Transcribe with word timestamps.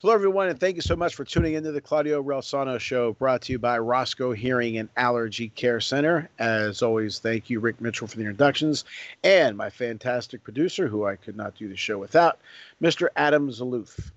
Hello, 0.00 0.14
everyone, 0.14 0.48
and 0.48 0.60
thank 0.60 0.76
you 0.76 0.80
so 0.80 0.94
much 0.94 1.16
for 1.16 1.24
tuning 1.24 1.54
into 1.54 1.72
the 1.72 1.80
Claudio 1.80 2.22
Relsano 2.22 2.78
Show, 2.78 3.14
brought 3.14 3.42
to 3.42 3.52
you 3.52 3.58
by 3.58 3.80
Roscoe 3.80 4.30
Hearing 4.30 4.78
and 4.78 4.88
Allergy 4.96 5.48
Care 5.48 5.80
Center. 5.80 6.30
As 6.38 6.82
always, 6.82 7.18
thank 7.18 7.50
you, 7.50 7.58
Rick 7.58 7.80
Mitchell, 7.80 8.06
for 8.06 8.14
the 8.14 8.22
introductions, 8.22 8.84
and 9.24 9.56
my 9.56 9.70
fantastic 9.70 10.44
producer, 10.44 10.86
who 10.86 11.04
I 11.04 11.16
could 11.16 11.36
not 11.36 11.56
do 11.56 11.68
the 11.68 11.74
show 11.74 11.98
without, 11.98 12.38
Mr. 12.80 13.08
Adam 13.16 13.50
Zaloof. 13.50 14.12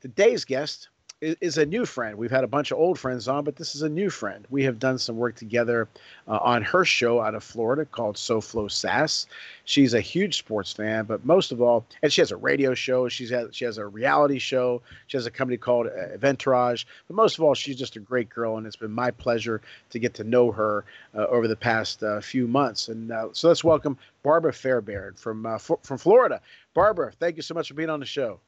Today's 0.00 0.46
guest 0.46 0.88
is 1.20 1.58
a 1.58 1.66
new 1.66 1.84
friend. 1.84 2.16
We've 2.16 2.30
had 2.30 2.44
a 2.44 2.48
bunch 2.48 2.70
of 2.70 2.78
old 2.78 2.98
friends 2.98 3.26
on, 3.26 3.42
but 3.42 3.56
this 3.56 3.74
is 3.74 3.82
a 3.82 3.88
new 3.88 4.08
friend. 4.08 4.46
We 4.50 4.62
have 4.64 4.78
done 4.78 4.98
some 4.98 5.16
work 5.16 5.34
together 5.34 5.88
uh, 6.28 6.38
on 6.38 6.62
her 6.62 6.84
show 6.84 7.20
out 7.20 7.34
of 7.34 7.42
Florida 7.42 7.84
called 7.84 8.16
SoFlo 8.16 8.70
Sass. 8.70 9.26
She's 9.64 9.94
a 9.94 10.00
huge 10.00 10.38
sports 10.38 10.72
fan, 10.72 11.06
but 11.06 11.24
most 11.24 11.50
of 11.50 11.60
all, 11.60 11.84
and 12.02 12.12
she 12.12 12.20
has 12.20 12.30
a 12.30 12.36
radio 12.36 12.74
show. 12.74 13.08
She's 13.08 13.32
she 13.50 13.64
has 13.64 13.78
a 13.78 13.86
reality 13.86 14.38
show. 14.38 14.80
She 15.08 15.16
has 15.16 15.26
a 15.26 15.30
company 15.30 15.56
called 15.56 15.88
uh. 15.88 16.16
But 16.18 16.84
most 17.10 17.38
of 17.38 17.44
all, 17.44 17.54
she's 17.54 17.76
just 17.76 17.96
a 17.96 18.00
great 18.00 18.28
girl, 18.28 18.56
and 18.56 18.66
it's 18.66 18.76
been 18.76 18.92
my 18.92 19.10
pleasure 19.10 19.60
to 19.90 19.98
get 19.98 20.14
to 20.14 20.24
know 20.24 20.52
her 20.52 20.84
uh, 21.16 21.26
over 21.26 21.48
the 21.48 21.56
past 21.56 22.02
uh, 22.02 22.20
few 22.20 22.46
months. 22.46 22.88
And 22.88 23.10
uh, 23.10 23.28
so 23.32 23.48
let's 23.48 23.64
welcome 23.64 23.98
Barbara 24.22 24.52
Fairbairn 24.52 25.14
from 25.14 25.46
uh, 25.46 25.56
f- 25.56 25.82
from 25.82 25.98
Florida. 25.98 26.40
Barbara, 26.74 27.12
thank 27.18 27.36
you 27.36 27.42
so 27.42 27.54
much 27.54 27.68
for 27.68 27.74
being 27.74 27.90
on 27.90 27.98
the 27.98 28.06
show. 28.06 28.38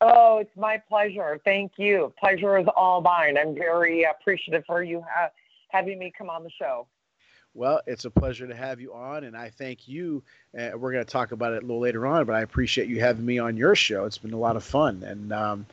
Oh, 0.00 0.38
it's 0.38 0.56
my 0.56 0.78
pleasure. 0.78 1.40
Thank 1.44 1.72
you. 1.76 2.12
Pleasure 2.18 2.56
is 2.58 2.66
all 2.74 3.00
mine. 3.00 3.36
I'm 3.36 3.54
very 3.54 4.04
appreciative 4.04 4.64
for 4.66 4.82
you 4.82 5.04
ha- 5.06 5.30
having 5.68 5.98
me 5.98 6.12
come 6.16 6.30
on 6.30 6.42
the 6.42 6.50
show. 6.50 6.86
Well, 7.52 7.80
it's 7.86 8.04
a 8.04 8.10
pleasure 8.10 8.46
to 8.46 8.54
have 8.54 8.80
you 8.80 8.94
on, 8.94 9.24
and 9.24 9.36
I 9.36 9.50
thank 9.50 9.88
you. 9.88 10.22
Uh, 10.58 10.70
we're 10.76 10.92
going 10.92 11.04
to 11.04 11.10
talk 11.10 11.32
about 11.32 11.52
it 11.52 11.62
a 11.62 11.66
little 11.66 11.80
later 11.80 12.06
on, 12.06 12.24
but 12.24 12.34
I 12.34 12.42
appreciate 12.42 12.88
you 12.88 13.00
having 13.00 13.26
me 13.26 13.38
on 13.38 13.56
your 13.56 13.74
show. 13.74 14.04
It's 14.04 14.18
been 14.18 14.32
a 14.32 14.38
lot 14.38 14.56
of 14.56 14.62
fun, 14.62 15.02
and 15.02 15.32
um, 15.32 15.66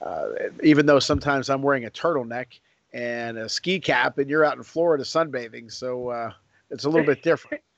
uh, 0.00 0.28
even 0.62 0.86
though 0.86 1.00
sometimes 1.00 1.50
I'm 1.50 1.60
wearing 1.60 1.86
a 1.86 1.90
turtleneck 1.90 2.46
and 2.92 3.36
a 3.36 3.48
ski 3.48 3.80
cap, 3.80 4.18
and 4.18 4.30
you're 4.30 4.44
out 4.44 4.56
in 4.56 4.62
Florida 4.62 5.02
sunbathing, 5.02 5.72
so 5.72 6.10
uh, 6.10 6.32
it's 6.70 6.84
a 6.84 6.88
little 6.88 7.06
bit 7.06 7.22
different. 7.22 7.62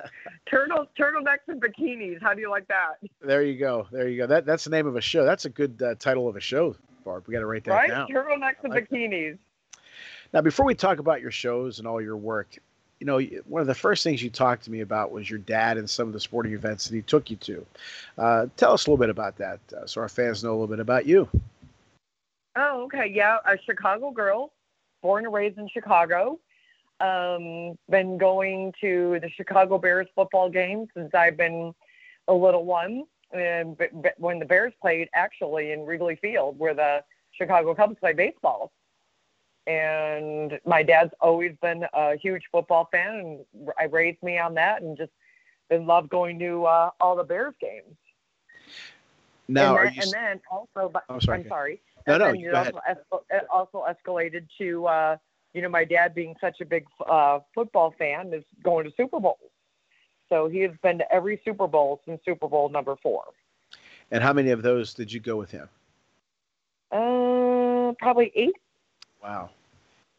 Turtle 0.50 0.86
turtlenecks 0.98 1.48
and 1.48 1.60
bikinis. 1.60 2.20
How 2.22 2.34
do 2.34 2.40
you 2.40 2.50
like 2.50 2.68
that? 2.68 2.94
There 3.20 3.42
you 3.42 3.58
go. 3.58 3.86
There 3.90 4.08
you 4.08 4.18
go. 4.18 4.26
That 4.26 4.46
that's 4.46 4.64
the 4.64 4.70
name 4.70 4.86
of 4.86 4.96
a 4.96 5.00
show. 5.00 5.24
That's 5.24 5.44
a 5.44 5.50
good 5.50 5.80
uh, 5.82 5.94
title 5.96 6.28
of 6.28 6.36
a 6.36 6.40
show, 6.40 6.76
Barb. 7.04 7.24
We 7.26 7.32
got 7.32 7.40
to 7.40 7.46
write 7.46 7.64
that 7.64 7.72
right? 7.72 7.88
down. 7.88 8.08
Turtlenecks 8.08 8.62
and 8.64 8.72
like 8.72 8.88
bikinis. 8.88 9.32
That. 9.32 9.38
Now, 10.32 10.40
before 10.42 10.66
we 10.66 10.74
talk 10.74 10.98
about 10.98 11.20
your 11.20 11.30
shows 11.30 11.78
and 11.78 11.88
all 11.88 12.00
your 12.00 12.16
work, 12.16 12.58
you 13.00 13.06
know, 13.06 13.20
one 13.46 13.60
of 13.60 13.66
the 13.66 13.74
first 13.74 14.02
things 14.02 14.22
you 14.22 14.28
talked 14.28 14.64
to 14.64 14.70
me 14.70 14.80
about 14.80 15.10
was 15.10 15.28
your 15.28 15.38
dad 15.38 15.78
and 15.78 15.88
some 15.88 16.06
of 16.06 16.12
the 16.12 16.20
sporting 16.20 16.52
events 16.52 16.88
that 16.88 16.94
he 16.94 17.02
took 17.02 17.30
you 17.30 17.36
to. 17.36 17.66
Uh, 18.18 18.46
tell 18.56 18.72
us 18.72 18.86
a 18.86 18.90
little 18.90 19.00
bit 19.00 19.10
about 19.10 19.36
that, 19.38 19.60
uh, 19.76 19.86
so 19.86 20.00
our 20.00 20.08
fans 20.08 20.42
know 20.42 20.50
a 20.50 20.52
little 20.52 20.66
bit 20.66 20.80
about 20.80 21.06
you. 21.06 21.28
Oh, 22.56 22.82
okay. 22.84 23.10
Yeah, 23.14 23.38
a 23.46 23.56
Chicago 23.64 24.10
girl, 24.10 24.52
born 25.00 25.24
and 25.24 25.32
raised 25.32 25.58
in 25.58 25.68
Chicago 25.68 26.38
um, 27.00 27.78
been 27.88 28.18
going 28.18 28.72
to 28.80 29.18
the 29.20 29.30
Chicago 29.30 29.78
Bears 29.78 30.08
football 30.14 30.48
games 30.50 30.88
since 30.94 31.14
I've 31.14 31.36
been 31.36 31.74
a 32.26 32.34
little 32.34 32.64
one. 32.64 33.04
And 33.32 33.76
when 34.16 34.38
the 34.38 34.46
Bears 34.46 34.72
played, 34.80 35.08
actually 35.12 35.72
in 35.72 35.84
Wrigley 35.84 36.16
Field, 36.16 36.58
where 36.58 36.74
the 36.74 37.04
Chicago 37.32 37.74
Cubs 37.74 37.96
play 38.00 38.14
baseball. 38.14 38.72
And 39.66 40.58
my 40.64 40.82
dad's 40.82 41.12
always 41.20 41.52
been 41.60 41.84
a 41.92 42.16
huge 42.16 42.44
football 42.50 42.88
fan, 42.90 43.44
and 43.54 43.68
I 43.78 43.84
raised 43.84 44.22
me 44.22 44.38
on 44.38 44.54
that, 44.54 44.80
and 44.80 44.96
just 44.96 45.12
been 45.68 45.86
love 45.86 46.08
going 46.08 46.38
to 46.38 46.64
uh, 46.64 46.90
all 47.00 47.16
the 47.16 47.24
Bears 47.24 47.52
games. 47.60 47.94
Now, 49.46 49.76
and 49.76 49.88
then, 49.88 49.94
you... 49.94 50.02
and 50.02 50.12
then 50.12 50.40
also, 50.50 50.88
but, 50.88 51.04
oh, 51.10 51.18
sorry. 51.18 51.40
I'm 51.40 51.48
sorry. 51.48 51.82
No, 52.06 52.14
and 52.14 52.42
no, 52.42 52.54
also, 52.54 52.80
es- 52.88 52.96
it 53.30 53.46
also 53.52 53.84
escalated 53.86 54.46
to 54.56 54.86
uh, 54.86 55.16
you 55.54 55.62
know, 55.62 55.68
my 55.68 55.84
dad 55.84 56.14
being 56.14 56.34
such 56.40 56.60
a 56.60 56.64
big 56.64 56.86
uh, 57.08 57.40
football 57.54 57.94
fan 57.98 58.32
is 58.32 58.44
going 58.62 58.84
to 58.84 58.92
Super 58.96 59.20
Bowls. 59.20 59.38
So 60.28 60.48
he 60.48 60.60
has 60.60 60.72
been 60.82 60.98
to 60.98 61.12
every 61.12 61.40
Super 61.44 61.66
Bowl 61.66 62.00
since 62.06 62.20
Super 62.24 62.48
Bowl 62.48 62.68
number 62.68 62.96
four. 63.02 63.24
And 64.10 64.22
how 64.22 64.32
many 64.32 64.50
of 64.50 64.62
those 64.62 64.94
did 64.94 65.12
you 65.12 65.20
go 65.20 65.36
with 65.36 65.50
him? 65.50 65.68
Uh, 66.92 67.92
probably 67.98 68.32
eight. 68.34 68.54
Wow. 69.22 69.50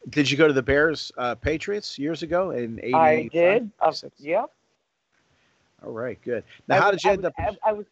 Did 0.08 0.30
you 0.30 0.36
go 0.36 0.46
to 0.46 0.52
the 0.52 0.62
Bears 0.62 1.12
uh, 1.18 1.34
Patriots 1.34 1.98
years 1.98 2.22
ago 2.22 2.52
in 2.52 2.80
'80? 2.82 2.94
I 2.94 3.28
did. 3.28 3.70
Uh, 3.80 3.92
yep. 4.18 4.50
All 5.84 5.92
right, 5.92 6.20
good. 6.22 6.44
Now, 6.68 6.76
I 6.76 6.80
how 6.80 6.90
did 6.90 7.04
you 7.04 7.10
end 7.10 7.22
was, 7.22 7.26
up? 7.26 7.56
I, 7.64 7.70
I 7.70 7.72
was. 7.72 7.86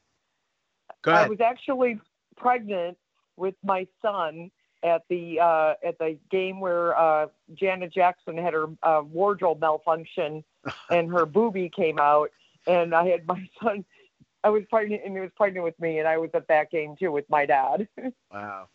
Go 1.02 1.12
ahead. 1.12 1.26
I 1.26 1.28
was 1.28 1.40
actually 1.40 2.00
pregnant 2.36 2.96
with 3.36 3.54
my 3.62 3.86
son 4.00 4.50
at 4.82 5.02
the 5.08 5.40
uh, 5.40 5.74
at 5.84 5.98
the 5.98 6.16
game 6.30 6.60
where 6.60 6.96
uh, 6.96 7.26
Janet 7.54 7.92
Jackson 7.92 8.36
had 8.36 8.54
her 8.54 8.66
uh, 8.82 9.02
wardrobe 9.04 9.60
malfunction 9.60 10.44
and 10.90 11.10
her 11.10 11.26
boobie 11.26 11.72
came 11.72 11.98
out, 11.98 12.30
and 12.66 12.94
I 12.94 13.06
had 13.08 13.26
my 13.26 13.48
son. 13.62 13.84
I 14.44 14.50
was 14.50 14.62
pregnant, 14.70 15.02
and 15.04 15.14
he 15.14 15.20
was 15.20 15.30
pregnant 15.36 15.64
with 15.64 15.78
me, 15.80 15.98
and 15.98 16.06
I 16.06 16.16
was 16.16 16.30
at 16.32 16.46
that 16.48 16.70
game 16.70 16.96
too 16.96 17.10
with 17.10 17.28
my 17.28 17.44
dad. 17.44 17.88
wow, 18.32 18.68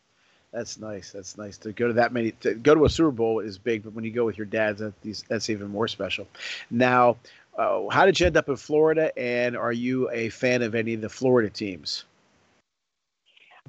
that's 0.52 0.78
nice. 0.78 1.12
That's 1.12 1.38
nice 1.38 1.58
to 1.60 1.72
go 1.72 1.88
to 1.88 1.94
that 1.94 2.12
many. 2.12 2.32
To 2.42 2.54
go 2.54 2.76
to 2.76 2.86
a 2.86 2.90
Super 2.90 3.12
Bowl 3.12 3.40
is 3.40 3.58
big, 3.58 3.84
but 3.84 3.94
when 3.94 4.04
you 4.04 4.12
go 4.12 4.26
with 4.26 4.38
your 4.38 4.46
dad, 4.46 4.78
that, 4.80 4.94
that's 5.30 5.50
even 5.50 5.70
more 5.70 5.88
special. 5.88 6.28
Now, 6.70 7.18
uh, 7.58 7.88
how 7.90 8.06
did 8.06 8.20
you 8.20 8.26
end 8.26 8.36
up 8.36 8.50
in 8.50 8.58
Florida, 8.58 9.18
and 9.18 9.56
are 9.56 9.72
you 9.72 10.10
a 10.12 10.30
fan 10.30 10.64
of 10.64 10.76
any 10.76 10.96
of 10.96 11.02
the 11.02 11.10
Florida 11.10 11.50
teams? 11.50 12.04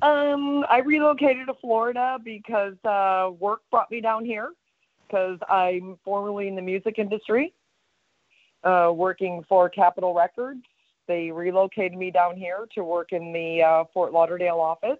Um, 0.02 0.64
I 0.68 0.80
relocated 0.84 1.46
to 1.46 1.54
Florida 1.54 2.18
because 2.22 2.74
uh, 2.84 3.30
work 3.38 3.60
brought 3.70 3.90
me 3.90 4.00
down 4.00 4.24
here 4.24 4.50
because 5.06 5.38
I'm 5.48 5.98
formerly 6.04 6.48
in 6.48 6.56
the 6.56 6.62
music 6.62 6.98
industry, 6.98 7.54
uh, 8.64 8.92
working 8.94 9.44
for 9.48 9.68
Capitol 9.68 10.12
Records. 10.12 10.62
They 11.06 11.30
relocated 11.30 11.96
me 11.96 12.10
down 12.10 12.36
here 12.36 12.66
to 12.74 12.82
work 12.82 13.12
in 13.12 13.32
the 13.32 13.62
uh, 13.62 13.84
Fort 13.92 14.12
Lauderdale 14.12 14.58
office. 14.58 14.98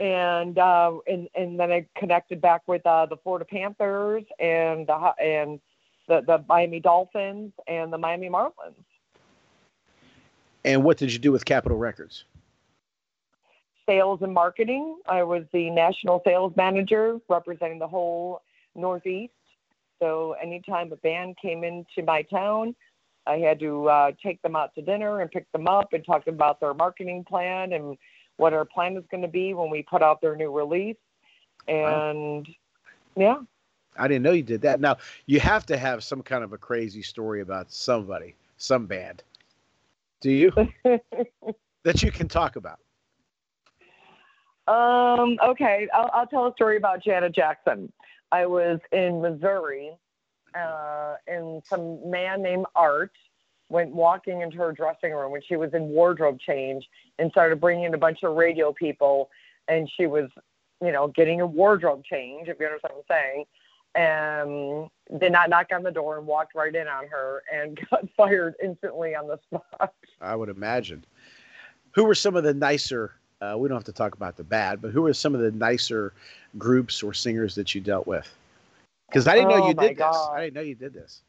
And, 0.00 0.58
uh, 0.58 0.98
and 1.06 1.28
and 1.34 1.58
then 1.58 1.70
I 1.70 1.86
connected 1.96 2.40
back 2.40 2.62
with 2.66 2.84
uh, 2.84 3.06
the 3.06 3.16
Florida 3.16 3.44
Panthers 3.44 4.24
and 4.40 4.86
the 4.86 5.12
and 5.22 5.60
the, 6.08 6.20
the 6.20 6.44
Miami 6.48 6.80
Dolphins 6.80 7.52
and 7.68 7.92
the 7.92 7.98
Miami 7.98 8.28
Marlins. 8.28 8.74
And 10.64 10.82
what 10.82 10.96
did 10.96 11.12
you 11.12 11.18
do 11.18 11.30
with 11.30 11.44
Capitol 11.44 11.78
Records? 11.78 12.24
Sales 13.86 14.20
and 14.22 14.32
marketing. 14.32 14.98
I 15.06 15.22
was 15.22 15.44
the 15.52 15.70
national 15.70 16.22
sales 16.24 16.52
manager 16.56 17.18
representing 17.28 17.78
the 17.78 17.88
whole 17.88 18.42
Northeast. 18.74 19.32
So 20.00 20.34
anytime 20.42 20.92
a 20.92 20.96
band 20.96 21.36
came 21.40 21.64
into 21.64 22.02
my 22.04 22.22
town, 22.22 22.74
I 23.26 23.36
had 23.38 23.58
to 23.60 23.88
uh, 23.88 24.12
take 24.22 24.42
them 24.42 24.56
out 24.56 24.74
to 24.74 24.82
dinner 24.82 25.20
and 25.20 25.30
pick 25.30 25.50
them 25.52 25.66
up 25.66 25.92
and 25.92 26.04
talk 26.04 26.26
about 26.26 26.60
their 26.60 26.74
marketing 26.74 27.24
plan 27.24 27.72
and 27.72 27.96
what 28.36 28.52
our 28.52 28.64
plan 28.64 28.96
is 28.96 29.04
going 29.10 29.22
to 29.22 29.28
be 29.28 29.54
when 29.54 29.70
we 29.70 29.82
put 29.82 30.02
out 30.02 30.20
their 30.20 30.36
new 30.36 30.52
release. 30.52 30.96
And 31.68 32.46
wow. 33.14 33.24
yeah. 33.24 33.36
I 33.96 34.08
didn't 34.08 34.24
know 34.24 34.32
you 34.32 34.42
did 34.42 34.62
that. 34.62 34.80
Now, 34.80 34.96
you 35.26 35.38
have 35.40 35.64
to 35.66 35.76
have 35.76 36.02
some 36.02 36.22
kind 36.22 36.42
of 36.42 36.52
a 36.52 36.58
crazy 36.58 37.00
story 37.00 37.40
about 37.40 37.70
somebody, 37.70 38.34
some 38.56 38.86
band. 38.86 39.22
Do 40.20 40.30
you? 40.30 40.52
that 41.84 42.02
you 42.02 42.10
can 42.10 42.28
talk 42.28 42.56
about. 42.56 42.80
Um, 44.66 45.38
okay, 45.44 45.88
I'll, 45.92 46.10
I'll 46.12 46.26
tell 46.26 46.46
a 46.46 46.52
story 46.52 46.76
about 46.76 47.02
Janet 47.02 47.34
Jackson. 47.34 47.92
I 48.32 48.46
was 48.46 48.80
in 48.92 49.20
Missouri, 49.20 49.92
uh, 50.54 51.16
and 51.26 51.62
some 51.64 52.10
man 52.10 52.42
named 52.42 52.66
Art 52.74 53.12
went 53.68 53.94
walking 53.94 54.40
into 54.40 54.56
her 54.58 54.72
dressing 54.72 55.12
room 55.12 55.32
when 55.32 55.42
she 55.46 55.56
was 55.56 55.72
in 55.74 55.88
wardrobe 55.88 56.38
change 56.38 56.88
and 57.18 57.30
started 57.30 57.60
bringing 57.60 57.84
in 57.84 57.94
a 57.94 57.98
bunch 57.98 58.22
of 58.22 58.36
radio 58.36 58.72
people, 58.72 59.30
and 59.68 59.90
she 59.96 60.06
was, 60.06 60.30
you 60.82 60.92
know, 60.92 61.08
getting 61.08 61.40
a 61.40 61.46
wardrobe 61.46 62.02
change, 62.04 62.48
if 62.48 62.58
you 62.58 62.66
understand 62.66 62.94
what 62.94 63.04
I'm 63.10 63.16
saying, 63.16 63.44
and 63.94 65.20
did 65.20 65.32
not 65.32 65.50
knock 65.50 65.66
on 65.72 65.82
the 65.82 65.90
door 65.90 66.18
and 66.18 66.26
walked 66.26 66.54
right 66.54 66.74
in 66.74 66.88
on 66.88 67.06
her 67.08 67.42
and 67.52 67.78
got 67.90 68.08
fired 68.16 68.54
instantly 68.62 69.14
on 69.14 69.28
the 69.28 69.38
spot. 69.46 69.92
I 70.20 70.34
would 70.34 70.48
imagine. 70.48 71.04
Who 71.94 72.04
were 72.04 72.14
some 72.14 72.34
of 72.34 72.44
the 72.44 72.54
nicer 72.54 73.14
Uh, 73.44 73.56
we 73.56 73.68
don't 73.68 73.76
have 73.76 73.84
to 73.84 73.92
talk 73.92 74.14
about 74.14 74.36
the 74.36 74.44
bad, 74.44 74.80
but 74.80 74.90
who 74.90 75.04
are 75.06 75.12
some 75.12 75.34
of 75.34 75.40
the 75.40 75.50
nicer 75.52 76.12
groups 76.56 77.02
or 77.02 77.12
singers 77.12 77.54
that 77.54 77.74
you 77.74 77.80
dealt 77.80 78.06
with? 78.06 78.28
Because 79.08 79.26
I 79.26 79.34
didn't 79.34 79.50
know 79.50 79.64
Oh, 79.64 79.68
you 79.68 79.74
my 79.74 79.88
did 79.88 79.96
this. 79.96 79.98
God. 79.98 80.34
I 80.34 80.44
didn't 80.44 80.54
know 80.54 80.60
you 80.62 80.74
did 80.74 80.94
this. 80.94 81.22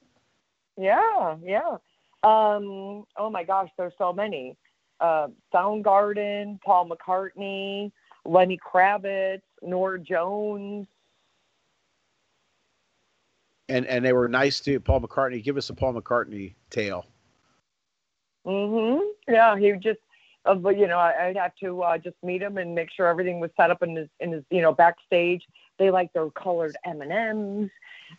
Yeah, 0.78 1.36
yeah. 1.44 1.78
Um, 2.24 3.06
oh 3.18 3.30
my 3.30 3.44
gosh, 3.44 3.70
there's 3.78 3.94
so 3.98 4.14
many. 4.14 4.56
Uh, 5.00 5.28
Soundgarden, 5.54 6.62
Paul 6.62 6.90
McCartney, 6.90 7.92
Lenny 8.26 8.58
Kravitz, 8.58 9.42
Norah 9.62 10.00
Jones. 10.00 10.88
And 13.68 13.86
and 13.88 14.06
they 14.06 14.14
were 14.14 14.28
nice 14.28 14.60
to 14.62 14.80
Paul 14.80 15.02
McCartney. 15.02 15.44
Give 15.44 15.58
us 15.58 15.70
a 15.70 15.74
Paul 15.74 15.94
McCartney 15.94 16.54
tale. 16.70 17.06
Mm-hmm. 18.46 19.02
Yeah, 19.28 19.58
he 19.58 19.74
just, 19.74 20.00
uh, 20.46 20.56
but 20.56 20.78
you 20.78 20.88
know, 20.88 20.98
I, 20.98 21.28
I'd 21.28 21.38
have 21.38 21.56
to 21.62 21.82
uh, 21.82 21.98
just 21.98 22.16
meet 22.24 22.42
him 22.42 22.58
and 22.58 22.76
make 22.76 22.92
sure 22.92 23.08
everything 23.08 23.40
was 23.40 23.52
set 23.58 23.72
up 23.72 23.82
in 23.84 23.96
his, 23.96 24.08
in 24.20 24.32
his, 24.32 24.44
you 24.50 24.62
know, 24.62 24.74
backstage. 24.74 25.44
They 25.78 25.92
like 25.92 26.14
their 26.14 26.30
colored 26.30 26.76
M 26.86 27.02
and 27.02 27.12
M's, 27.12 27.72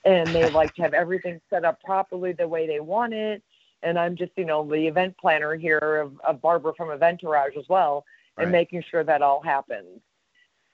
and 0.04 0.28
they 0.28 0.50
like 0.50 0.74
to 0.74 0.82
have 0.82 0.94
everything 0.94 1.40
set 1.48 1.64
up 1.64 1.80
properly 1.82 2.32
the 2.32 2.48
way 2.48 2.66
they 2.66 2.80
want 2.80 3.14
it. 3.14 3.42
And 3.82 3.98
I'm 3.98 4.16
just, 4.16 4.32
you 4.36 4.44
know, 4.44 4.68
the 4.68 4.86
event 4.86 5.16
planner 5.18 5.54
here 5.54 5.78
of, 5.78 6.20
of 6.26 6.42
Barbara 6.42 6.72
from 6.76 6.88
Eventourage 6.88 7.56
as 7.56 7.68
well, 7.68 8.04
and 8.36 8.50
making 8.50 8.82
sure 8.90 9.04
that 9.04 9.22
all 9.22 9.40
happens. 9.42 10.00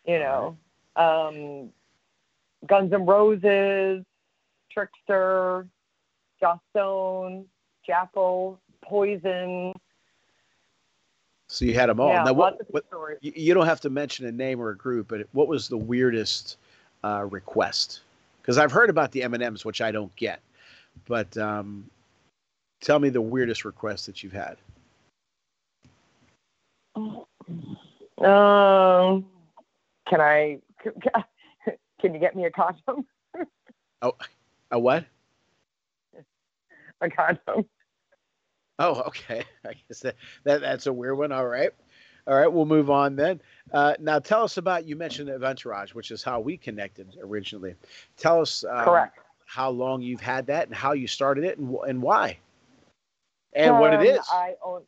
You 0.07 0.19
know, 0.19 0.57
um, 0.97 1.71
Guns 2.67 2.93
N' 2.93 3.07
Roses, 3.07 4.05
Trickster, 4.73 5.67
Joss 6.41 6.59
Stone, 6.71 7.47
Jackal, 7.87 8.59
Poison. 8.83 9.73
So 11.53 11.67
you 11.67 11.75
had 11.75 11.91
them 11.91 12.01
all. 12.01 12.09
yeah, 12.09 12.25
now, 12.25 12.33
what, 12.33 12.63
what, 12.71 12.87
you, 13.21 13.53
don't 13.53 13.67
have 13.67 13.83
to 13.83 13.91
mention 13.91 14.25
a 14.25 14.33
name 14.33 14.59
or 14.59 14.71
a 14.71 14.77
group, 14.77 15.09
but 15.09 15.27
what 15.33 15.49
was 15.49 15.69
the 15.69 15.77
weirdest 15.77 16.57
uh, 17.05 17.27
request? 17.29 18.01
Because 18.41 18.57
I've 18.57 18.73
heard 18.73 18.89
about 18.89 19.13
the 19.13 19.23
M 19.23 19.35
and 19.35 19.43
M's, 19.43 19.63
which 19.63 19.83
I 19.83 19.93
don't 19.93 20.17
get, 20.17 20.41
but 21.07 21.37
um, 21.37 21.91
tell 22.81 22.99
me 22.99 23.11
the 23.11 23.21
weirdest 23.21 23.67
request 23.67 24.07
that 24.07 24.23
you've 24.23 24.33
had. 24.33 24.57
Um, 26.97 27.27
can 30.09 30.23
I? 30.23 30.59
Can 32.01 32.15
you 32.15 32.19
get 32.19 32.35
me 32.35 32.47
a 32.47 32.51
condom? 32.51 33.05
A 34.01 34.79
what? 34.79 35.05
A 37.03 37.11
condom. 37.11 37.67
Oh, 38.83 39.01
okay. 39.07 39.45
I 39.67 39.75
guess 39.89 40.01
that, 40.01 40.17
that 40.45 40.61
that's 40.61 40.87
a 40.87 40.93
weird 40.93 41.17
one. 41.17 41.33
All 41.33 41.47
right. 41.47 41.71
All 42.27 42.35
right, 42.37 42.47
we'll 42.47 42.67
move 42.67 42.89
on 42.89 43.17
then. 43.17 43.41
Uh, 43.73 43.95
now, 43.99 44.21
tell 44.21 44.45
us 44.45 44.57
about 44.57 44.87
you 44.87 44.95
mentioned 44.95 45.29
Eventourage, 45.29 45.91
which 45.91 46.13
is 46.13 46.23
how 46.23 46.39
we 46.39 46.57
connected 46.57 47.17
originally. 47.21 47.75
Tell 48.17 48.41
us 48.41 48.63
um, 48.63 48.85
Correct. 48.85 49.19
how 49.47 49.71
long 49.71 50.03
you've 50.03 50.21
had 50.21 50.47
that 50.47 50.69
and 50.69 50.77
how 50.77 50.93
you 50.93 51.09
started 51.09 51.43
it 51.43 51.59
and, 51.59 51.75
and 51.89 52.01
why, 52.01 52.39
and 53.55 53.77
what 53.81 53.93
it 53.93 54.17
Um. 54.19 54.25
I 54.31 54.55
own. 54.65 54.83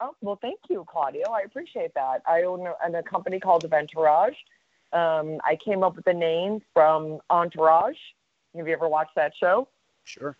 Oh 0.00 0.16
well, 0.22 0.38
thank 0.42 0.58
you, 0.68 0.84
Claudio. 0.88 1.30
I 1.30 1.42
appreciate 1.42 1.94
that. 1.94 2.22
I 2.26 2.42
own 2.42 2.66
a, 2.66 2.98
a 2.98 3.02
company 3.04 3.38
called 3.38 3.62
Eventourage. 3.62 4.34
Um, 4.92 5.40
I 5.44 5.54
came 5.54 5.84
up 5.84 5.94
with 5.94 6.04
the 6.04 6.14
name 6.14 6.60
from 6.74 7.20
Entourage. 7.30 7.96
Have 8.56 8.66
you 8.66 8.74
ever 8.74 8.88
watched 8.88 9.14
that 9.14 9.32
show? 9.38 9.68
Sure. 10.02 10.36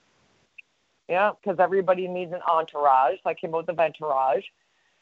Yeah, 1.12 1.32
because 1.32 1.58
everybody 1.60 2.08
needs 2.08 2.32
an 2.32 2.40
entourage. 2.50 3.16
So 3.22 3.28
I 3.28 3.34
came 3.34 3.54
up 3.54 3.66
with 3.66 3.76
Eventourage, 3.76 4.44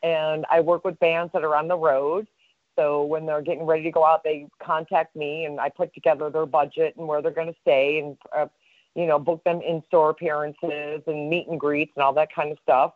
and 0.02 0.44
I 0.50 0.58
work 0.60 0.84
with 0.84 0.98
bands 0.98 1.32
that 1.34 1.44
are 1.44 1.54
on 1.54 1.68
the 1.68 1.76
road. 1.76 2.26
So 2.74 3.04
when 3.04 3.26
they're 3.26 3.42
getting 3.42 3.64
ready 3.64 3.84
to 3.84 3.92
go 3.92 4.04
out, 4.04 4.24
they 4.24 4.48
contact 4.60 5.14
me, 5.14 5.44
and 5.44 5.60
I 5.60 5.68
put 5.68 5.94
together 5.94 6.28
their 6.28 6.46
budget 6.46 6.96
and 6.96 7.06
where 7.06 7.22
they're 7.22 7.30
going 7.30 7.52
to 7.54 7.60
stay, 7.62 8.00
and 8.00 8.16
uh, 8.36 8.48
you 8.96 9.06
know, 9.06 9.20
book 9.20 9.44
them 9.44 9.60
in-store 9.62 10.10
appearances 10.10 11.00
and 11.06 11.30
meet 11.30 11.46
and 11.46 11.60
greets 11.60 11.92
and 11.94 12.02
all 12.02 12.12
that 12.14 12.34
kind 12.34 12.50
of 12.50 12.58
stuff. 12.60 12.94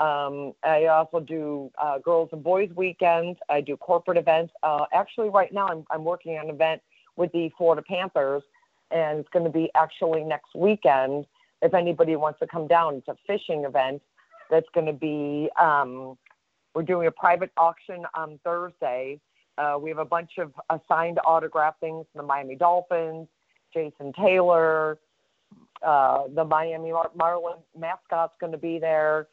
Um, 0.00 0.54
I 0.64 0.86
also 0.86 1.20
do 1.20 1.70
uh, 1.76 1.98
girls 1.98 2.30
and 2.32 2.42
boys 2.42 2.70
weekends. 2.74 3.38
I 3.50 3.60
do 3.60 3.76
corporate 3.76 4.16
events. 4.16 4.54
Uh, 4.62 4.86
actually, 4.94 5.28
right 5.28 5.52
now 5.52 5.66
I'm 5.68 5.84
I'm 5.90 6.04
working 6.04 6.38
on 6.38 6.48
an 6.48 6.54
event 6.54 6.80
with 7.16 7.30
the 7.32 7.50
Florida 7.58 7.82
Panthers, 7.86 8.44
and 8.90 9.18
it's 9.18 9.28
going 9.28 9.44
to 9.44 9.52
be 9.52 9.70
actually 9.74 10.24
next 10.24 10.54
weekend 10.54 11.26
if 11.66 11.74
anybody 11.74 12.16
wants 12.16 12.38
to 12.38 12.46
come 12.46 12.66
down. 12.66 12.94
It's 12.94 13.08
a 13.08 13.16
fishing 13.26 13.64
event 13.64 14.00
that's 14.50 14.68
going 14.72 14.86
to 14.86 14.92
be, 14.92 15.50
um, 15.60 16.16
we're 16.74 16.82
doing 16.82 17.08
a 17.08 17.10
private 17.10 17.50
auction 17.56 18.06
on 18.14 18.38
Thursday. 18.44 19.20
Uh, 19.58 19.76
we 19.80 19.90
have 19.90 19.98
a 19.98 20.04
bunch 20.04 20.32
of 20.38 20.52
assigned 20.70 21.18
autograph 21.26 21.74
things 21.80 22.06
from 22.12 22.22
the 22.22 22.26
Miami 22.26 22.54
Dolphins, 22.54 23.26
Jason 23.74 24.12
Taylor, 24.12 24.98
uh, 25.84 26.24
the 26.34 26.44
Miami 26.44 26.92
Mar- 26.92 27.10
Marlin 27.16 27.58
mascot's 27.78 28.34
going 28.40 28.52
to 28.52 28.58
be 28.58 28.78
there. 28.78 29.26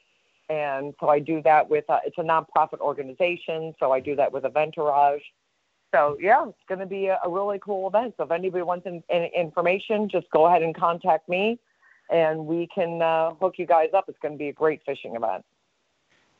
And 0.50 0.94
so 1.00 1.09
I 1.09 1.19
do 1.19 1.41
that 1.44 1.69
with, 1.69 1.88
uh, 1.89 2.00
it's 2.06 2.18
a 2.18 2.21
nonprofit 2.21 2.80
organization. 2.80 3.75
So 3.80 3.91
I 3.91 4.00
do 4.00 4.15
that 4.15 4.31
with 4.31 4.44
Eventourage. 4.44 5.21
So 5.94 6.18
yeah, 6.19 6.47
it's 6.47 6.57
going 6.68 6.80
to 6.80 6.85
be 6.88 7.07
a, 7.07 7.19
a 7.24 7.30
really 7.30 7.59
cool 7.59 7.88
event. 7.88 8.15
So 8.18 8.24
if 8.24 8.31
anybody 8.31 8.63
wants 8.63 8.88
in, 8.88 9.03
in, 9.09 9.24
information, 9.35 10.09
just 10.09 10.30
go 10.31 10.47
ahead 10.47 10.63
and 10.63 10.75
contact 10.75 11.30
me 11.30 11.59
and 12.10 12.46
we 12.46 12.68
can 12.74 13.02
uh, 13.02 13.32
hook 13.36 13.56
you 13.58 13.66
guys 13.66 13.90
up. 13.94 14.06
It's 14.08 14.20
going 14.20 14.34
to 14.34 14.38
be 14.38 14.50
a 14.50 14.54
great 14.54 14.82
fishing 14.86 15.16
event. 15.16 15.44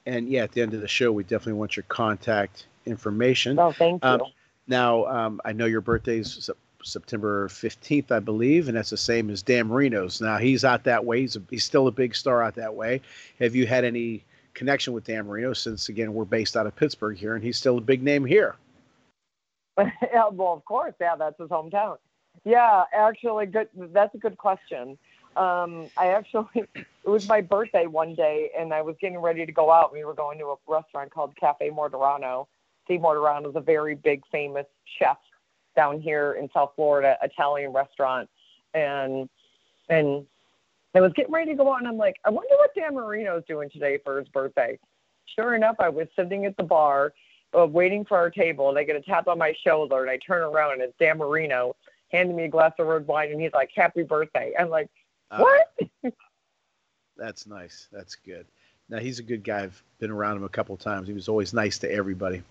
And 0.06 0.28
yeah, 0.28 0.44
at 0.44 0.52
the 0.52 0.62
end 0.62 0.74
of 0.74 0.82
the 0.82 0.88
show, 0.88 1.12
we 1.12 1.24
definitely 1.24 1.54
want 1.54 1.78
your 1.78 1.86
contact 1.88 2.68
information. 2.86 3.56
So 3.56 3.72
thank 3.72 4.04
you. 4.04 4.10
Um, 4.10 4.22
Now, 4.68 5.06
um, 5.06 5.42
I 5.46 5.54
know 5.54 5.66
your 5.66 5.82
birthday's 5.82 6.46
Sep- 6.46 6.58
September 6.84 7.48
15th, 7.48 8.12
I 8.12 8.20
believe, 8.20 8.68
and 8.68 8.78
that's 8.78 8.90
the 8.90 8.98
same 8.98 9.30
as 9.30 9.42
Dan 9.42 9.68
Marino's. 9.68 10.20
Now, 10.20 10.38
he's 10.38 10.66
out 10.66 10.84
that 10.84 11.04
way. 11.04 11.22
He's, 11.22 11.38
a, 11.38 11.42
he's 11.50 11.64
still 11.64 11.88
a 11.88 11.92
big 11.92 12.16
star 12.16 12.44
out 12.44 12.56
that 12.56 12.74
way. 12.74 13.02
Have 13.40 13.56
you 13.56 13.66
had 13.66 13.86
any 13.86 14.24
connection 14.54 14.94
with 14.94 15.06
Dan 15.06 15.26
Marino 15.26 15.54
since, 15.54 15.90
again, 15.90 16.14
we're 16.14 16.26
based 16.26 16.58
out 16.58 16.68
of 16.68 16.76
Pittsburgh 16.76 17.18
here, 17.18 17.36
and 17.36 17.44
he's 17.44 17.58
still 17.58 17.78
a 17.78 17.82
big 17.82 18.04
name 18.04 18.26
here? 18.26 18.56
yeah, 19.78 19.90
well, 20.32 20.54
of 20.54 20.66
course, 20.66 20.94
yeah, 21.00 21.16
that's 21.16 21.40
his 21.40 21.50
hometown. 21.50 21.98
Yeah, 22.46 22.84
actually, 22.94 23.46
good. 23.46 23.70
That's 23.76 24.14
a 24.16 24.18
good 24.18 24.38
question. 24.38 24.98
Um, 25.36 25.88
I 25.98 26.08
actually, 26.08 26.48
it 26.76 26.86
was 27.06 27.28
my 27.28 27.42
birthday 27.42 27.88
one 27.88 28.16
day, 28.16 28.52
and 28.58 28.74
I 28.74 28.82
was 28.82 28.96
getting 29.02 29.20
ready 29.20 29.46
to 29.46 29.52
go 29.52 29.72
out. 29.72 29.94
We 29.94 30.04
were 30.04 30.14
going 30.14 30.40
to 30.40 30.46
a 30.46 30.56
restaurant 30.68 31.12
called 31.12 31.36
Cafe 31.36 31.70
Martorano. 31.70 32.48
Steve 32.86 33.02
Martorano 33.02 33.50
is 33.50 33.56
a 33.56 33.62
very 33.62 33.96
big, 33.96 34.24
famous 34.32 34.66
chef 35.00 35.18
down 35.76 36.00
here 36.02 36.34
in 36.34 36.50
South 36.54 36.74
Florida, 36.76 37.18
Italian 37.22 37.72
restaurant, 37.72 38.30
and 38.74 39.30
and 39.90 40.26
I 40.96 41.02
was 41.02 41.12
getting 41.14 41.32
ready 41.32 41.52
to 41.52 41.58
go 41.58 41.74
out, 41.74 41.80
and 41.80 41.88
I'm 41.88 41.98
like, 41.98 42.18
I 42.24 42.30
wonder 42.30 42.56
what 42.56 42.76
Dan 42.76 42.94
Marino's 42.94 43.44
doing 43.48 43.70
today 43.70 43.98
for 44.04 44.20
his 44.20 44.28
birthday. 44.28 44.78
Sure 45.36 45.56
enough, 45.56 45.76
I 45.80 45.90
was 45.90 46.08
sitting 46.16 46.46
at 46.46 46.56
the 46.58 46.64
bar, 46.64 47.14
uh, 47.58 47.66
waiting 47.66 48.06
for 48.06 48.18
our 48.18 48.30
table, 48.30 48.70
and 48.70 48.78
I 48.78 48.84
get 48.84 48.96
a 48.96 49.02
tap 49.02 49.28
on 49.28 49.40
my 49.40 49.56
shoulder, 49.66 50.02
and 50.02 50.10
I 50.10 50.18
turn 50.18 50.44
around, 50.44 50.74
and 50.74 50.82
it's 50.84 50.94
Dan 51.00 51.18
Marino 51.18 51.76
handing 52.12 52.36
me 52.36 52.44
a 52.44 52.48
glass 52.48 52.74
of 52.78 52.86
red 52.86 53.08
wine, 53.08 53.32
and 53.32 53.42
he's 53.42 53.54
like, 53.54 53.72
"Happy 53.76 54.04
birthday!" 54.04 54.54
I'm 54.60 54.70
like, 54.70 54.90
Uh, 55.34 55.40
"What?" 55.40 56.14
That's 57.18 57.48
nice. 57.48 57.88
That's 57.92 58.16
good. 58.16 58.46
Now, 58.90 59.00
he's 59.00 59.20
a 59.20 59.24
good 59.24 59.44
guy. 59.44 59.64
I've 59.64 59.82
been 60.00 60.12
around 60.12 60.38
him 60.38 60.44
a 60.44 60.50
couple 60.50 60.76
of 60.76 60.82
times. 60.82 61.08
He 61.08 61.14
was 61.14 61.30
always 61.30 61.54
nice 61.54 61.78
to 61.80 61.92
everybody. 61.92 62.44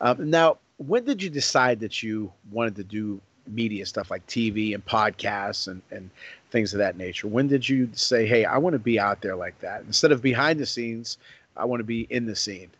Um, 0.00 0.28
now, 0.28 0.58
when 0.78 1.04
did 1.04 1.22
you 1.22 1.30
decide 1.30 1.80
that 1.80 2.02
you 2.02 2.32
wanted 2.50 2.76
to 2.76 2.84
do 2.84 3.20
media 3.46 3.86
stuff 3.86 4.10
like 4.10 4.26
TV 4.26 4.74
and 4.74 4.84
podcasts 4.84 5.68
and, 5.68 5.80
and 5.90 6.10
things 6.50 6.74
of 6.74 6.78
that 6.78 6.96
nature? 6.96 7.28
When 7.28 7.46
did 7.46 7.68
you 7.68 7.88
say, 7.92 8.26
hey, 8.26 8.44
I 8.44 8.58
want 8.58 8.74
to 8.74 8.78
be 8.78 8.98
out 8.98 9.22
there 9.22 9.36
like 9.36 9.58
that? 9.60 9.82
Instead 9.82 10.12
of 10.12 10.20
behind 10.20 10.58
the 10.58 10.66
scenes, 10.66 11.18
I 11.56 11.64
want 11.64 11.80
to 11.80 11.84
be 11.84 12.06
in 12.10 12.26
the 12.26 12.36
scene. 12.36 12.70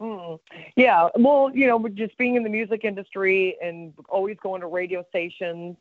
Mm. 0.00 0.38
Yeah, 0.76 1.08
well, 1.16 1.50
you 1.52 1.66
know, 1.66 1.88
just 1.88 2.16
being 2.18 2.36
in 2.36 2.44
the 2.44 2.50
music 2.50 2.84
industry 2.84 3.56
and 3.60 3.92
always 4.08 4.36
going 4.40 4.60
to 4.60 4.68
radio 4.68 5.04
stations. 5.08 5.76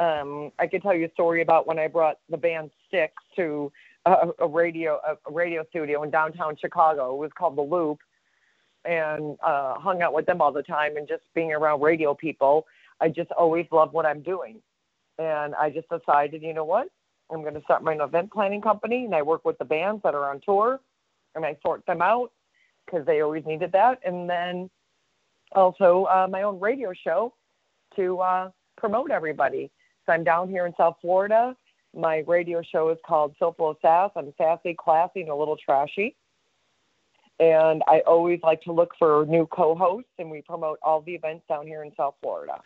Um, 0.00 0.50
I 0.58 0.66
could 0.66 0.82
tell 0.82 0.94
you 0.94 1.06
a 1.06 1.10
story 1.10 1.42
about 1.42 1.66
when 1.66 1.78
I 1.78 1.86
brought 1.86 2.18
the 2.30 2.38
band 2.38 2.70
Styx 2.88 3.12
to 3.36 3.70
a, 4.06 4.28
a 4.38 4.48
radio 4.48 4.98
a 5.06 5.30
radio 5.30 5.64
studio 5.68 6.02
in 6.02 6.10
downtown 6.10 6.56
Chicago. 6.58 7.14
It 7.14 7.18
was 7.18 7.30
called 7.38 7.56
The 7.56 7.62
Loop, 7.62 7.98
and 8.86 9.36
uh, 9.42 9.74
hung 9.78 10.00
out 10.00 10.14
with 10.14 10.24
them 10.24 10.40
all 10.40 10.52
the 10.52 10.62
time. 10.62 10.96
And 10.96 11.06
just 11.06 11.22
being 11.34 11.52
around 11.52 11.82
radio 11.82 12.14
people, 12.14 12.66
I 13.00 13.10
just 13.10 13.30
always 13.32 13.66
love 13.70 13.92
what 13.92 14.06
I'm 14.06 14.22
doing. 14.22 14.56
And 15.18 15.54
I 15.54 15.68
just 15.68 15.86
decided, 15.90 16.42
you 16.42 16.54
know 16.54 16.64
what, 16.64 16.88
I'm 17.30 17.42
going 17.42 17.52
to 17.52 17.62
start 17.62 17.84
my 17.84 17.92
own 17.92 18.00
event 18.00 18.32
planning 18.32 18.62
company, 18.62 19.04
and 19.04 19.14
I 19.14 19.20
work 19.20 19.44
with 19.44 19.58
the 19.58 19.66
bands 19.66 20.00
that 20.02 20.14
are 20.14 20.30
on 20.30 20.40
tour, 20.40 20.80
and 21.34 21.44
I 21.44 21.58
sort 21.62 21.84
them 21.84 22.00
out 22.00 22.32
because 22.86 23.04
they 23.04 23.20
always 23.20 23.44
needed 23.44 23.70
that. 23.72 23.98
And 24.02 24.30
then 24.30 24.70
also 25.52 26.04
uh, 26.04 26.26
my 26.30 26.42
own 26.42 26.58
radio 26.58 26.94
show 26.94 27.34
to 27.96 28.18
uh, 28.20 28.50
promote 28.78 29.10
everybody. 29.10 29.70
I'm 30.10 30.24
down 30.24 30.48
here 30.48 30.66
in 30.66 30.74
South 30.76 30.96
Florida. 31.00 31.56
My 31.96 32.18
radio 32.26 32.62
show 32.62 32.90
is 32.90 32.98
called 33.06 33.34
SoFlo 33.40 33.76
Sass. 33.82 34.10
I'm 34.14 34.32
sassy, 34.38 34.74
classy, 34.74 35.22
and 35.22 35.30
a 35.30 35.34
little 35.34 35.56
trashy. 35.56 36.14
And 37.40 37.82
I 37.88 38.00
always 38.00 38.40
like 38.42 38.60
to 38.62 38.72
look 38.72 38.92
for 38.98 39.24
new 39.26 39.46
co-hosts, 39.46 40.10
and 40.18 40.30
we 40.30 40.42
promote 40.42 40.78
all 40.82 41.00
the 41.00 41.14
events 41.14 41.44
down 41.48 41.66
here 41.66 41.82
in 41.82 41.92
South 41.96 42.14
Florida. 42.20 42.60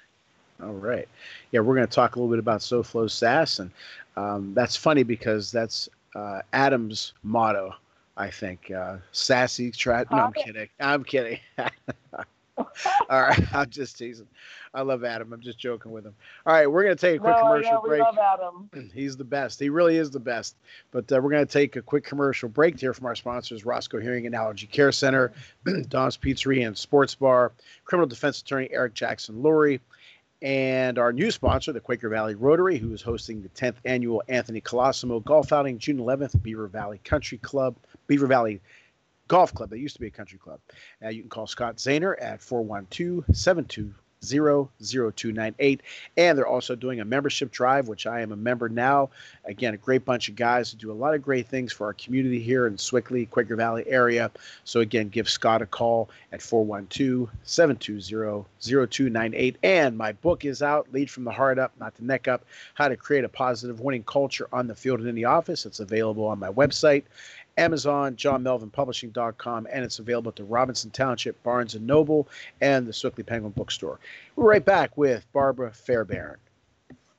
All 0.62 0.72
right. 0.72 1.08
Yeah, 1.52 1.60
we're 1.60 1.74
going 1.74 1.86
to 1.86 1.92
talk 1.92 2.16
a 2.16 2.18
little 2.18 2.30
bit 2.30 2.38
about 2.38 2.60
SoFlo 2.60 3.10
Sass, 3.10 3.60
and 3.60 3.70
um, 4.16 4.52
that's 4.54 4.76
funny 4.76 5.02
because 5.02 5.50
that's 5.50 5.88
uh, 6.14 6.40
Adam's 6.52 7.12
motto. 7.22 7.74
I 8.16 8.30
think 8.30 8.70
uh, 8.70 8.98
sassy. 9.12 9.70
Try. 9.70 10.04
No, 10.10 10.18
I'm 10.18 10.32
kidding. 10.32 10.68
I'm 10.78 11.02
kidding. 11.02 11.40
All 13.10 13.22
right, 13.22 13.54
I'm 13.54 13.68
just 13.68 13.98
teasing. 13.98 14.28
I 14.72 14.82
love 14.82 15.04
Adam. 15.04 15.32
I'm 15.32 15.40
just 15.40 15.58
joking 15.58 15.90
with 15.92 16.06
him. 16.06 16.14
All 16.46 16.52
right, 16.52 16.66
we're 16.66 16.84
going 16.84 16.96
to 16.96 17.00
take 17.00 17.16
a 17.16 17.18
quick 17.20 17.34
no, 17.36 17.42
commercial 17.42 17.72
yeah, 17.72 17.78
break. 17.84 18.00
We 18.00 18.04
love 18.04 18.18
Adam. 18.18 18.90
He's 18.94 19.16
the 19.16 19.24
best. 19.24 19.58
He 19.58 19.68
really 19.70 19.96
is 19.96 20.10
the 20.10 20.20
best. 20.20 20.56
But 20.92 21.10
uh, 21.10 21.20
we're 21.20 21.30
going 21.30 21.46
to 21.46 21.52
take 21.52 21.76
a 21.76 21.82
quick 21.82 22.04
commercial 22.04 22.48
break 22.48 22.78
here 22.78 22.94
from 22.94 23.06
our 23.06 23.16
sponsors, 23.16 23.64
Roscoe 23.64 24.00
Hearing 24.00 24.26
and 24.26 24.34
Allergy 24.34 24.66
Care 24.66 24.92
Center, 24.92 25.32
Don's 25.88 26.16
Pizzeria 26.16 26.66
and 26.66 26.78
Sports 26.78 27.14
Bar, 27.16 27.52
criminal 27.84 28.08
defense 28.08 28.40
attorney 28.40 28.68
Eric 28.70 28.94
Jackson 28.94 29.42
Lurie, 29.42 29.80
and 30.42 30.98
our 30.98 31.12
new 31.12 31.30
sponsor, 31.30 31.72
the 31.72 31.80
Quaker 31.80 32.08
Valley 32.08 32.34
Rotary, 32.34 32.78
who 32.78 32.92
is 32.92 33.02
hosting 33.02 33.42
the 33.42 33.48
10th 33.48 33.76
annual 33.84 34.22
Anthony 34.28 34.60
Colosimo 34.60 35.24
Golf 35.24 35.52
Outing 35.52 35.78
June 35.78 35.98
11th, 35.98 36.40
Beaver 36.42 36.68
Valley 36.68 37.00
Country 37.02 37.38
Club, 37.38 37.74
Beaver 38.06 38.26
Valley 38.26 38.60
Golf 39.28 39.54
Club. 39.54 39.70
That 39.70 39.78
used 39.78 39.96
to 39.96 40.00
be 40.00 40.08
a 40.08 40.10
country 40.10 40.38
club. 40.38 40.60
You 41.00 41.20
can 41.20 41.30
call 41.30 41.46
Scott 41.46 41.76
Zahner 41.76 42.14
at 42.20 42.40
412 42.40 43.24
720 43.34 43.94
0298. 44.24 45.82
And 46.16 46.38
they're 46.38 46.46
also 46.46 46.74
doing 46.74 47.00
a 47.00 47.04
membership 47.04 47.50
drive, 47.50 47.88
which 47.88 48.06
I 48.06 48.20
am 48.20 48.32
a 48.32 48.36
member 48.36 48.68
now. 48.68 49.10
Again, 49.44 49.74
a 49.74 49.76
great 49.76 50.04
bunch 50.04 50.28
of 50.28 50.36
guys 50.36 50.70
who 50.70 50.78
do 50.78 50.90
a 50.90 50.94
lot 50.94 51.14
of 51.14 51.22
great 51.22 51.46
things 51.46 51.72
for 51.72 51.86
our 51.86 51.92
community 51.92 52.40
here 52.40 52.66
in 52.66 52.76
Sewickley, 52.76 53.28
Quaker 53.28 53.56
Valley 53.56 53.84
area. 53.86 54.30
So 54.64 54.80
again, 54.80 55.08
give 55.08 55.28
Scott 55.28 55.62
a 55.62 55.66
call 55.66 56.08
at 56.32 56.40
412 56.40 57.28
720 57.42 58.44
0298. 58.60 59.58
And 59.62 59.96
my 59.96 60.12
book 60.12 60.44
is 60.44 60.62
out, 60.62 60.92
Lead 60.92 61.10
from 61.10 61.24
the 61.24 61.32
Heart 61.32 61.58
Up, 61.58 61.72
Not 61.78 61.94
the 61.94 62.04
Neck 62.04 62.28
Up 62.28 62.44
How 62.74 62.88
to 62.88 62.96
Create 62.96 63.24
a 63.24 63.28
Positive 63.28 63.80
Winning 63.80 64.04
Culture 64.04 64.48
on 64.52 64.66
the 64.66 64.74
Field 64.74 65.00
and 65.00 65.08
in 65.08 65.14
the 65.14 65.26
Office. 65.26 65.66
It's 65.66 65.80
available 65.80 66.24
on 66.24 66.38
my 66.38 66.50
website. 66.50 67.04
Amazon, 67.56 68.16
JohnMelvinPublishing.com, 68.16 69.68
and 69.70 69.84
it's 69.84 69.98
available 69.98 70.30
at 70.30 70.36
the 70.36 70.44
Robinson 70.44 70.90
Township 70.90 71.42
Barnes 71.42 71.74
Noble 71.74 72.28
and 72.60 72.86
the 72.86 72.92
Sewickley 72.92 73.24
Penguin 73.24 73.52
Bookstore. 73.52 73.98
We're 74.36 74.50
right 74.50 74.64
back 74.64 74.96
with 74.96 75.24
Barbara 75.32 75.72
Fairbairn. 75.72 76.36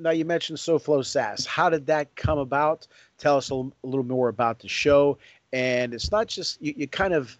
now 0.00 0.10
you 0.10 0.24
mentioned 0.24 0.58
SoFlo 0.58 1.04
Sass. 1.04 1.44
How 1.44 1.68
did 1.68 1.86
that 1.86 2.14
come 2.16 2.38
about? 2.38 2.86
Tell 3.18 3.36
us 3.36 3.50
a, 3.50 3.54
little 3.54 4.04
more 4.04 4.28
about 4.28 4.58
the 4.58 4.68
show. 4.68 5.18
And 5.52 5.92
it's 5.94 6.10
not 6.10 6.26
just 6.26 6.60
you, 6.62 6.74
you 6.76 6.88
kind 6.88 7.12
of 7.12 7.36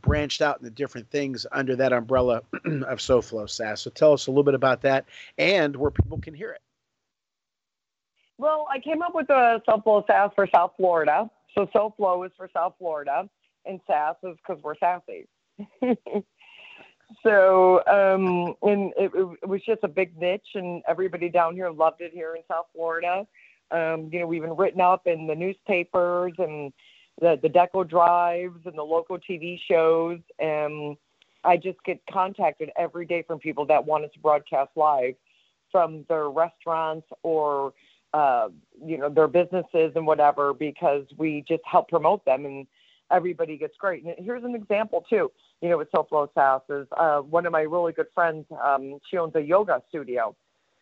branched 0.00 0.42
out 0.42 0.58
into 0.58 0.70
different 0.70 1.08
things 1.10 1.46
under 1.52 1.76
that 1.76 1.92
umbrella 1.92 2.42
of 2.64 2.98
SoFlo 2.98 3.48
Sass. 3.48 3.82
So 3.82 3.90
tell 3.90 4.12
us 4.12 4.26
a 4.26 4.30
little 4.30 4.44
bit 4.44 4.54
about 4.54 4.82
that 4.82 5.04
and 5.38 5.74
where 5.76 5.90
people 5.90 6.18
can 6.18 6.34
hear 6.34 6.52
it. 6.52 6.60
Well, 8.38 8.66
I 8.70 8.80
came 8.80 9.02
up 9.02 9.14
with 9.14 9.28
the 9.28 9.62
SoFlo 9.68 10.06
Sass 10.06 10.30
for 10.34 10.48
South 10.54 10.72
Florida. 10.76 11.30
So 11.54 11.66
SoFlo 11.74 12.26
is 12.26 12.32
for 12.36 12.48
South 12.52 12.74
Florida, 12.78 13.28
and 13.64 13.80
Sass 13.86 14.16
is 14.24 14.36
because 14.36 14.62
we're 14.62 14.76
sassy. 14.76 15.28
so, 17.22 17.82
um, 17.86 18.54
and 18.62 18.92
it, 18.96 19.12
it, 19.14 19.48
was 19.48 19.60
just 19.64 19.82
a 19.82 19.88
big 19.88 20.18
niche, 20.18 20.48
and 20.54 20.82
everybody 20.88 21.28
down 21.28 21.54
here 21.54 21.70
loved 21.70 22.00
it 22.00 22.12
here 22.12 22.34
in 22.34 22.42
South 22.48 22.66
Florida. 22.74 23.26
Um, 23.70 24.08
you 24.12 24.20
know, 24.20 24.26
we've 24.26 24.42
been 24.42 24.56
written 24.56 24.80
up 24.80 25.06
in 25.06 25.26
the 25.26 25.34
newspapers 25.34 26.32
and 26.38 26.72
the, 27.20 27.38
the 27.42 27.48
deco 27.48 27.88
drives 27.88 28.60
and 28.66 28.76
the 28.76 28.82
local 28.82 29.18
TV 29.18 29.58
shows. 29.68 30.18
And 30.38 30.96
I 31.44 31.56
just 31.56 31.82
get 31.84 32.00
contacted 32.10 32.70
every 32.76 33.06
day 33.06 33.22
from 33.22 33.38
people 33.38 33.66
that 33.66 33.84
want 33.84 34.04
us 34.04 34.10
to 34.14 34.20
broadcast 34.20 34.70
live 34.76 35.14
from 35.70 36.04
their 36.08 36.30
restaurants 36.30 37.06
or 37.22 37.72
uh, 38.12 38.48
you 38.84 38.96
know 38.96 39.08
their 39.08 39.26
businesses 39.26 39.92
and 39.96 40.06
whatever 40.06 40.54
because 40.54 41.04
we 41.16 41.44
just 41.48 41.62
help 41.64 41.88
promote 41.88 42.24
them 42.24 42.46
and 42.46 42.66
everybody 43.14 43.56
gets 43.56 43.76
great. 43.76 44.04
And 44.04 44.14
here's 44.18 44.44
an 44.44 44.54
example 44.54 45.04
too. 45.08 45.30
You 45.60 45.70
know, 45.70 45.78
with 45.78 45.90
SoFlo 45.92 46.28
Sass 46.34 46.62
is 46.68 46.86
uh, 46.96 47.20
one 47.20 47.46
of 47.46 47.52
my 47.52 47.62
really 47.62 47.92
good 47.92 48.08
friends. 48.14 48.46
Um, 48.62 48.98
she 49.08 49.16
owns 49.16 49.34
a 49.34 49.40
yoga 49.40 49.82
studio, 49.88 50.34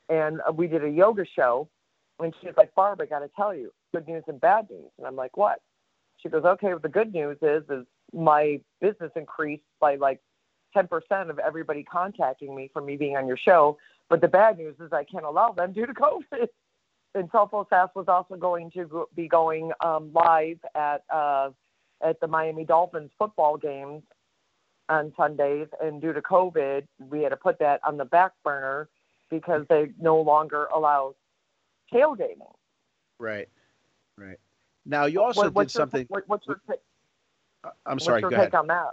and 0.09 0.41
uh, 0.49 0.53
we 0.53 0.67
did 0.67 0.85
a 0.85 0.91
yoga 0.91 1.25
show. 1.37 1.69
And 2.19 2.35
she's 2.41 2.53
like, 2.57 2.75
Barb, 2.75 3.01
I 3.01 3.07
got 3.07 3.21
to 3.21 3.31
tell 3.35 3.55
you, 3.55 3.73
good 3.93 4.07
news 4.07 4.25
and 4.29 4.41
bad 4.41 4.71
news. 4.71 4.91
And 4.99 5.07
I'm 5.07 5.17
like, 5.17 5.37
what? 5.37 5.61
She 6.19 6.29
goes, 6.29 6.45
okay. 6.45 6.69
Well, 6.69 6.79
the 6.79 6.89
good 6.89 7.13
news 7.13 7.37
is, 7.43 7.65
is 7.69 7.85
my 8.13 8.61
business 8.81 9.11
increased 9.17 9.65
by 9.81 9.97
like 9.97 10.21
10% 10.77 10.89
of 11.31 11.39
everybody 11.39 11.83
contacting 11.83 12.55
me 12.55 12.71
for 12.73 12.81
me 12.81 12.97
being 12.97 13.17
on 13.17 13.27
your 13.27 13.37
show. 13.37 13.77
But 14.09 14.21
the 14.21 14.29
bad 14.29 14.59
news 14.59 14.77
is 14.79 14.93
I 14.93 15.05
can't 15.05 15.25
allow 15.25 15.53
them 15.53 15.73
due 15.73 15.87
to 15.87 15.95
COVID. 15.95 16.49
And 17.15 17.31
SoFlo 17.31 17.69
Sass 17.69 17.91
was 17.95 18.07
also 18.09 18.37
going 18.37 18.71
to 18.71 19.07
be 19.15 19.29
going 19.29 19.71
um, 19.85 20.11
live 20.15 20.57
at 20.75 21.05
uh, 21.13 21.51
at 22.03 22.21
the 22.21 22.27
Miami 22.27 22.65
Dolphins 22.65 23.11
football 23.19 23.57
games 23.57 24.03
on 24.89 25.13
Sundays, 25.17 25.69
and 25.81 26.01
due 26.01 26.13
to 26.13 26.21
COVID, 26.21 26.87
we 26.99 27.23
had 27.23 27.31
to 27.31 27.37
put 27.37 27.59
that 27.61 27.81
on 27.87 27.97
the 27.97 28.05
back 28.05 28.33
burner 28.45 28.89
because 29.31 29.65
they 29.69 29.91
no 29.99 30.21
longer 30.21 30.69
allow 30.75 31.15
tailgating. 31.93 32.41
Right, 33.19 33.49
right. 34.17 34.39
Now 34.85 35.07
you 35.07 35.23
also 35.23 35.51
what, 35.51 35.69
did 35.69 35.71
something. 35.71 36.07
Your, 36.11 36.25
what's 36.27 36.47
your, 36.47 36.61
I'm 37.87 37.99
sorry. 37.99 38.23
What's 38.23 38.23
your 38.23 38.31
go 38.31 38.31
take 38.31 38.39
ahead. 38.39 38.55
on 38.55 38.67
that? 38.67 38.91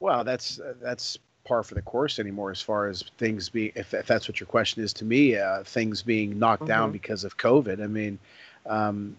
Well, 0.00 0.24
that's 0.24 0.58
uh, 0.58 0.74
that's 0.82 1.18
par 1.44 1.62
for 1.62 1.74
the 1.74 1.82
course 1.82 2.18
anymore 2.18 2.50
as 2.50 2.60
far 2.60 2.88
as 2.88 3.02
things 3.18 3.48
being 3.48 3.72
if, 3.74 3.94
if 3.94 4.06
that's 4.06 4.28
what 4.28 4.38
your 4.38 4.46
question 4.46 4.82
is 4.82 4.92
to 4.92 5.04
me 5.04 5.36
uh, 5.36 5.62
things 5.64 6.02
being 6.02 6.38
knocked 6.38 6.66
down 6.66 6.90
Mhm. 6.90 6.92
because 6.92 7.24
of 7.24 7.36
covid 7.36 7.82
i 7.82 7.86
mean 7.86 8.18
um, 8.66 9.16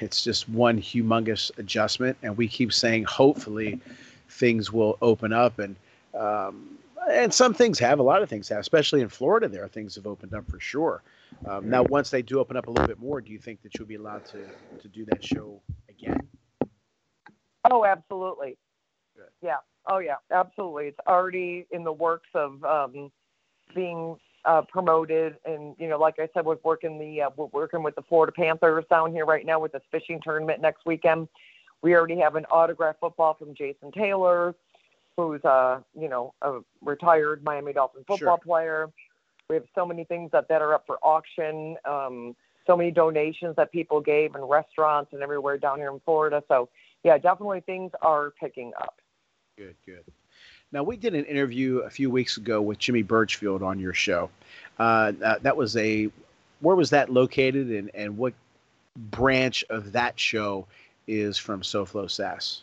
it's 0.00 0.22
just 0.24 0.48
one 0.48 0.78
humongous 0.80 1.50
adjustment 1.58 2.16
and 2.22 2.36
we 2.36 2.48
keep 2.48 2.72
saying 2.72 3.04
hopefully 3.04 3.80
things 4.28 4.72
will 4.72 4.98
open 5.02 5.32
up 5.32 5.58
and 5.58 5.76
um, 6.14 6.78
and 7.10 7.32
some 7.32 7.54
things 7.54 7.78
have 7.78 7.98
a 8.00 8.02
lot 8.02 8.22
of 8.22 8.28
things 8.28 8.48
have 8.48 8.60
especially 8.60 9.00
in 9.00 9.08
florida 9.08 9.48
there 9.48 9.68
things 9.68 9.94
have 9.94 10.06
opened 10.06 10.34
up 10.34 10.46
for 10.48 10.60
sure 10.60 11.02
Um, 11.46 11.68
now, 11.68 11.82
once 11.84 12.10
they 12.10 12.22
do 12.22 12.38
open 12.40 12.56
up 12.56 12.66
a 12.68 12.70
little 12.70 12.86
bit 12.86 12.98
more, 12.98 13.20
do 13.20 13.32
you 13.32 13.38
think 13.38 13.62
that 13.62 13.78
you'll 13.78 13.88
be 13.88 13.96
allowed 13.96 14.24
to 14.26 14.46
to 14.80 14.88
do 14.88 15.04
that 15.06 15.22
show 15.24 15.60
again? 15.88 16.18
Oh, 17.70 17.84
absolutely. 17.84 18.58
Good. 19.16 19.28
Yeah. 19.42 19.58
Oh, 19.88 19.98
yeah. 19.98 20.16
Absolutely. 20.30 20.86
It's 20.88 20.98
already 21.06 21.66
in 21.70 21.84
the 21.84 21.92
works 21.92 22.28
of 22.34 22.62
um, 22.64 23.10
being 23.74 24.16
uh, 24.46 24.62
promoted, 24.62 25.36
and 25.44 25.74
you 25.78 25.88
know, 25.88 25.98
like 25.98 26.18
I 26.18 26.28
said, 26.32 26.44
we're 26.44 26.56
working 26.62 26.98
the 26.98 27.22
uh, 27.22 27.30
we're 27.36 27.46
working 27.46 27.82
with 27.82 27.94
the 27.96 28.02
Florida 28.02 28.32
Panthers 28.32 28.84
down 28.88 29.12
here 29.12 29.24
right 29.24 29.44
now 29.44 29.58
with 29.58 29.72
this 29.72 29.82
fishing 29.90 30.20
tournament 30.22 30.60
next 30.60 30.86
weekend. 30.86 31.28
We 31.82 31.94
already 31.94 32.18
have 32.20 32.36
an 32.36 32.46
autograph 32.50 32.96
football 33.00 33.34
from 33.34 33.54
Jason 33.54 33.92
Taylor, 33.92 34.54
who's 35.16 35.42
a 35.44 35.84
you 35.98 36.08
know 36.08 36.32
a 36.42 36.60
retired 36.82 37.42
Miami 37.44 37.72
Dolphin 37.72 38.04
football 38.06 38.36
Sure. 38.36 38.38
player. 38.38 38.90
We 39.48 39.56
have 39.56 39.64
so 39.74 39.86
many 39.86 40.04
things 40.04 40.30
that, 40.32 40.48
that 40.48 40.60
are 40.60 40.74
up 40.74 40.84
for 40.86 40.98
auction. 41.02 41.76
Um, 41.84 42.34
so 42.66 42.76
many 42.76 42.90
donations 42.90 43.54
that 43.56 43.70
people 43.70 44.00
gave 44.00 44.34
in 44.34 44.42
restaurants 44.42 45.12
and 45.12 45.22
everywhere 45.22 45.56
down 45.56 45.78
here 45.78 45.90
in 45.92 46.00
Florida. 46.00 46.42
So 46.48 46.68
yeah, 47.04 47.16
definitely 47.18 47.60
things 47.60 47.92
are 48.02 48.32
picking 48.40 48.72
up. 48.80 49.00
Good, 49.56 49.76
good. 49.86 50.02
Now 50.72 50.82
we 50.82 50.96
did 50.96 51.14
an 51.14 51.24
interview 51.24 51.78
a 51.78 51.90
few 51.90 52.10
weeks 52.10 52.36
ago 52.36 52.60
with 52.60 52.78
Jimmy 52.78 53.02
Birchfield 53.02 53.62
on 53.62 53.78
your 53.78 53.94
show. 53.94 54.30
Uh, 54.78 55.12
that, 55.12 55.56
was 55.56 55.76
a 55.76 56.10
where 56.60 56.76
was 56.76 56.90
that 56.90 57.10
located, 57.10 57.70
and 57.70 57.90
and 57.94 58.18
what 58.18 58.34
branch 58.96 59.64
of 59.70 59.92
that 59.92 60.18
show 60.18 60.66
is 61.06 61.38
from 61.38 61.62
SoFlo 61.62 62.10
Sass? 62.10 62.62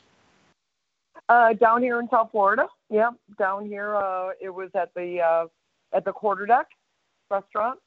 Uh, 1.29 1.53
down 1.53 1.81
here 1.81 1.99
in 1.99 2.09
South 2.09 2.29
Florida. 2.31 2.67
Yeah, 2.89 3.11
down 3.39 3.65
here. 3.65 3.95
Uh, 3.95 4.31
it 4.41 4.49
was 4.49 4.69
at 4.75 4.93
the 4.95 5.21
uh, 5.21 5.47
at 5.95 6.03
the 6.03 6.11
Quarter 6.11 6.45
Deck 6.45 6.67
restaurant, 7.31 7.79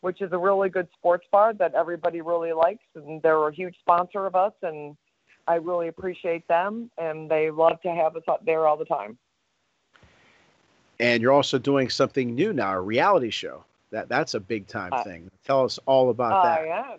which 0.00 0.22
is 0.22 0.32
a 0.32 0.38
really 0.38 0.70
good 0.70 0.88
sports 0.94 1.26
bar 1.30 1.52
that 1.54 1.74
everybody 1.74 2.22
really 2.22 2.54
likes, 2.54 2.84
and 2.94 3.20
they're 3.20 3.48
a 3.48 3.54
huge 3.54 3.76
sponsor 3.80 4.26
of 4.26 4.34
us, 4.34 4.54
and 4.62 4.96
I 5.46 5.56
really 5.56 5.88
appreciate 5.88 6.48
them, 6.48 6.90
and 6.98 7.30
they 7.30 7.50
love 7.50 7.80
to 7.82 7.90
have 7.90 8.16
us 8.16 8.24
up 8.26 8.44
there 8.44 8.66
all 8.66 8.78
the 8.78 8.86
time. 8.86 9.18
And 10.98 11.22
you're 11.22 11.32
also 11.32 11.58
doing 11.58 11.88
something 11.90 12.34
new 12.34 12.52
now, 12.52 12.72
a 12.72 12.80
reality 12.80 13.30
show. 13.30 13.64
That 13.90 14.08
that's 14.08 14.34
a 14.34 14.40
big 14.40 14.66
time 14.66 14.92
Uh, 14.92 15.04
thing. 15.04 15.30
Tell 15.44 15.64
us 15.64 15.78
all 15.86 16.10
about 16.10 16.42
that. 16.42 16.60
I 16.60 16.96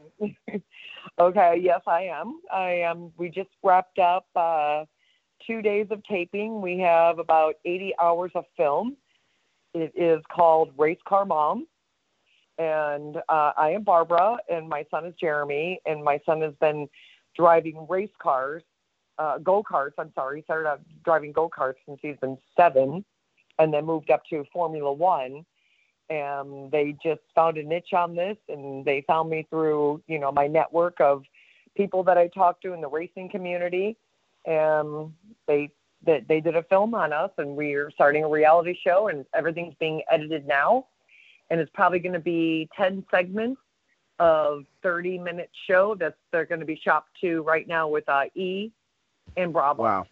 am. 0.50 0.64
okay, 1.20 1.60
yes, 1.62 1.82
I 1.86 2.04
am. 2.04 2.40
I 2.52 2.70
am. 2.72 3.12
We 3.18 3.30
just 3.30 3.50
wrapped 3.62 4.00
up 4.00 4.26
uh, 4.36 4.86
two 5.46 5.62
days 5.62 5.88
of 5.92 6.02
taping. 6.06 6.62
We 6.62 6.80
have 6.80 7.20
about 7.20 7.56
80 7.66 7.94
hours 8.00 8.32
of 8.36 8.46
film. 8.56 8.96
It 9.74 9.92
is 9.96 10.24
called 10.32 10.72
Race 10.78 11.00
Car 11.06 11.26
Mom. 11.26 11.68
And 12.58 13.18
uh, 13.30 13.52
I 13.56 13.72
am 13.72 13.84
Barbara, 13.84 14.38
and 14.50 14.68
my 14.68 14.86
son 14.90 15.06
is 15.06 15.14
Jeremy, 15.20 15.80
and 15.86 16.04
my 16.04 16.20
son 16.26 16.42
has 16.42 16.54
been 16.60 16.88
driving 17.36 17.86
race 17.88 18.10
cars, 18.20 18.64
uh, 19.20 19.38
go 19.38 19.62
karts. 19.62 19.92
I'm 20.00 20.12
sorry, 20.16 20.40
he 20.40 20.44
started 20.44 20.68
out 20.68 20.82
driving 21.06 21.32
go 21.32 21.50
karts 21.50 21.76
since 21.86 22.00
he's 22.02 22.18
been 22.18 22.38
seven, 22.56 23.06
and 23.60 23.74
then 23.74 23.86
moved 23.86 24.12
up 24.12 24.24
to 24.30 24.46
Formula 24.54 24.92
One. 24.92 25.46
And 26.10 26.72
they 26.72 26.96
just 27.04 27.22
found 27.36 27.58
a 27.58 27.64
niche 27.64 27.94
on 27.94 28.16
this 28.16 28.38
and 28.48 28.86
they 28.86 29.04
found 29.08 29.30
me 29.30 29.46
through 29.50 30.02
you 30.08 30.20
know 30.20 30.32
my 30.32 30.48
network 30.48 31.02
of 31.02 31.24
people 31.76 32.02
that 32.04 32.18
i 32.18 32.28
talked 32.28 32.64
to 32.64 32.74
in 32.74 32.82
the 32.82 32.88
racing 32.88 33.30
community. 33.30 33.98
And 34.46 35.12
they 35.48 35.70
they, 36.06 36.24
they 36.28 36.40
did 36.40 36.56
a 36.56 36.64
film 36.64 36.94
on 36.94 37.12
us 37.12 37.32
and 37.38 37.56
we're 37.56 37.92
starting 37.92 38.24
a 38.24 38.30
reality 38.30 38.78
show 38.86 39.08
and 39.08 39.26
everything's 39.34 39.76
being 39.80 40.02
edited 40.10 40.48
now. 40.48 40.86
And 41.50 41.60
it's 41.60 41.72
probably 41.74 42.00
going 42.00 42.14
to 42.14 42.20
be 42.20 42.70
10 42.78 43.06
segments 43.10 43.60
of 44.20 44.66
30 44.84 45.20
minute 45.20 45.50
show 45.68 45.96
that's 45.96 46.16
they're 46.32 46.46
going 46.46 46.60
to 46.60 46.66
be 46.66 46.80
shopped 46.84 47.10
to 47.22 47.42
right 47.44 47.68
now 47.68 47.88
with 47.88 48.08
uh, 48.10 48.24
e 48.36 48.72
and 49.36 49.54
bravo. 49.54 49.84
Wow, 49.84 50.08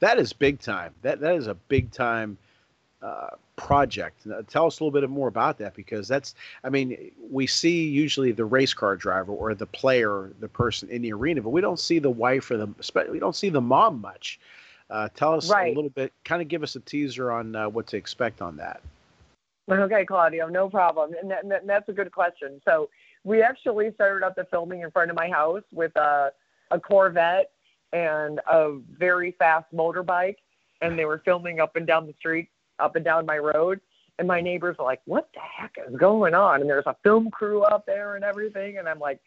that 0.00 0.18
is 0.18 0.32
big 0.32 0.58
time. 0.60 0.94
That 1.02 1.20
that 1.20 1.36
is 1.36 1.46
a 1.46 1.54
big 1.54 1.90
time 1.92 2.36
uh, 3.02 3.30
project. 3.56 4.26
Now, 4.26 4.40
tell 4.46 4.66
us 4.66 4.80
a 4.80 4.84
little 4.84 4.98
bit 4.98 5.08
more 5.08 5.28
about 5.28 5.58
that 5.58 5.74
because 5.74 6.08
that's. 6.08 6.34
I 6.64 6.70
mean, 6.70 7.12
we 7.30 7.46
see 7.46 7.88
usually 7.88 8.32
the 8.32 8.44
race 8.44 8.74
car 8.74 8.96
driver 8.96 9.32
or 9.32 9.54
the 9.54 9.66
player, 9.66 10.30
the 10.40 10.48
person 10.48 10.88
in 10.90 11.02
the 11.02 11.12
arena, 11.12 11.42
but 11.42 11.50
we 11.50 11.60
don't 11.60 11.78
see 11.78 11.98
the 11.98 12.10
wife 12.10 12.50
or 12.50 12.56
the. 12.56 12.68
We 13.10 13.18
don't 13.18 13.36
see 13.36 13.50
the 13.50 13.60
mom 13.60 14.00
much. 14.00 14.40
Uh, 14.88 15.08
tell 15.14 15.34
us 15.34 15.48
Right. 15.48 15.72
a 15.72 15.74
little 15.76 15.90
bit. 15.90 16.12
Kind 16.24 16.42
of 16.42 16.48
give 16.48 16.64
us 16.64 16.74
a 16.74 16.80
teaser 16.80 17.30
on 17.30 17.54
uh, 17.54 17.68
what 17.68 17.86
to 17.88 17.96
expect 17.96 18.42
on 18.42 18.56
that. 18.56 18.80
Okay, 19.70 20.04
Claudio, 20.04 20.48
no 20.48 20.68
problem. 20.68 21.12
And, 21.20 21.30
that, 21.30 21.44
and 21.44 21.68
that's 21.68 21.88
a 21.88 21.92
good 21.92 22.10
question. 22.10 22.60
So 22.64 22.90
we 23.22 23.40
actually 23.40 23.92
started 23.94 24.26
up 24.26 24.34
the 24.34 24.44
filming 24.50 24.80
in 24.80 24.90
front 24.90 25.10
of 25.10 25.16
my 25.16 25.28
house 25.28 25.62
with 25.72 25.94
a, 25.94 26.32
a 26.72 26.80
Corvette 26.80 27.52
and 27.92 28.40
a 28.50 28.78
very 28.98 29.32
fast 29.32 29.66
motorbike, 29.74 30.36
and 30.80 30.98
they 30.98 31.04
were 31.04 31.22
filming 31.24 31.60
up 31.60 31.76
and 31.76 31.86
down 31.86 32.06
the 32.06 32.14
street, 32.18 32.48
up 32.78 32.96
and 32.96 33.04
down 33.04 33.26
my 33.26 33.38
road. 33.38 33.80
And 34.18 34.28
my 34.28 34.40
neighbors 34.40 34.76
are 34.78 34.84
like, 34.84 35.00
"What 35.06 35.30
the 35.32 35.40
heck 35.40 35.76
is 35.88 35.96
going 35.96 36.34
on?" 36.34 36.60
And 36.60 36.68
there's 36.68 36.86
a 36.86 36.96
film 37.02 37.30
crew 37.30 37.64
out 37.66 37.86
there 37.86 38.16
and 38.16 38.24
everything. 38.24 38.76
And 38.78 38.86
I'm 38.88 38.98
like, 38.98 39.18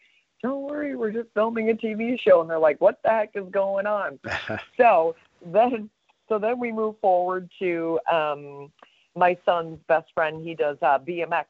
"Don't 0.42 0.62
worry, 0.62 0.94
we're 0.94 1.10
just 1.10 1.30
filming 1.34 1.70
a 1.70 1.74
TV 1.74 2.16
show." 2.20 2.40
And 2.40 2.48
they're 2.48 2.58
like, 2.58 2.80
"What 2.80 3.02
the 3.02 3.10
heck 3.10 3.30
is 3.34 3.48
going 3.50 3.86
on?" 3.86 4.20
so 4.76 5.16
then 5.44 5.90
so 6.28 6.38
then 6.38 6.58
we 6.58 6.72
move 6.72 6.96
forward 7.00 7.50
to 7.58 7.98
um 8.10 8.72
my 9.16 9.36
son's 9.44 9.78
best 9.88 10.06
friend 10.14 10.42
he 10.46 10.54
does 10.54 10.76
uh 10.82 10.98
bmx 10.98 11.44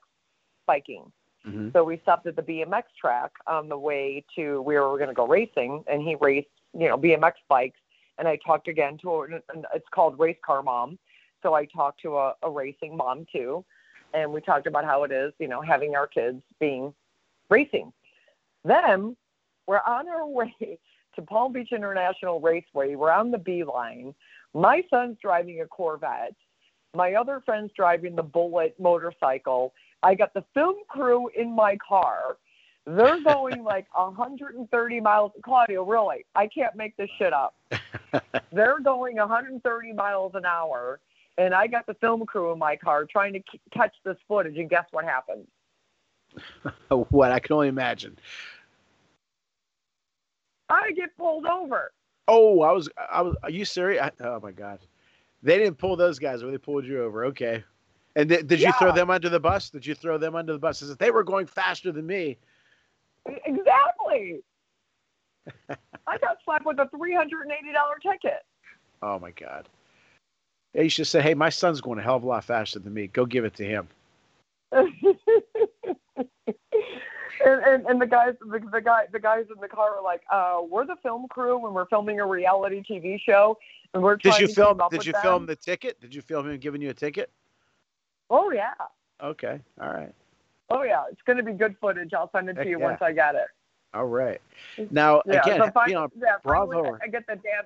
biking 0.66 1.10
Mhm. 1.46 1.72
so 1.74 1.84
we 1.84 1.98
stopped 1.98 2.26
at 2.26 2.36
the 2.36 2.42
bmx 2.42 2.84
track 2.98 3.30
on 3.46 3.68
the 3.68 3.76
way 3.78 4.24
to 4.34 4.62
where 4.62 4.82
we 4.82 4.88
were 4.88 4.96
going 4.96 5.08
to 5.10 5.14
go 5.14 5.26
racing 5.26 5.84
and 5.86 6.00
he 6.02 6.16
raced 6.18 6.48
you 6.78 6.88
know 6.88 6.96
bmx 6.96 7.32
bikes 7.48 7.78
and 8.18 8.28
i 8.28 8.36
talked 8.44 8.68
again 8.68 8.98
to 8.98 9.10
a, 9.10 9.22
and 9.24 9.66
it's 9.74 9.88
called 9.92 10.18
race 10.18 10.36
car 10.44 10.62
mom 10.62 10.98
so 11.42 11.54
i 11.54 11.64
talked 11.66 12.00
to 12.00 12.16
a, 12.16 12.34
a 12.42 12.50
racing 12.50 12.96
mom 12.96 13.26
too 13.32 13.64
and 14.12 14.32
we 14.32 14.40
talked 14.40 14.66
about 14.66 14.84
how 14.84 15.04
it 15.04 15.12
is 15.12 15.32
you 15.38 15.48
know 15.48 15.60
having 15.60 15.94
our 15.94 16.06
kids 16.06 16.42
being 16.60 16.92
racing 17.50 17.92
then 18.64 19.16
we're 19.66 19.80
on 19.86 20.08
our 20.08 20.26
way 20.28 20.78
to 21.14 21.22
Palm 21.22 21.52
Beach 21.52 21.72
International 21.72 22.40
Raceway. 22.40 22.96
We're 22.96 23.12
on 23.12 23.30
the 23.30 23.38
B 23.38 23.62
beeline. 23.62 24.14
My 24.52 24.82
son's 24.90 25.16
driving 25.20 25.60
a 25.60 25.66
Corvette. 25.66 26.34
My 26.94 27.14
other 27.14 27.42
friend's 27.44 27.72
driving 27.74 28.14
the 28.14 28.22
Bullet 28.22 28.74
motorcycle. 28.78 29.74
I 30.02 30.14
got 30.14 30.34
the 30.34 30.44
film 30.54 30.76
crew 30.88 31.28
in 31.36 31.54
my 31.54 31.76
car. 31.76 32.36
They're 32.86 33.22
going 33.22 33.64
like 33.64 33.86
130 33.96 35.00
miles. 35.00 35.32
Claudio, 35.42 35.84
really, 35.84 36.26
I 36.34 36.46
can't 36.46 36.76
make 36.76 36.96
this 36.96 37.08
shit 37.18 37.32
up. 37.32 37.54
They're 38.52 38.80
going 38.80 39.16
130 39.16 39.92
miles 39.94 40.32
an 40.34 40.44
hour, 40.44 41.00
and 41.38 41.54
I 41.54 41.66
got 41.66 41.86
the 41.86 41.94
film 41.94 42.26
crew 42.26 42.52
in 42.52 42.58
my 42.58 42.76
car 42.76 43.06
trying 43.06 43.32
to 43.32 43.40
c- 43.50 43.60
catch 43.72 43.94
this 44.04 44.18
footage. 44.28 44.58
And 44.58 44.68
guess 44.68 44.84
what 44.90 45.04
happened? 45.04 45.46
what 47.10 47.32
I 47.32 47.38
can 47.38 47.54
only 47.54 47.68
imagine. 47.68 48.18
I 50.68 50.92
get 50.92 51.16
pulled 51.16 51.46
over. 51.46 51.92
Oh, 52.28 52.62
I 52.62 52.72
was. 52.72 52.90
I 53.10 53.22
was. 53.22 53.34
Are 53.42 53.50
you 53.50 53.64
serious? 53.64 54.02
I, 54.02 54.24
oh 54.24 54.40
my 54.42 54.52
god, 54.52 54.80
they 55.42 55.56
didn't 55.56 55.76
pull 55.76 55.96
those 55.96 56.18
guys 56.18 56.42
over. 56.42 56.52
They 56.52 56.58
pulled 56.58 56.84
you 56.84 57.02
over. 57.02 57.24
Okay. 57.26 57.64
And 58.16 58.28
did, 58.28 58.46
did 58.46 58.60
you 58.60 58.72
throw 58.78 58.92
them 58.92 59.10
under 59.10 59.28
the 59.28 59.40
bus? 59.40 59.70
Did 59.70 59.84
you 59.84 59.94
throw 59.94 60.18
them 60.18 60.36
under 60.36 60.52
the 60.52 60.58
bus? 60.58 60.82
As 60.82 60.96
they 60.98 61.10
were 61.10 61.24
going 61.24 61.46
faster 61.46 61.90
than 61.90 62.06
me. 62.06 62.38
Exactly. 63.26 64.40
I 66.06 66.18
got 66.18 66.38
slapped 66.44 66.66
with 66.66 66.78
a 66.78 66.88
three 66.96 67.14
hundred 67.14 67.42
and 67.42 67.52
eighty 67.52 67.72
dollar 67.72 67.96
ticket. 68.02 68.44
Oh 69.02 69.18
my 69.18 69.30
god. 69.30 69.68
They 70.74 70.88
should 70.88 71.06
say, 71.06 71.22
"Hey, 71.22 71.34
my 71.34 71.50
son's 71.50 71.80
going 71.80 71.98
a 71.98 72.02
hell 72.02 72.16
of 72.16 72.24
a 72.24 72.26
lot 72.26 72.44
faster 72.44 72.78
than 72.78 72.92
me. 72.94 73.06
Go 73.06 73.26
give 73.26 73.44
it 73.44 73.54
to 73.54 73.64
him." 73.64 73.88
and, 74.72 74.84
and 77.44 77.86
and 77.86 78.00
the 78.00 78.06
guys 78.06 78.34
the, 78.40 78.60
the 78.72 78.80
guy 78.80 79.04
the 79.12 79.20
guys 79.20 79.46
in 79.54 79.60
the 79.60 79.68
car 79.68 79.96
are 79.96 80.02
like, 80.02 80.22
uh, 80.32 80.60
we're 80.68 80.86
the 80.86 80.96
film 81.02 81.26
crew 81.28 81.64
and 81.64 81.74
we're 81.74 81.86
filming 81.86 82.20
a 82.20 82.26
reality 82.26 82.82
TV 82.88 83.20
show 83.20 83.56
and 83.92 84.02
we're 84.02 84.16
Did 84.16 84.30
trying 84.30 84.40
you 84.42 84.48
to 84.48 84.54
film? 84.54 84.80
Did 84.90 85.06
you 85.06 85.12
them." 85.12 85.22
film 85.22 85.46
the 85.46 85.56
ticket? 85.56 86.00
Did 86.00 86.14
you 86.14 86.22
film 86.22 86.50
him 86.50 86.58
giving 86.58 86.82
you 86.82 86.90
a 86.90 86.94
ticket? 86.94 87.30
Oh 88.30 88.50
yeah, 88.50 88.72
Okay. 89.22 89.60
All 89.80 89.92
right. 89.92 90.12
Oh 90.70 90.82
yeah. 90.82 91.04
It's 91.10 91.22
going 91.22 91.36
to 91.36 91.42
be 91.42 91.52
good 91.52 91.76
footage. 91.80 92.12
I'll 92.14 92.30
send 92.30 92.48
it 92.48 92.56
Heck 92.56 92.64
to 92.64 92.70
you 92.70 92.78
yeah. 92.78 92.84
once 92.84 93.02
I 93.02 93.12
get 93.12 93.34
it. 93.34 93.46
All 93.92 94.06
right. 94.06 94.40
Now 94.90 95.22
Yeah. 95.26 95.40
again, 95.42 95.60
so 95.60 95.70
fin- 95.70 95.88
you 95.88 95.94
know, 95.94 96.08
yeah, 96.16 96.36
bravo. 96.42 96.98
I 97.02 97.06
get 97.08 97.26
that 97.28 97.42
damn. 97.42 97.64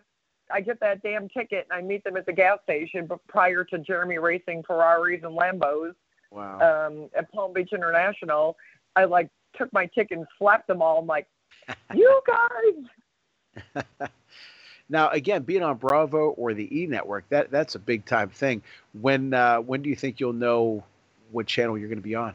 I 0.50 0.60
get 0.62 0.80
that 0.80 1.02
damn 1.02 1.28
ticket 1.28 1.66
and 1.70 1.78
I 1.78 1.86
meet 1.86 2.04
them 2.04 2.16
at 2.16 2.24
the 2.26 2.32
gas 2.32 2.58
station. 2.62 3.06
But 3.06 3.26
prior 3.26 3.64
to 3.64 3.78
Jeremy 3.78 4.18
racing 4.18 4.62
Ferraris 4.66 5.20
and 5.22 5.36
Lambos, 5.36 5.94
wow. 6.30 6.86
um, 6.88 7.10
at 7.16 7.30
Palm 7.32 7.52
Beach 7.52 7.70
International, 7.72 8.56
I 8.96 9.04
like 9.04 9.28
took 9.56 9.72
my 9.72 9.86
ticket 9.86 10.18
and 10.18 10.26
slapped 10.38 10.66
them 10.66 10.80
all. 10.80 11.00
I'm 11.00 11.06
like, 11.06 11.26
you 11.94 12.20
guys. 12.26 13.84
Now, 14.88 15.10
again, 15.10 15.42
being 15.42 15.62
on 15.62 15.76
Bravo 15.76 16.30
or 16.30 16.54
the 16.54 16.80
E 16.80 16.86
Network, 16.86 17.28
that 17.28 17.50
that's 17.50 17.74
a 17.74 17.78
big 17.78 18.06
time 18.06 18.30
thing. 18.30 18.62
When 18.98 19.34
uh, 19.34 19.58
when 19.58 19.82
do 19.82 19.90
you 19.90 19.96
think 19.96 20.18
you'll 20.18 20.32
know 20.32 20.82
what 21.30 21.46
channel 21.46 21.76
you're 21.76 21.88
going 21.88 21.98
to 21.98 22.02
be 22.02 22.14
on? 22.14 22.34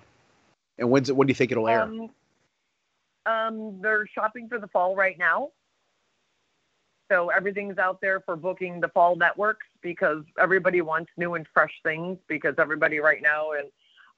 And 0.78 0.90
when's 0.90 1.10
it, 1.10 1.16
when 1.16 1.28
do 1.28 1.32
you 1.32 1.36
think 1.36 1.52
it'll 1.52 1.68
air? 1.68 1.84
Um, 1.84 2.10
um, 3.26 3.82
they're 3.82 4.08
shopping 4.08 4.48
for 4.50 4.60
the 4.60 4.68
fall 4.68 4.96
right 4.96 5.18
now. 5.18 5.52
So 7.12 7.30
everything's 7.30 7.78
out 7.78 8.02
there 8.02 8.22
for 8.22 8.36
booking 8.36 8.80
the 8.80 8.88
fall 8.88 9.16
networks 9.16 9.68
because 9.82 10.24
everybody 10.40 10.82
wants 10.82 11.12
new 11.18 11.36
and 11.36 11.46
fresh 11.54 11.74
things 11.84 12.18
because 12.28 12.56
everybody 12.58 13.00
right 13.00 13.22
now 13.22 13.52
and 13.52 13.70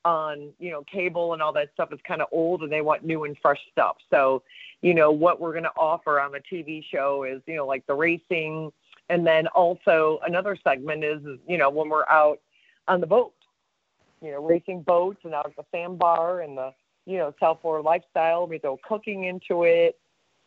on 0.06 0.54
you 0.60 0.70
know 0.70 0.84
cable 0.84 1.34
and 1.34 1.42
all 1.42 1.52
that 1.52 1.72
stuff 1.74 1.92
is 1.92 2.00
kind 2.08 2.22
of 2.22 2.28
old 2.32 2.62
and 2.62 2.72
they 2.72 2.82
want 2.82 3.04
new 3.04 3.26
and 3.26 3.36
fresh 3.42 3.60
stuff. 3.72 3.98
So 4.10 4.44
you 4.82 4.94
know 4.94 5.12
what 5.12 5.42
we're 5.42 5.52
going 5.52 5.64
to 5.64 5.74
offer 5.78 6.22
on 6.22 6.32
the 6.32 6.40
TV 6.40 6.84
show 6.90 7.24
is 7.24 7.42
you 7.48 7.56
know 7.56 7.66
like 7.66 7.86
the 7.88 7.96
racing 7.96 8.72
and 9.10 9.26
then 9.26 9.48
also 9.48 10.20
another 10.26 10.58
segment 10.64 11.04
is 11.04 11.22
you 11.48 11.58
know 11.58 11.70
when 11.70 11.90
we're 11.90 12.08
out 12.08 12.40
on 12.88 13.02
the 13.02 13.08
boat, 13.08 13.34
you 14.26 14.32
know 14.32 14.44
racing 14.44 14.82
boats 14.82 15.20
and 15.24 15.34
out 15.34 15.46
at 15.46 15.56
the 15.56 15.64
sandbar 15.72 16.42
and 16.42 16.58
the 16.58 16.74
you 17.06 17.18
know 17.18 17.34
South 17.40 17.60
Florida 17.62 17.86
lifestyle. 17.86 18.48
We 18.48 18.58
throw 18.58 18.78
cooking 18.78 19.26
into 19.26 19.64
it. 19.64 19.98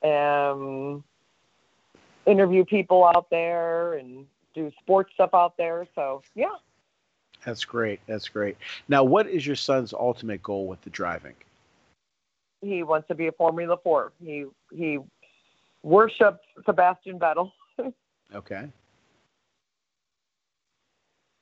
Um, 0.03 1.05
interview 2.27 2.65
people 2.65 3.05
out 3.05 3.31
there 3.31 3.95
and 3.95 4.27
do 4.55 4.71
sports 4.81 5.13
stuff 5.15 5.31
out 5.33 5.57
there. 5.57 5.87
So 5.95 6.23
yeah. 6.35 6.57
That's 7.45 7.65
great. 7.65 8.01
That's 8.07 8.29
great. 8.29 8.57
Now, 8.89 9.05
what 9.05 9.29
is 9.29 9.47
your 9.47 9.57
son's 9.57 9.93
ultimate 9.93 10.43
goal 10.43 10.67
with 10.67 10.83
the 10.83 10.91
driving? 10.91 11.35
He 12.61 12.83
wants 12.83 13.07
to 13.09 13.15
be 13.15 13.29
a 13.29 13.33
Formula 13.33 13.77
Four. 13.83 14.13
He 14.23 14.47
he 14.73 14.99
worships 15.85 16.45
Sebastian 16.67 17.21
Vettel. 17.21 17.53
okay. 18.35 18.69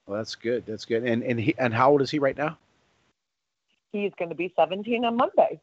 Well, 0.06 0.18
that's 0.18 0.34
good. 0.34 0.64
That's 0.66 0.84
good. 0.84 1.04
And 1.04 1.22
and 1.22 1.40
he 1.40 1.54
and 1.58 1.74
how 1.74 1.90
old 1.90 2.02
is 2.02 2.10
he 2.10 2.18
right 2.18 2.36
now? 2.36 2.56
He's 3.92 4.12
going 4.18 4.28
to 4.28 4.34
be 4.34 4.52
17 4.56 5.04
on 5.04 5.16
Monday. 5.16 5.60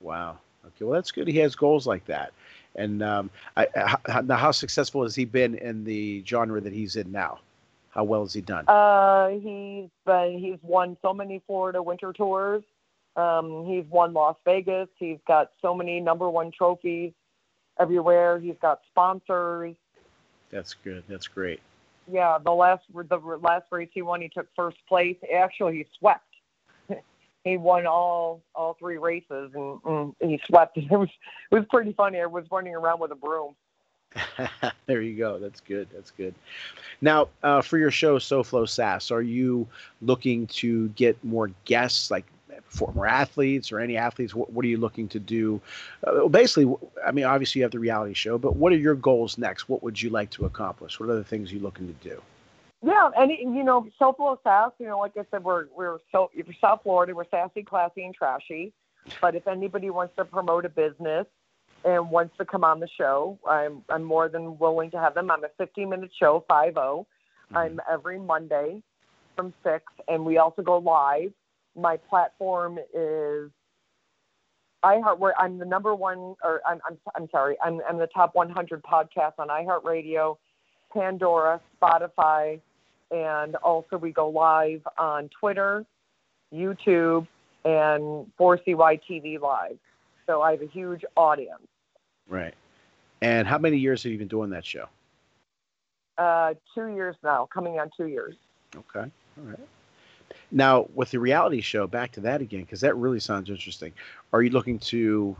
Wow. 0.00 0.38
Okay. 0.64 0.84
Well, 0.84 0.94
that's 0.94 1.10
good. 1.10 1.26
He 1.26 1.38
has 1.38 1.56
goals 1.56 1.86
like 1.86 2.04
that. 2.06 2.32
And 2.74 3.02
um, 3.02 3.30
I, 3.56 3.66
how, 4.06 4.22
how 4.28 4.50
successful 4.50 5.02
has 5.02 5.14
he 5.14 5.24
been 5.24 5.54
in 5.56 5.84
the 5.84 6.22
genre 6.26 6.60
that 6.60 6.72
he's 6.72 6.96
in 6.96 7.10
now? 7.10 7.40
How 7.90 8.04
well 8.04 8.22
has 8.22 8.32
he 8.32 8.40
done? 8.40 8.66
Uh, 8.68 9.28
he's 9.28 9.90
been, 10.06 10.38
he's 10.38 10.58
won 10.62 10.96
so 11.02 11.12
many 11.12 11.42
Florida 11.46 11.82
winter 11.82 12.12
tours. 12.12 12.62
Um, 13.16 13.66
he's 13.66 13.84
won 13.90 14.14
Las 14.14 14.36
Vegas. 14.44 14.88
He's 14.98 15.18
got 15.26 15.50
so 15.60 15.74
many 15.74 16.00
number 16.00 16.30
one 16.30 16.50
trophies 16.50 17.12
everywhere. 17.78 18.38
He's 18.38 18.56
got 18.62 18.80
sponsors. 18.88 19.76
That's 20.50 20.74
good. 20.74 21.04
That's 21.08 21.28
great. 21.28 21.60
Yeah, 22.12 22.36
the 22.44 22.52
last 22.52 22.82
the 22.92 23.16
last 23.40 23.64
race 23.70 23.88
he 23.92 24.02
won, 24.02 24.20
he 24.20 24.28
took 24.28 24.46
first 24.54 24.76
place. 24.86 25.16
Actually, 25.34 25.78
he 25.78 25.86
swept 25.98 26.26
he 27.44 27.56
won 27.56 27.86
all 27.86 28.42
all 28.54 28.76
three 28.78 28.98
races 28.98 29.50
and, 29.54 30.14
and 30.20 30.30
he 30.30 30.40
swept. 30.46 30.76
It 30.76 30.90
was 30.90 31.08
it 31.50 31.54
was 31.54 31.64
pretty 31.70 31.92
funny. 31.92 32.20
I 32.20 32.26
was 32.26 32.44
running 32.50 32.74
around 32.74 33.00
with 33.00 33.12
a 33.12 33.16
broom. 33.16 33.54
there 34.86 35.00
you 35.00 35.16
go. 35.16 35.38
That's 35.38 35.60
good. 35.60 35.88
That's 35.92 36.10
good. 36.10 36.34
Now, 37.00 37.28
uh, 37.42 37.62
for 37.62 37.78
your 37.78 37.90
show, 37.90 38.18
SoFlo 38.18 38.68
Sass, 38.68 39.10
are 39.10 39.22
you 39.22 39.66
looking 40.02 40.46
to 40.48 40.88
get 40.90 41.22
more 41.24 41.50
guests, 41.64 42.10
like 42.10 42.26
former 42.66 43.06
athletes 43.06 43.72
or 43.72 43.80
any 43.80 43.96
athletes? 43.96 44.34
What, 44.34 44.52
what 44.52 44.64
are 44.64 44.68
you 44.68 44.78
looking 44.78 45.08
to 45.08 45.18
do? 45.18 45.60
Uh, 46.06 46.28
basically, 46.28 46.74
I 47.06 47.12
mean, 47.12 47.24
obviously 47.24 47.60
you 47.60 47.64
have 47.64 47.72
the 47.72 47.78
reality 47.78 48.14
show, 48.14 48.38
but 48.38 48.56
what 48.56 48.72
are 48.72 48.76
your 48.76 48.94
goals 48.94 49.38
next? 49.38 49.68
What 49.68 49.82
would 49.82 50.00
you 50.00 50.10
like 50.10 50.30
to 50.30 50.44
accomplish? 50.44 50.98
What 51.00 51.08
are 51.08 51.16
the 51.16 51.24
things 51.24 51.52
you're 51.52 51.62
looking 51.62 51.86
to 51.86 52.08
do? 52.08 52.20
Yeah, 52.84 53.10
and 53.16 53.30
you 53.30 53.62
know, 53.62 53.86
SoFlo 54.00 54.38
Sass, 54.42 54.72
you 54.78 54.86
know, 54.86 54.98
like 54.98 55.16
I 55.16 55.24
said, 55.30 55.44
we're 55.44 55.66
we're 55.76 55.98
so 56.10 56.30
for 56.44 56.52
South 56.60 56.80
Florida, 56.82 57.14
we're 57.14 57.28
sassy, 57.30 57.62
classy, 57.62 58.04
and 58.04 58.12
trashy. 58.12 58.72
But 59.20 59.36
if 59.36 59.46
anybody 59.46 59.90
wants 59.90 60.14
to 60.16 60.24
promote 60.24 60.64
a 60.64 60.68
business 60.68 61.26
and 61.84 62.10
wants 62.10 62.36
to 62.38 62.44
come 62.44 62.64
on 62.64 62.80
the 62.80 62.88
show, 62.88 63.38
I'm 63.48 63.84
I'm 63.88 64.02
more 64.02 64.28
than 64.28 64.58
willing 64.58 64.90
to 64.92 64.98
have 64.98 65.14
them. 65.14 65.30
I'm 65.30 65.44
a 65.44 65.48
15 65.58 65.88
minute 65.88 66.10
show, 66.18 66.44
five 66.48 66.74
zero. 66.74 67.06
Mm-hmm. 67.46 67.56
I'm 67.56 67.80
every 67.90 68.18
Monday 68.18 68.82
from 69.36 69.54
six, 69.62 69.84
and 70.08 70.24
we 70.24 70.38
also 70.38 70.62
go 70.62 70.78
live. 70.78 71.32
My 71.76 71.96
platform 71.96 72.78
is 72.94 73.50
iHeart. 74.84 75.18
Where 75.18 75.40
I'm 75.40 75.58
the 75.58 75.64
number 75.64 75.94
one, 75.94 76.34
or 76.42 76.60
I'm 76.66 76.80
I'm 76.86 76.98
I'm 77.14 77.28
sorry, 77.30 77.56
I'm 77.64 77.80
I'm 77.88 77.98
the 77.98 78.08
top 78.08 78.34
100 78.34 78.82
podcast 78.82 79.32
on 79.38 79.48
iHeartRadio, 79.48 80.36
Pandora, 80.92 81.60
Spotify 81.80 82.60
and 83.12 83.56
also 83.56 83.98
we 83.98 84.10
go 84.10 84.28
live 84.28 84.80
on 84.98 85.28
Twitter, 85.38 85.84
YouTube, 86.52 87.26
and 87.64 88.26
4CY 88.40 89.00
TV 89.08 89.40
Live. 89.40 89.78
So 90.26 90.40
I 90.40 90.52
have 90.52 90.62
a 90.62 90.66
huge 90.66 91.04
audience. 91.16 91.66
Right. 92.28 92.54
And 93.20 93.46
how 93.46 93.58
many 93.58 93.76
years 93.76 94.02
have 94.02 94.12
you 94.12 94.18
been 94.18 94.28
doing 94.28 94.50
that 94.50 94.64
show? 94.64 94.86
Uh, 96.16 96.54
two 96.74 96.88
years 96.88 97.16
now, 97.22 97.48
coming 97.52 97.78
on 97.78 97.90
two 97.96 98.06
years. 98.06 98.34
Okay. 98.74 99.00
All 99.00 99.44
right. 99.44 99.58
Now, 100.50 100.88
with 100.94 101.10
the 101.10 101.18
reality 101.18 101.60
show, 101.60 101.86
back 101.86 102.12
to 102.12 102.20
that 102.20 102.40
again, 102.40 102.62
because 102.62 102.80
that 102.80 102.96
really 102.96 103.20
sounds 103.20 103.50
interesting. 103.50 103.92
Are 104.32 104.42
you 104.42 104.50
looking 104.50 104.78
to 104.80 105.36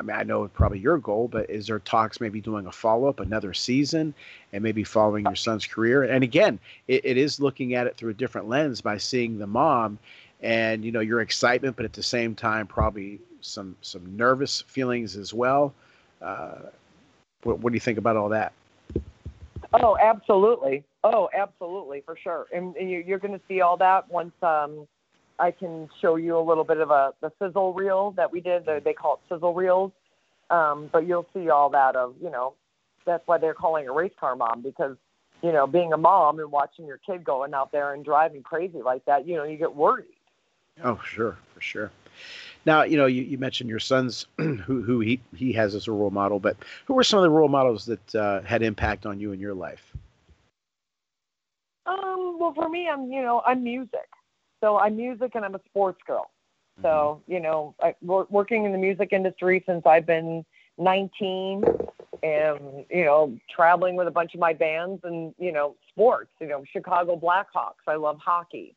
I 0.00 0.04
mean, 0.04 0.16
I 0.16 0.22
know 0.22 0.46
probably 0.46 0.78
your 0.78 0.98
goal, 0.98 1.26
but 1.26 1.50
is 1.50 1.66
there 1.66 1.80
talks 1.80 2.20
maybe 2.20 2.40
doing 2.40 2.66
a 2.66 2.72
follow 2.72 3.08
up, 3.08 3.18
another 3.18 3.52
season, 3.52 4.14
and 4.52 4.62
maybe 4.62 4.84
following 4.84 5.24
your 5.24 5.34
son's 5.34 5.66
career? 5.66 6.04
And 6.04 6.22
again, 6.22 6.60
it, 6.86 7.04
it 7.04 7.16
is 7.16 7.40
looking 7.40 7.74
at 7.74 7.88
it 7.88 7.96
through 7.96 8.10
a 8.10 8.14
different 8.14 8.48
lens 8.48 8.80
by 8.80 8.96
seeing 8.98 9.38
the 9.38 9.46
mom 9.46 9.98
and 10.40 10.84
you 10.84 10.92
know 10.92 11.00
your 11.00 11.20
excitement, 11.20 11.74
but 11.74 11.84
at 11.84 11.92
the 11.92 12.02
same 12.02 12.34
time 12.34 12.66
probably 12.66 13.18
some 13.40 13.74
some 13.82 14.16
nervous 14.16 14.62
feelings 14.62 15.16
as 15.16 15.34
well. 15.34 15.74
Uh, 16.22 16.58
what, 17.42 17.58
what 17.58 17.72
do 17.72 17.74
you 17.74 17.80
think 17.80 17.98
about 17.98 18.16
all 18.16 18.28
that? 18.28 18.52
Oh, 19.72 19.98
absolutely. 20.00 20.84
Oh, 21.04 21.28
absolutely, 21.32 22.02
for 22.04 22.16
sure. 22.16 22.46
And, 22.52 22.74
and 22.76 22.90
you're 22.90 23.18
going 23.18 23.34
to 23.34 23.40
see 23.46 23.60
all 23.60 23.76
that 23.76 24.10
once 24.10 24.32
um, 24.42 24.86
I 25.38 25.52
can 25.52 25.88
show 26.00 26.16
you 26.16 26.36
a 26.38 26.42
little 26.42 26.64
bit 26.64 26.78
of 26.78 26.90
a 26.90 27.12
the 27.20 27.30
sizzle 27.38 27.72
reel 27.72 28.12
that 28.12 28.32
we 28.32 28.40
did. 28.40 28.66
They, 28.66 28.80
they 28.80 28.92
call 28.92 29.14
it 29.14 29.32
sizzle 29.32 29.54
reels, 29.54 29.92
um, 30.50 30.90
but 30.92 31.06
you'll 31.06 31.26
see 31.32 31.48
all 31.50 31.70
that 31.70 31.94
of 31.94 32.14
you 32.20 32.30
know 32.30 32.54
that's 33.06 33.26
why 33.26 33.38
they're 33.38 33.54
calling 33.54 33.88
a 33.88 33.92
race 33.92 34.12
car 34.18 34.34
mom 34.34 34.62
because 34.62 34.96
you 35.42 35.52
know 35.52 35.66
being 35.66 35.92
a 35.92 35.96
mom 35.96 36.40
and 36.40 36.50
watching 36.50 36.86
your 36.86 36.98
kid 36.98 37.22
going 37.22 37.54
out 37.54 37.70
there 37.70 37.94
and 37.94 38.04
driving 38.04 38.42
crazy 38.42 38.82
like 38.82 39.04
that, 39.04 39.26
you 39.26 39.36
know 39.36 39.44
you 39.44 39.56
get 39.56 39.74
worried. 39.74 40.06
Oh, 40.82 41.00
sure, 41.04 41.36
for 41.54 41.60
sure. 41.60 41.90
Now, 42.64 42.82
you 42.82 42.96
know, 42.96 43.06
you, 43.06 43.22
you 43.22 43.38
mentioned 43.38 43.70
your 43.70 43.80
son's 43.80 44.26
who 44.36 44.82
who 44.82 45.00
he 45.00 45.20
he 45.36 45.52
has 45.52 45.76
as 45.76 45.86
a 45.86 45.92
role 45.92 46.10
model, 46.10 46.40
but 46.40 46.56
who 46.86 46.94
were 46.94 47.04
some 47.04 47.18
of 47.18 47.22
the 47.22 47.30
role 47.30 47.48
models 47.48 47.84
that 47.86 48.14
uh, 48.16 48.42
had 48.42 48.62
impact 48.62 49.06
on 49.06 49.20
you 49.20 49.30
in 49.30 49.38
your 49.38 49.54
life? 49.54 49.92
Um, 51.88 52.36
well, 52.38 52.52
for 52.54 52.68
me, 52.68 52.88
I'm 52.88 53.10
you 53.10 53.22
know 53.22 53.42
I'm 53.46 53.64
music. 53.64 54.08
So 54.60 54.78
I'm 54.78 54.96
music 54.96 55.32
and 55.34 55.44
I'm 55.44 55.54
a 55.54 55.60
sports 55.68 56.00
girl. 56.06 56.30
So, 56.82 57.20
mm-hmm. 57.22 57.32
you 57.32 57.40
know, 57.40 57.74
I, 57.80 57.94
working 58.02 58.64
in 58.64 58.72
the 58.72 58.78
music 58.78 59.12
industry 59.12 59.62
since 59.66 59.84
I've 59.86 60.06
been 60.06 60.44
19 60.78 61.64
and, 62.22 62.84
you 62.90 63.04
know, 63.04 63.36
traveling 63.54 63.96
with 63.96 64.08
a 64.08 64.10
bunch 64.10 64.34
of 64.34 64.40
my 64.40 64.52
bands 64.52 65.00
and, 65.04 65.34
you 65.38 65.52
know, 65.52 65.76
sports, 65.88 66.30
you 66.40 66.46
know, 66.46 66.64
Chicago 66.72 67.16
Blackhawks. 67.16 67.86
I 67.86 67.96
love 67.96 68.18
hockey. 68.24 68.74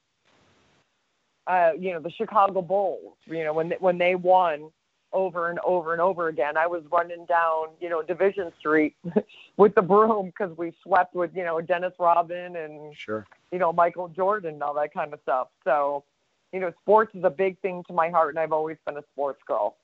Uh, 1.48 1.72
you 1.78 1.92
know, 1.92 2.00
the 2.00 2.12
Chicago 2.12 2.62
Bulls, 2.62 3.18
you 3.26 3.44
know, 3.44 3.54
when, 3.54 3.70
they, 3.70 3.78
when 3.80 3.98
they 3.98 4.16
won 4.16 4.70
over 5.14 5.50
and 5.50 5.60
over 5.66 5.94
and 5.94 6.02
over 6.02 6.28
again, 6.28 6.58
I 6.58 6.68
was 6.68 6.84
running 6.92 7.26
down, 7.26 7.68
you 7.80 7.90
know, 7.90 8.02
Division 8.02 8.52
Street 8.60 8.96
with 9.58 9.76
the 9.76 9.82
broom 9.82 10.28
because 10.28 10.58
we 10.58 10.74
swept 10.84 11.16
with, 11.16 11.32
you 11.36 11.44
know, 11.44 11.60
Dennis 11.62 11.94
Rodman 12.00 12.56
and, 12.56 12.96
sure 12.96 13.26
you 13.52 13.60
know, 13.60 13.74
Michael 13.74 14.08
Jordan 14.08 14.54
and 14.54 14.64
all 14.64 14.74
that 14.76 14.94
kind 14.94 15.14
of 15.14 15.20
stuff. 15.24 15.50
So, 15.64 16.04
you 16.54 16.60
know, 16.60 16.72
sports 16.82 17.14
is 17.16 17.24
a 17.24 17.30
big 17.30 17.60
thing 17.60 17.84
to 17.88 17.94
my 17.94 18.10
heart, 18.10 18.30
and 18.30 18.40
I've 18.40 18.54
always 18.54 18.78
been 18.86 18.98
a 18.98 19.04
sports 19.14 19.42
girl. 19.46 19.76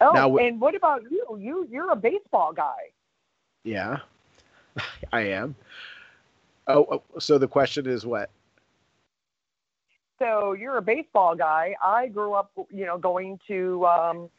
Oh, 0.00 0.12
now, 0.12 0.36
and 0.36 0.60
what 0.60 0.74
about 0.74 1.02
you? 1.10 1.38
You 1.38 1.66
you're 1.70 1.90
a 1.90 1.96
baseball 1.96 2.52
guy. 2.52 2.90
Yeah, 3.64 3.98
I 5.12 5.20
am. 5.20 5.54
Oh, 6.66 6.86
oh, 6.90 7.20
so 7.20 7.38
the 7.38 7.48
question 7.48 7.86
is 7.86 8.04
what? 8.04 8.30
So 10.22 10.52
you're 10.52 10.76
a 10.76 10.82
baseball 10.82 11.34
guy. 11.34 11.74
I 11.84 12.06
grew 12.06 12.34
up, 12.34 12.52
you 12.70 12.86
know, 12.86 12.96
going 12.96 13.40
to 13.48 13.84
um, 13.86 14.30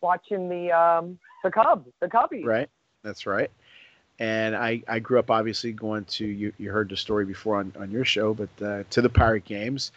watching 0.00 0.48
the 0.48 0.70
um, 0.70 1.18
the 1.42 1.50
Cubs, 1.50 1.90
the 1.98 2.06
Cubbies. 2.06 2.44
Right. 2.44 2.68
That's 3.02 3.26
right 3.26 3.50
and 4.20 4.54
I, 4.54 4.82
I 4.86 4.98
grew 4.98 5.18
up 5.18 5.30
obviously 5.30 5.72
going 5.72 6.04
to 6.04 6.26
you, 6.26 6.52
you 6.58 6.70
heard 6.70 6.90
the 6.90 6.96
story 6.96 7.24
before 7.24 7.56
on, 7.56 7.72
on 7.80 7.90
your 7.90 8.04
show 8.04 8.34
but 8.34 8.48
uh, 8.62 8.84
to 8.90 9.02
the 9.02 9.08
pirate 9.08 9.44
games 9.44 9.90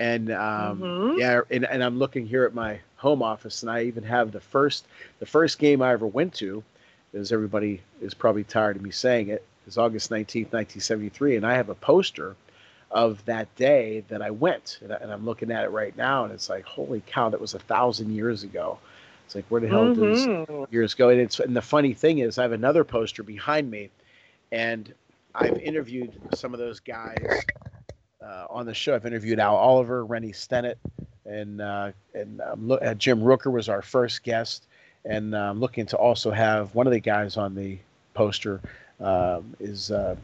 and 0.00 0.30
um, 0.30 0.80
mm-hmm. 0.80 1.18
yeah 1.18 1.40
and, 1.50 1.64
and 1.64 1.82
i'm 1.82 1.98
looking 1.98 2.26
here 2.26 2.44
at 2.44 2.54
my 2.54 2.78
home 2.96 3.22
office 3.22 3.62
and 3.62 3.70
i 3.70 3.84
even 3.84 4.02
have 4.02 4.32
the 4.32 4.40
first 4.40 4.86
the 5.20 5.26
first 5.26 5.58
game 5.58 5.80
i 5.80 5.92
ever 5.92 6.06
went 6.06 6.34
to 6.34 6.62
as 7.14 7.32
everybody 7.32 7.80
is 8.02 8.12
probably 8.12 8.44
tired 8.44 8.76
of 8.76 8.82
me 8.82 8.90
saying 8.90 9.28
it 9.28 9.44
is 9.66 9.78
august 9.78 10.10
19th 10.10 10.52
1973 10.52 11.36
and 11.36 11.46
i 11.46 11.54
have 11.54 11.68
a 11.68 11.74
poster 11.76 12.36
of 12.90 13.24
that 13.26 13.54
day 13.56 14.04
that 14.08 14.22
I 14.22 14.30
went, 14.30 14.78
and, 14.82 14.92
I, 14.92 15.12
am 15.12 15.24
looking 15.24 15.50
at 15.50 15.64
it 15.64 15.70
right 15.70 15.96
now, 15.96 16.24
and 16.24 16.32
it's 16.32 16.48
like, 16.48 16.64
holy 16.64 17.02
cow, 17.06 17.28
that 17.28 17.40
was 17.40 17.54
a 17.54 17.58
thousand 17.58 18.14
years 18.14 18.42
ago. 18.42 18.78
It's 19.26 19.34
like, 19.34 19.44
where 19.50 19.60
the 19.60 19.68
hell 19.68 19.84
mm-hmm. 19.84 20.00
did 20.00 20.46
those 20.46 20.68
years 20.70 20.94
go? 20.94 21.10
And 21.10 21.20
it's 21.20 21.38
and 21.38 21.54
the 21.54 21.62
funny 21.62 21.92
thing 21.92 22.18
is, 22.18 22.38
I 22.38 22.42
have 22.42 22.52
another 22.52 22.84
poster 22.84 23.22
behind 23.22 23.70
me, 23.70 23.90
and 24.52 24.92
I've 25.34 25.58
interviewed 25.58 26.18
some 26.34 26.54
of 26.54 26.60
those 26.60 26.80
guys 26.80 27.42
uh, 28.24 28.46
on 28.48 28.64
the 28.64 28.72
show. 28.72 28.94
I've 28.94 29.04
interviewed 29.04 29.38
Al 29.38 29.56
Oliver, 29.56 30.06
Rennie 30.06 30.32
Stennett, 30.32 30.76
and 31.26 31.60
uh, 31.60 31.92
and 32.14 32.40
um, 32.40 32.68
look, 32.68 32.82
uh, 32.82 32.94
Jim 32.94 33.20
Rooker 33.20 33.52
was 33.52 33.68
our 33.68 33.82
first 33.82 34.22
guest, 34.22 34.66
and 35.04 35.36
I'm 35.36 35.50
um, 35.50 35.60
looking 35.60 35.84
to 35.86 35.96
also 35.98 36.30
have 36.30 36.74
one 36.74 36.86
of 36.86 36.92
the 36.94 37.00
guys 37.00 37.36
on 37.36 37.54
the 37.54 37.78
poster 38.14 38.60
um, 39.00 39.54
is 39.60 39.90
uh, 39.90 40.16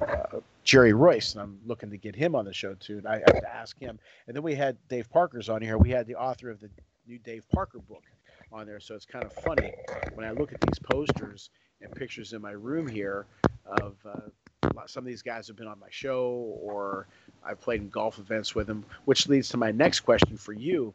uh, 0.00 0.40
Jerry 0.68 0.92
Reuss, 0.92 1.32
and 1.32 1.40
I'm 1.40 1.58
looking 1.64 1.88
to 1.88 1.96
get 1.96 2.14
him 2.14 2.34
on 2.34 2.44
the 2.44 2.52
show 2.52 2.74
too. 2.74 2.98
And 2.98 3.08
I 3.08 3.20
have 3.20 3.40
to 3.40 3.50
ask 3.50 3.80
him. 3.80 3.98
And 4.26 4.36
then 4.36 4.42
we 4.42 4.54
had 4.54 4.76
Dave 4.90 5.08
Parker's 5.08 5.48
on 5.48 5.62
here. 5.62 5.78
We 5.78 5.88
had 5.88 6.06
the 6.06 6.16
author 6.16 6.50
of 6.50 6.60
the 6.60 6.68
new 7.06 7.18
Dave 7.18 7.46
Parker 7.48 7.78
book 7.78 8.04
on 8.52 8.66
there, 8.66 8.78
so 8.78 8.94
it's 8.94 9.06
kind 9.06 9.24
of 9.24 9.32
funny 9.32 9.72
when 10.12 10.26
I 10.26 10.32
look 10.32 10.52
at 10.52 10.60
these 10.60 10.78
posters 10.78 11.48
and 11.80 11.90
pictures 11.94 12.34
in 12.34 12.42
my 12.42 12.50
room 12.50 12.86
here 12.86 13.24
of 13.64 13.96
uh, 14.04 14.80
some 14.84 15.04
of 15.04 15.06
these 15.06 15.22
guys 15.22 15.46
have 15.46 15.56
been 15.56 15.66
on 15.66 15.80
my 15.80 15.88
show 15.88 16.54
or 16.60 17.06
I've 17.42 17.62
played 17.62 17.80
in 17.80 17.88
golf 17.88 18.18
events 18.18 18.54
with 18.54 18.66
them, 18.66 18.84
which 19.06 19.26
leads 19.26 19.48
to 19.50 19.56
my 19.56 19.70
next 19.70 20.00
question 20.00 20.36
for 20.36 20.52
you. 20.52 20.92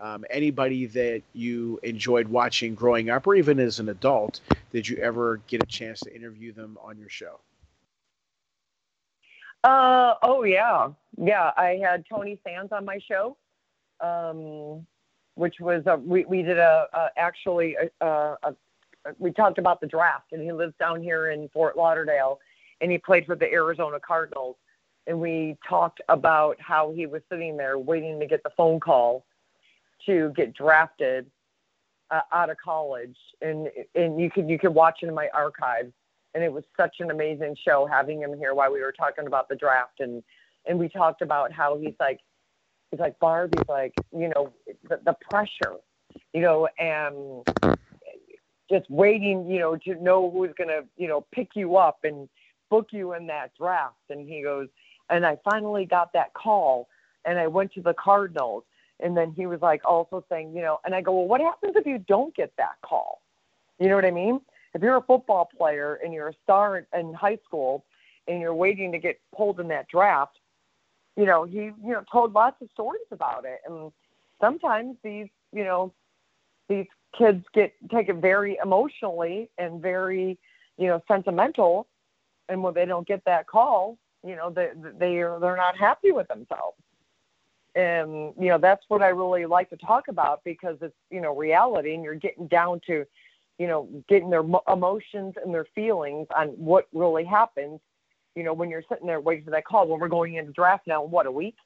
Um, 0.00 0.24
anybody 0.30 0.86
that 0.86 1.20
you 1.34 1.78
enjoyed 1.82 2.26
watching 2.26 2.74
growing 2.74 3.10
up 3.10 3.26
or 3.26 3.34
even 3.34 3.60
as 3.60 3.80
an 3.80 3.90
adult, 3.90 4.40
did 4.72 4.88
you 4.88 4.96
ever 4.96 5.42
get 5.46 5.62
a 5.62 5.66
chance 5.66 6.00
to 6.00 6.14
interview 6.16 6.54
them 6.54 6.78
on 6.82 6.96
your 6.96 7.10
show? 7.10 7.38
Uh, 9.64 10.14
oh, 10.22 10.44
yeah. 10.44 10.88
Yeah, 11.16 11.50
I 11.56 11.78
had 11.82 12.04
Tony 12.08 12.38
Sands 12.44 12.72
on 12.72 12.84
my 12.84 12.98
show, 13.06 13.36
um, 14.00 14.86
which 15.34 15.56
was, 15.60 15.82
a, 15.86 15.96
we, 15.96 16.24
we 16.24 16.42
did 16.42 16.58
a, 16.58 16.86
a 16.92 17.08
actually, 17.16 17.76
a, 18.00 18.06
a, 18.42 18.54
we 19.18 19.32
talked 19.32 19.58
about 19.58 19.80
the 19.80 19.86
draft, 19.86 20.32
and 20.32 20.42
he 20.42 20.52
lives 20.52 20.74
down 20.78 21.02
here 21.02 21.30
in 21.30 21.48
Fort 21.50 21.76
Lauderdale, 21.76 22.38
and 22.80 22.90
he 22.90 22.98
played 22.98 23.26
for 23.26 23.36
the 23.36 23.50
Arizona 23.52 23.98
Cardinals 24.00 24.56
and 25.06 25.20
we 25.20 25.56
talked 25.68 26.00
about 26.08 26.56
how 26.60 26.92
he 26.92 27.06
was 27.06 27.22
sitting 27.30 27.56
there 27.56 27.78
waiting 27.78 28.20
to 28.20 28.26
get 28.26 28.42
the 28.42 28.50
phone 28.56 28.80
call 28.80 29.24
to 30.06 30.32
get 30.36 30.54
drafted 30.54 31.26
uh, 32.10 32.20
out 32.32 32.50
of 32.50 32.56
college 32.62 33.16
and 33.40 33.68
and 33.94 34.20
you 34.20 34.30
could 34.30 34.48
you 34.48 34.58
could 34.58 34.74
watch 34.74 35.00
it 35.02 35.08
in 35.08 35.14
my 35.14 35.28
archives 35.34 35.92
and 36.34 36.44
it 36.44 36.52
was 36.52 36.64
such 36.76 36.96
an 37.00 37.10
amazing 37.10 37.56
show 37.66 37.86
having 37.90 38.20
him 38.20 38.36
here 38.36 38.54
while 38.54 38.72
we 38.72 38.80
were 38.80 38.92
talking 38.92 39.26
about 39.26 39.48
the 39.48 39.56
draft 39.56 40.00
and 40.00 40.22
and 40.66 40.78
we 40.78 40.88
talked 40.88 41.22
about 41.22 41.52
how 41.52 41.78
he's 41.78 41.94
like 42.00 42.20
he's 42.90 43.00
like 43.00 43.18
Barb 43.18 43.54
he's 43.56 43.68
like 43.68 43.94
you 44.16 44.28
know 44.28 44.52
the, 44.88 45.00
the 45.04 45.16
pressure 45.30 45.76
you 46.32 46.40
know 46.40 46.68
and 46.78 47.46
just 48.70 48.88
waiting 48.90 49.50
you 49.50 49.58
know 49.58 49.76
to 49.76 50.02
know 50.02 50.30
who's 50.30 50.50
going 50.56 50.68
to 50.68 50.84
you 50.96 51.08
know 51.08 51.26
pick 51.32 51.50
you 51.54 51.76
up 51.76 51.98
and 52.04 52.28
book 52.68 52.88
you 52.92 53.14
in 53.14 53.26
that 53.26 53.50
draft 53.58 53.96
and 54.10 54.28
he 54.28 54.42
goes 54.42 54.68
and 55.10 55.26
I 55.26 55.36
finally 55.44 55.84
got 55.84 56.12
that 56.12 56.32
call 56.34 56.88
and 57.24 57.38
I 57.38 57.46
went 57.46 57.72
to 57.74 57.82
the 57.82 57.94
Cardinals. 57.94 58.64
And 59.00 59.16
then 59.16 59.32
he 59.36 59.46
was 59.46 59.60
like 59.60 59.82
also 59.84 60.24
saying, 60.28 60.54
you 60.54 60.62
know, 60.62 60.78
and 60.84 60.94
I 60.94 61.00
go, 61.00 61.12
well, 61.12 61.26
what 61.26 61.40
happens 61.40 61.74
if 61.76 61.86
you 61.86 61.98
don't 61.98 62.34
get 62.34 62.52
that 62.58 62.76
call? 62.82 63.22
You 63.78 63.88
know 63.88 63.94
what 63.94 64.04
I 64.04 64.10
mean? 64.10 64.40
If 64.74 64.82
you're 64.82 64.96
a 64.96 65.02
football 65.02 65.48
player 65.56 65.98
and 66.04 66.12
you're 66.12 66.28
a 66.28 66.34
star 66.42 66.86
in 66.96 67.14
high 67.14 67.38
school 67.44 67.84
and 68.28 68.40
you're 68.40 68.54
waiting 68.54 68.92
to 68.92 68.98
get 68.98 69.20
pulled 69.34 69.60
in 69.60 69.68
that 69.68 69.88
draft, 69.88 70.38
you 71.16 71.26
know, 71.26 71.44
he, 71.44 71.58
you 71.58 71.74
know, 71.82 72.04
told 72.10 72.32
lots 72.32 72.60
of 72.62 72.68
stories 72.72 73.02
about 73.10 73.44
it. 73.44 73.60
And 73.66 73.90
sometimes 74.40 74.96
these, 75.02 75.28
you 75.52 75.64
know, 75.64 75.92
these 76.68 76.86
kids 77.18 77.44
get 77.52 77.72
take 77.90 78.08
it 78.08 78.16
very 78.16 78.58
emotionally 78.62 79.50
and 79.58 79.82
very, 79.82 80.38
you 80.78 80.86
know, 80.86 81.02
sentimental. 81.08 81.88
And 82.48 82.62
when 82.62 82.74
they 82.74 82.86
don't 82.86 83.06
get 83.06 83.24
that 83.24 83.48
call, 83.48 83.98
you 84.24 84.36
know 84.36 84.50
they 84.50 84.70
they 84.98 85.18
are 85.20 85.38
they're 85.40 85.56
not 85.56 85.76
happy 85.76 86.12
with 86.12 86.28
themselves 86.28 86.76
and 87.74 88.32
you 88.38 88.48
know 88.48 88.58
that's 88.58 88.84
what 88.88 89.02
i 89.02 89.08
really 89.08 89.46
like 89.46 89.70
to 89.70 89.76
talk 89.76 90.08
about 90.08 90.42
because 90.44 90.76
it's 90.80 90.94
you 91.10 91.20
know 91.20 91.34
reality 91.34 91.94
and 91.94 92.02
you're 92.02 92.14
getting 92.14 92.46
down 92.48 92.80
to 92.86 93.04
you 93.60 93.66
know 93.66 93.86
getting 94.08 94.30
their 94.30 94.42
emotions 94.72 95.34
and 95.44 95.52
their 95.54 95.66
feelings 95.74 96.26
on 96.34 96.48
what 96.48 96.88
really 96.94 97.24
happens 97.24 97.78
you 98.34 98.42
know 98.42 98.54
when 98.54 98.70
you're 98.70 98.82
sitting 98.88 99.06
there 99.06 99.20
waiting 99.20 99.44
for 99.44 99.50
that 99.50 99.66
call 99.66 99.86
when 99.86 100.00
we're 100.00 100.08
going 100.08 100.34
into 100.34 100.50
draft 100.52 100.86
now 100.86 101.02
what 101.02 101.26
a 101.26 101.30
week? 101.30 101.56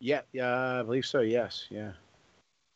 Yeah 0.00 0.20
yeah 0.32 0.80
i 0.80 0.82
believe 0.82 1.06
so 1.06 1.20
yes 1.20 1.66
yeah. 1.70 1.92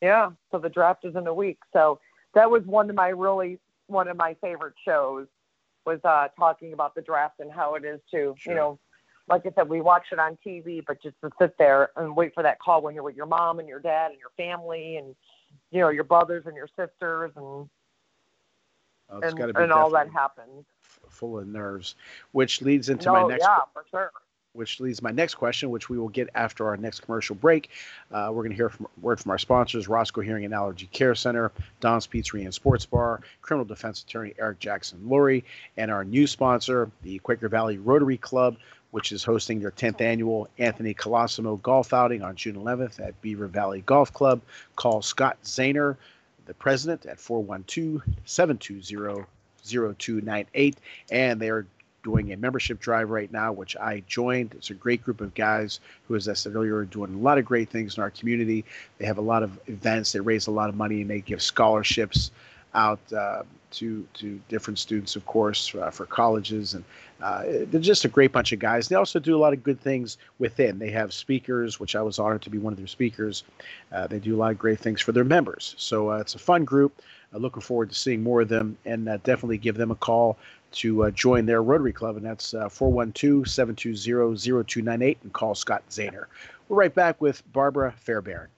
Yeah 0.00 0.30
so 0.50 0.58
the 0.58 0.70
draft 0.70 1.04
is 1.04 1.14
in 1.14 1.26
a 1.26 1.34
week. 1.34 1.58
So 1.72 2.00
that 2.34 2.50
was 2.50 2.64
one 2.64 2.88
of 2.88 2.96
my 2.96 3.08
really 3.08 3.58
one 3.86 4.08
of 4.08 4.16
my 4.16 4.34
favorite 4.40 4.74
shows 4.84 5.26
was 5.84 6.00
uh, 6.04 6.28
talking 6.38 6.72
about 6.72 6.94
the 6.94 7.02
draft 7.02 7.40
and 7.40 7.50
how 7.50 7.74
it 7.74 7.84
is 7.84 8.00
to, 8.10 8.34
sure. 8.36 8.52
you 8.52 8.54
know, 8.54 8.78
like 9.28 9.46
I 9.46 9.50
said, 9.54 9.68
we 9.68 9.80
watch 9.80 10.06
it 10.12 10.18
on 10.18 10.36
TV, 10.46 10.82
but 10.86 11.02
just 11.02 11.16
to 11.22 11.30
sit 11.40 11.54
there 11.58 11.90
and 11.96 12.14
wait 12.14 12.34
for 12.34 12.42
that 12.42 12.58
call 12.60 12.82
when 12.82 12.94
you're 12.94 13.02
with 13.02 13.16
your 13.16 13.26
mom 13.26 13.58
and 13.58 13.68
your 13.68 13.80
dad 13.80 14.10
and 14.10 14.18
your 14.20 14.30
family 14.36 14.96
and, 14.96 15.14
you 15.70 15.80
know, 15.80 15.88
your 15.88 16.04
brothers 16.04 16.44
and 16.46 16.56
your 16.56 16.68
sisters 16.68 17.32
and 17.36 17.68
oh, 19.10 19.20
and, 19.22 19.38
and 19.56 19.72
all 19.72 19.90
that 19.90 20.10
happens. 20.10 20.64
Full 21.08 21.38
of 21.38 21.48
nerves, 21.48 21.94
which 22.32 22.62
leads 22.62 22.88
into 22.88 23.06
no, 23.06 23.12
my 23.12 23.28
next. 23.28 23.42
Yeah, 23.42 23.58
for 23.72 23.84
sure 23.90 24.12
which 24.58 24.80
leads 24.80 25.00
my 25.00 25.12
next 25.12 25.36
question, 25.36 25.70
which 25.70 25.88
we 25.88 25.98
will 25.98 26.08
get 26.08 26.28
after 26.34 26.66
our 26.66 26.76
next 26.76 27.00
commercial 27.00 27.36
break. 27.36 27.70
Uh, 28.10 28.28
we're 28.32 28.42
going 28.42 28.50
to 28.50 28.56
hear 28.56 28.68
from 28.68 28.88
word 29.00 29.20
from 29.20 29.30
our 29.30 29.38
sponsors: 29.38 29.88
Roscoe 29.88 30.20
Hearing 30.20 30.44
and 30.44 30.52
Allergy 30.52 30.88
Care 30.92 31.14
Center, 31.14 31.52
Don's 31.80 32.06
Pizzeria 32.06 32.44
and 32.44 32.52
Sports 32.54 32.84
Bar, 32.84 33.20
criminal 33.40 33.64
defense 33.64 34.02
attorney 34.02 34.34
Eric 34.38 34.58
Jackson 34.58 34.98
Lurie, 35.06 35.44
and 35.76 35.90
our 35.90 36.04
new 36.04 36.26
sponsor, 36.26 36.90
the 37.02 37.18
Quaker 37.20 37.48
Valley 37.48 37.78
Rotary 37.78 38.18
Club, 38.18 38.56
which 38.90 39.12
is 39.12 39.24
hosting 39.24 39.60
their 39.60 39.70
10th 39.70 40.00
annual 40.00 40.48
Anthony 40.58 40.94
Colosimo 40.94 41.60
golf 41.62 41.92
outing 41.92 42.22
on 42.22 42.36
June 42.36 42.56
11th 42.56 43.00
at 43.00 43.20
Beaver 43.20 43.46
Valley 43.46 43.82
Golf 43.86 44.12
Club. 44.12 44.40
Call 44.76 45.02
Scott 45.02 45.38
Zahner, 45.44 45.96
the 46.46 46.54
president, 46.54 47.06
at 47.06 47.20
412 47.20 48.02
720 48.24 49.24
0298, 49.64 50.76
and 51.10 51.40
they're 51.40 51.66
doing 52.02 52.32
a 52.32 52.36
membership 52.36 52.80
drive 52.80 53.10
right 53.10 53.30
now, 53.30 53.52
which 53.52 53.76
I 53.76 54.02
joined. 54.06 54.54
It's 54.54 54.70
a 54.70 54.74
great 54.74 55.02
group 55.04 55.20
of 55.20 55.34
guys 55.34 55.80
who, 56.06 56.14
as 56.14 56.28
I 56.28 56.32
said 56.32 56.54
earlier, 56.54 56.76
are 56.76 56.84
doing 56.84 57.14
a 57.14 57.18
lot 57.18 57.38
of 57.38 57.44
great 57.44 57.68
things 57.68 57.96
in 57.96 58.02
our 58.02 58.10
community. 58.10 58.64
They 58.98 59.06
have 59.06 59.18
a 59.18 59.22
lot 59.22 59.42
of 59.42 59.58
events, 59.66 60.12
they 60.12 60.20
raise 60.20 60.46
a 60.46 60.52
lot 60.52 60.70
of 60.70 60.76
money, 60.76 61.02
and 61.02 61.10
they 61.10 61.20
give 61.20 61.42
scholarships 61.42 62.30
out 62.78 63.00
uh, 63.12 63.42
to 63.72 64.06
to 64.14 64.40
different 64.48 64.78
students, 64.78 65.16
of 65.16 65.26
course, 65.26 65.74
uh, 65.74 65.90
for 65.90 66.06
colleges, 66.06 66.74
and 66.74 66.84
uh, 67.20 67.42
they're 67.70 67.80
just 67.80 68.04
a 68.04 68.08
great 68.08 68.32
bunch 68.32 68.52
of 68.52 68.60
guys. 68.60 68.88
They 68.88 68.96
also 68.96 69.18
do 69.18 69.36
a 69.36 69.40
lot 69.44 69.52
of 69.52 69.62
good 69.62 69.80
things 69.80 70.16
within. 70.38 70.78
They 70.78 70.90
have 70.90 71.12
speakers, 71.12 71.80
which 71.80 71.96
I 71.96 72.02
was 72.02 72.18
honored 72.18 72.42
to 72.42 72.50
be 72.50 72.58
one 72.58 72.72
of 72.72 72.78
their 72.78 72.86
speakers. 72.86 73.44
Uh, 73.92 74.06
they 74.06 74.20
do 74.20 74.36
a 74.36 74.38
lot 74.38 74.52
of 74.52 74.58
great 74.58 74.78
things 74.78 75.00
for 75.00 75.12
their 75.12 75.24
members. 75.24 75.74
So 75.76 76.10
uh, 76.10 76.18
it's 76.18 76.34
a 76.36 76.38
fun 76.38 76.64
group. 76.64 77.02
looking 77.32 77.62
forward 77.62 77.90
to 77.90 77.94
seeing 77.96 78.22
more 78.22 78.40
of 78.42 78.48
them, 78.48 78.78
and 78.86 79.08
uh, 79.08 79.18
definitely 79.18 79.58
give 79.58 79.76
them 79.76 79.90
a 79.90 79.96
call 79.96 80.38
to 80.70 81.04
uh, 81.04 81.10
join 81.10 81.46
their 81.46 81.62
Rotary 81.62 81.92
Club, 81.92 82.16
and 82.16 82.24
that's 82.24 82.52
412 82.52 83.48
720 83.48 84.64
0298 84.64 85.18
and 85.22 85.32
call 85.32 85.54
Scott 85.54 85.82
Zahner. 85.90 86.26
We're 86.68 86.76
right 86.76 86.94
back 86.94 87.20
with 87.20 87.42
Barbara 87.52 87.92
Fairbairn. 87.92 88.48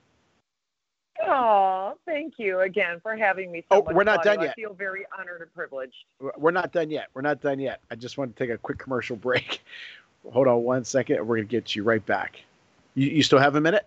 Oh, 1.26 1.94
thank 2.06 2.38
you 2.38 2.60
again 2.60 3.00
for 3.00 3.16
having 3.16 3.52
me. 3.52 3.64
So 3.70 3.84
oh, 3.86 3.92
we're 3.92 4.04
not 4.04 4.22
done 4.22 4.40
yet. 4.40 4.50
I 4.50 4.54
feel 4.54 4.74
very 4.74 5.04
honored 5.18 5.42
and 5.42 5.52
privileged. 5.54 6.04
We're 6.36 6.50
not 6.50 6.72
done 6.72 6.90
yet. 6.90 7.08
We're 7.14 7.22
not 7.22 7.40
done 7.40 7.58
yet. 7.58 7.80
I 7.90 7.94
just 7.94 8.18
want 8.18 8.34
to 8.34 8.42
take 8.42 8.52
a 8.52 8.58
quick 8.58 8.78
commercial 8.78 9.16
break. 9.16 9.62
Hold 10.32 10.48
on 10.48 10.62
one 10.62 10.84
second, 10.84 11.18
we're 11.26 11.36
going 11.36 11.48
to 11.48 11.50
get 11.50 11.74
you 11.74 11.82
right 11.82 12.04
back. 12.04 12.40
You, 12.94 13.08
you 13.08 13.22
still 13.22 13.38
have 13.38 13.54
a 13.54 13.60
minute? 13.60 13.86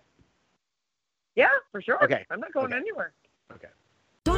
Yeah, 1.36 1.48
for 1.70 1.80
sure. 1.80 2.02
Okay. 2.02 2.24
I'm 2.30 2.40
not 2.40 2.52
going 2.52 2.66
okay. 2.66 2.76
anywhere. 2.76 3.12
Okay. 3.52 3.68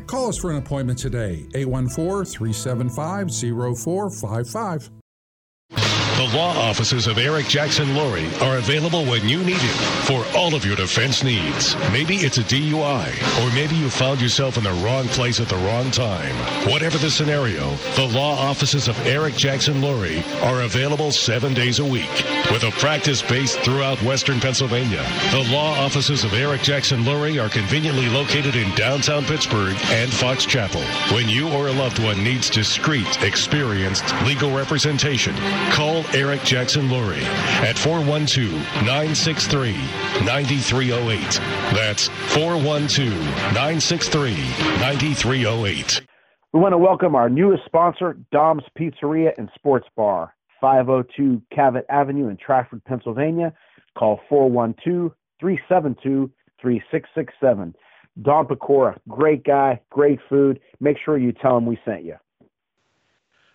for. 0.00 0.06
Call 0.06 0.28
us 0.28 0.36
for 0.36 0.50
an 0.50 0.56
appointment 0.56 0.98
today, 0.98 1.46
814 1.54 2.24
375 2.24 3.30
0455. 3.78 4.90
The 6.18 6.36
law 6.36 6.52
offices 6.56 7.06
of 7.06 7.16
Eric 7.16 7.46
Jackson 7.46 7.86
Lurie 7.90 8.42
are 8.42 8.58
available 8.58 9.04
when 9.04 9.28
you 9.28 9.38
need 9.44 9.60
it 9.60 10.04
for 10.04 10.24
all 10.36 10.52
of 10.52 10.64
your 10.64 10.74
defense 10.74 11.22
needs. 11.22 11.76
Maybe 11.92 12.16
it's 12.16 12.38
a 12.38 12.42
DUI, 12.42 13.06
or 13.40 13.54
maybe 13.54 13.76
you 13.76 13.88
found 13.88 14.20
yourself 14.20 14.56
in 14.58 14.64
the 14.64 14.72
wrong 14.84 15.06
place 15.06 15.38
at 15.38 15.48
the 15.48 15.56
wrong 15.58 15.92
time. 15.92 16.34
Whatever 16.68 16.98
the 16.98 17.08
scenario, 17.08 17.70
the 17.94 18.10
law 18.12 18.34
offices 18.36 18.88
of 18.88 18.98
Eric 19.06 19.36
Jackson 19.36 19.74
Lurie 19.74 20.24
are 20.42 20.62
available 20.62 21.12
seven 21.12 21.54
days 21.54 21.78
a 21.78 21.84
week. 21.84 22.24
With 22.50 22.64
a 22.64 22.70
practice 22.72 23.20
based 23.20 23.58
throughout 23.60 24.02
Western 24.02 24.40
Pennsylvania, 24.40 25.04
the 25.32 25.46
law 25.52 25.78
offices 25.78 26.24
of 26.24 26.32
Eric 26.32 26.62
Jackson 26.62 27.04
Lurie 27.04 27.44
are 27.44 27.50
conveniently 27.50 28.08
located 28.08 28.56
in 28.56 28.74
downtown 28.74 29.24
Pittsburgh 29.24 29.76
and 29.90 30.10
Fox 30.10 30.46
Chapel. 30.46 30.80
When 31.14 31.28
you 31.28 31.50
or 31.50 31.68
a 31.68 31.72
loved 31.72 32.02
one 32.02 32.24
needs 32.24 32.48
discreet, 32.48 33.22
experienced 33.22 34.14
legal 34.24 34.50
representation, 34.50 35.36
call 35.72 36.06
Eric 36.14 36.42
Jackson 36.42 36.88
Lurie 36.88 37.22
at 37.60 37.76
412 37.76 38.50
963 38.82 39.72
9308. 40.24 41.20
That's 41.76 42.08
412 42.32 43.12
963 43.52 44.30
9308. 44.80 46.00
We 46.54 46.60
want 46.60 46.72
to 46.72 46.78
welcome 46.78 47.14
our 47.14 47.28
newest 47.28 47.66
sponsor, 47.66 48.16
Dom's 48.32 48.64
Pizzeria 48.76 49.32
and 49.36 49.50
Sports 49.54 49.86
Bar, 49.94 50.34
502 50.60 51.42
Cavitt 51.52 51.84
Avenue 51.88 52.28
in 52.28 52.36
Trafford, 52.36 52.84
Pennsylvania. 52.84 53.52
Call 53.96 54.20
412 54.28 55.12
372 55.40 56.30
3667. 56.60 57.74
Don 58.22 58.46
Pecora, 58.46 58.98
great 59.08 59.44
guy, 59.44 59.80
great 59.90 60.18
food. 60.28 60.60
Make 60.80 60.96
sure 61.04 61.16
you 61.16 61.32
tell 61.32 61.56
him 61.56 61.66
we 61.66 61.78
sent 61.84 62.04
you. 62.04 62.16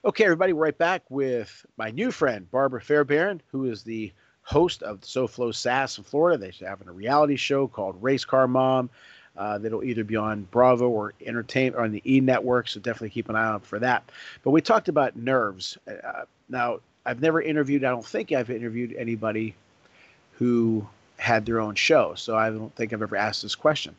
Okay, 0.06 0.26
everybody, 0.26 0.54
we're 0.54 0.63
right 0.63 0.78
back 0.78 1.04
with 1.10 1.66
my 1.78 1.89
new 1.92 2.12
friend, 2.12 2.50
Barbara 2.52 2.82
Fairbairn, 2.82 3.42
who 3.52 3.66
is 3.66 3.84
the 3.84 4.12
host 4.42 4.84
of 4.84 5.02
SoFlo 5.02 5.56
Sass 5.56 5.98
in 5.98 6.04
Florida. 6.04 6.38
They're 6.38 6.70
having 6.70 6.88
a 6.88 6.94
reality 6.94 7.38
show 7.38 7.68
called 7.68 8.02
Race 8.02 8.26
Car 8.26 8.48
Mom. 8.48 8.89
Uh, 9.36 9.58
that'll 9.58 9.84
either 9.84 10.04
be 10.04 10.16
on 10.16 10.44
Bravo 10.52 10.88
or 10.88 11.13
Entertainment 11.26 11.76
or 11.76 11.86
on 11.86 11.92
the 11.92 12.04
E 12.06 12.20
Network, 12.20 12.68
so 12.68 12.80
definitely 12.80 13.10
keep 13.10 13.30
an 13.30 13.36
eye 13.36 13.46
out 13.46 13.66
for 13.66 13.80
that. 13.80 14.12
But 14.44 14.52
we 14.52 14.62
talked 14.62 14.89
about 14.89 15.16
nerves. 15.16 15.78
Uh, 15.88 16.26
now, 16.50 16.80
I've 17.06 17.22
never 17.22 17.42
interviewed, 17.42 17.84
I 17.84 17.89
don't 17.89 18.06
think 18.06 18.32
I've 18.32 18.50
interviewed 18.50 18.96
anybody 18.98 19.56
who 20.34 20.88
had 21.18 21.46
their 21.46 21.60
own 21.60 21.76
show, 21.76 22.16
so 22.16 22.36
I 22.36 22.50
don't 22.50 22.74
think 22.76 22.94
I've 22.94 23.02
ever 23.02 23.16
asked 23.16 23.44
this 23.44 23.56
question. 23.56 23.96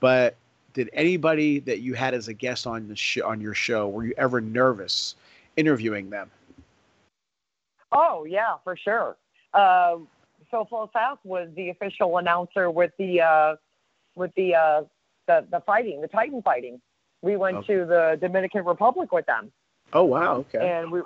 But 0.00 0.36
did 0.74 0.90
anybody 0.92 1.60
that 1.60 1.80
you 1.80 1.94
had 1.94 2.12
as 2.12 2.28
a 2.28 2.34
guest 2.34 2.66
on 2.66 2.88
the 2.88 2.96
sh- 2.96 3.18
on 3.18 3.40
your 3.40 3.54
show 3.54 3.88
were 3.88 4.04
you 4.04 4.14
ever 4.18 4.40
nervous 4.40 5.14
interviewing 5.56 6.10
them? 6.10 6.30
Oh 7.92 8.24
yeah, 8.24 8.56
for 8.62 8.76
sure. 8.76 9.16
Uh, 9.54 9.96
SoFlo 10.52 10.92
Sass 10.92 11.16
was 11.24 11.48
the 11.56 11.70
official 11.70 12.18
announcer 12.18 12.70
with 12.70 12.92
the 12.98 13.22
uh, 13.22 13.56
with 14.16 14.32
the, 14.36 14.54
uh, 14.54 14.82
the 15.26 15.46
the 15.50 15.60
fighting, 15.60 16.00
the 16.00 16.08
Titan 16.08 16.42
fighting. 16.42 16.80
We 17.22 17.36
went 17.36 17.56
okay. 17.58 17.74
to 17.74 17.86
the 17.86 18.18
Dominican 18.20 18.64
Republic 18.64 19.12
with 19.12 19.26
them. 19.26 19.50
Oh 19.92 20.04
wow! 20.04 20.44
Okay. 20.54 20.58
And 20.58 20.90
we, 20.90 21.00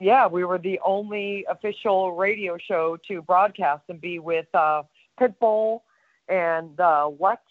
yeah, 0.00 0.26
we 0.26 0.44
were 0.44 0.58
the 0.58 0.80
only 0.84 1.46
official 1.48 2.12
radio 2.12 2.58
show 2.58 2.98
to 3.08 3.22
broadcast 3.22 3.82
and 3.88 4.00
be 4.00 4.18
with 4.18 4.46
uh, 4.54 4.82
Pitbull 5.20 5.80
and 6.28 6.78
uh, 6.80 7.08
Lex 7.18 7.42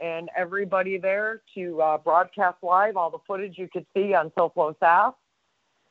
and 0.00 0.28
everybody 0.36 0.98
there 0.98 1.40
to 1.54 1.80
uh, 1.80 1.98
broadcast 1.98 2.58
live 2.62 2.96
all 2.96 3.10
the 3.10 3.18
footage 3.26 3.56
you 3.56 3.68
could 3.72 3.86
see 3.94 4.14
on 4.14 4.30
SoFlo 4.30 4.74
South. 4.80 5.14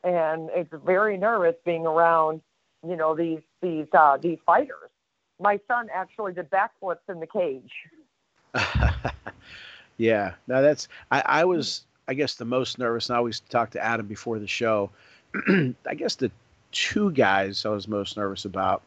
and 0.04 0.50
it's 0.54 0.70
very 0.84 1.16
nervous 1.16 1.54
being 1.64 1.86
around, 1.86 2.42
you 2.86 2.96
know, 2.96 3.16
these 3.16 3.40
these 3.60 3.86
uh, 3.92 4.16
these 4.18 4.38
fighters. 4.44 4.90
My 5.40 5.58
son 5.66 5.88
actually 5.92 6.34
did 6.34 6.50
backflips 6.50 7.08
in 7.08 7.20
the 7.20 7.26
cage. 7.26 7.72
yeah, 9.96 10.34
now 10.46 10.60
that's 10.60 10.88
I, 11.10 11.22
I 11.24 11.44
was 11.44 11.86
I 12.06 12.14
guess 12.14 12.34
the 12.34 12.44
most 12.44 12.78
nervous, 12.78 13.08
and 13.08 13.16
I 13.16 13.18
always 13.18 13.40
talk 13.40 13.70
to 13.70 13.82
Adam 13.82 14.06
before 14.06 14.38
the 14.38 14.46
show. 14.46 14.90
I 15.86 15.94
guess 15.94 16.16
the 16.16 16.30
two 16.72 17.10
guys 17.12 17.66
I 17.66 17.70
was 17.70 17.86
most 17.86 18.16
nervous 18.16 18.44
about 18.44 18.82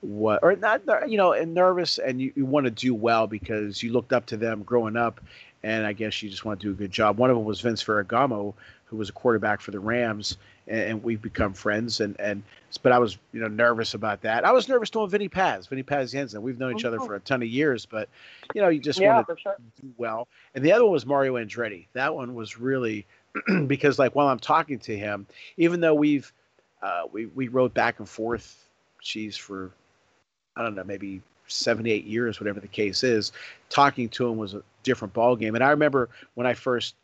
what 0.00 0.40
or 0.42 0.54
not 0.56 0.82
you 1.08 1.16
know 1.16 1.32
and 1.32 1.54
nervous 1.54 1.98
and 1.98 2.20
you, 2.20 2.32
you 2.36 2.44
want 2.44 2.64
to 2.64 2.70
do 2.70 2.94
well 2.94 3.26
because 3.26 3.82
you 3.82 3.92
looked 3.92 4.12
up 4.12 4.26
to 4.26 4.36
them 4.36 4.62
growing 4.62 4.96
up 4.96 5.20
and 5.66 5.84
I 5.84 5.92
guess 5.92 6.22
you 6.22 6.30
just 6.30 6.44
want 6.44 6.60
to 6.60 6.66
do 6.66 6.70
a 6.70 6.74
good 6.74 6.92
job. 6.92 7.18
One 7.18 7.28
of 7.28 7.36
them 7.36 7.44
was 7.44 7.60
Vince 7.60 7.82
Ferragamo, 7.82 8.54
who 8.84 8.96
was 8.96 9.08
a 9.08 9.12
quarterback 9.12 9.60
for 9.60 9.72
the 9.72 9.80
Rams, 9.80 10.36
and, 10.68 10.80
and, 10.80 11.02
we've 11.02 11.20
become 11.20 11.54
friends. 11.54 12.00
And 12.00 12.18
and 12.20 12.44
but 12.82 12.92
I 12.92 13.00
was 13.00 13.18
you 13.32 13.40
know 13.40 13.48
nervous 13.48 13.94
about 13.94 14.20
that. 14.22 14.44
I 14.44 14.52
was 14.52 14.68
nervous 14.68 14.90
doing 14.90 15.10
Vinny 15.10 15.28
Paz, 15.28 15.66
Vinny 15.66 15.82
Pazienza. 15.82 16.40
We've 16.40 16.58
known 16.58 16.76
each 16.76 16.84
other 16.84 17.00
for 17.00 17.16
a 17.16 17.20
ton 17.20 17.42
of 17.42 17.48
years, 17.48 17.84
but 17.84 18.08
you 18.54 18.60
know 18.60 18.68
you 18.68 18.78
just 18.78 19.00
yeah, 19.00 19.16
want 19.16 19.26
to 19.26 19.36
sure. 19.36 19.56
do 19.80 19.92
well. 19.96 20.28
And 20.54 20.64
the 20.64 20.72
other 20.72 20.84
one 20.84 20.92
was 20.92 21.04
Mario 21.04 21.34
Andretti. 21.34 21.86
That 21.94 22.14
one 22.14 22.36
was 22.36 22.58
really 22.58 23.04
because 23.66 23.98
like 23.98 24.14
while 24.14 24.28
I'm 24.28 24.38
talking 24.38 24.78
to 24.80 24.96
him, 24.96 25.26
even 25.56 25.80
though 25.80 25.94
we've 25.94 26.32
uh, 26.82 27.02
we 27.10 27.26
we 27.26 27.48
wrote 27.48 27.74
back 27.74 27.98
and 27.98 28.08
forth, 28.08 28.68
geez, 29.02 29.36
for 29.36 29.72
I 30.56 30.62
don't 30.62 30.74
know 30.74 30.84
maybe 30.84 31.22
seven 31.48 31.86
eight 31.86 32.04
years, 32.04 32.40
whatever 32.40 32.60
the 32.60 32.68
case 32.68 33.04
is. 33.04 33.32
Talking 33.68 34.08
to 34.10 34.28
him 34.28 34.36
was 34.36 34.54
a 34.54 34.62
different 34.82 35.14
ball 35.14 35.36
game. 35.36 35.54
And 35.54 35.64
I 35.64 35.70
remember 35.70 36.08
when 36.34 36.46
I 36.46 36.54
first 36.54 36.94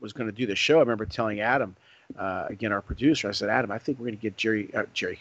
was 0.00 0.12
going 0.12 0.28
to 0.28 0.34
do 0.34 0.46
the 0.46 0.56
show, 0.56 0.76
I 0.76 0.80
remember 0.80 1.06
telling 1.06 1.40
Adam, 1.40 1.76
uh, 2.18 2.46
again, 2.48 2.72
our 2.72 2.82
producer, 2.82 3.28
I 3.28 3.32
said, 3.32 3.50
Adam, 3.50 3.70
I 3.70 3.78
think 3.78 3.98
we're 3.98 4.06
going 4.06 4.16
to 4.16 4.22
get 4.22 4.36
Jerry, 4.36 4.72
uh, 4.74 4.84
Jerry, 4.92 5.18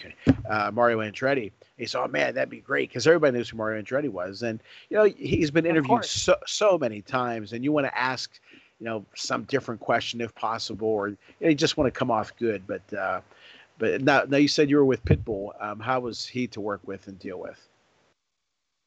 uh, 0.49 0.71
Mario 0.73 0.99
Andretti. 0.99 1.51
He 1.77 1.85
said, 1.85 2.01
oh 2.01 2.07
man, 2.07 2.33
that'd 2.33 2.49
be 2.49 2.59
great 2.59 2.89
because 2.89 3.05
everybody 3.05 3.37
knows 3.37 3.49
who 3.49 3.57
Mario 3.57 3.81
Andretti 3.81 4.09
was, 4.09 4.43
and 4.43 4.61
you 4.89 4.97
know 4.97 5.05
he's 5.05 5.51
been 5.51 5.65
interviewed 5.65 6.03
so 6.03 6.35
so 6.45 6.77
many 6.77 7.01
times, 7.01 7.53
and 7.53 7.63
you 7.63 7.71
want 7.71 7.85
to 7.85 7.97
ask, 7.97 8.37
you 8.79 8.85
know, 8.85 9.05
some 9.15 9.43
different 9.43 9.79
question 9.81 10.21
if 10.21 10.33
possible, 10.35 10.87
or 10.87 11.09
you, 11.09 11.17
know, 11.41 11.49
you 11.49 11.55
just 11.55 11.77
want 11.77 11.93
to 11.93 11.97
come 11.97 12.09
off 12.11 12.35
good. 12.37 12.65
But 12.65 12.93
uh, 12.93 13.21
but 13.77 14.01
now, 14.01 14.23
now 14.27 14.37
you 14.37 14.47
said 14.47 14.69
you 14.69 14.77
were 14.77 14.85
with 14.85 15.03
Pitbull. 15.05 15.51
Um, 15.61 15.79
how 15.79 16.01
was 16.01 16.25
he 16.25 16.47
to 16.47 16.61
work 16.61 16.81
with 16.85 17.07
and 17.07 17.19
deal 17.19 17.39
with? 17.39 17.67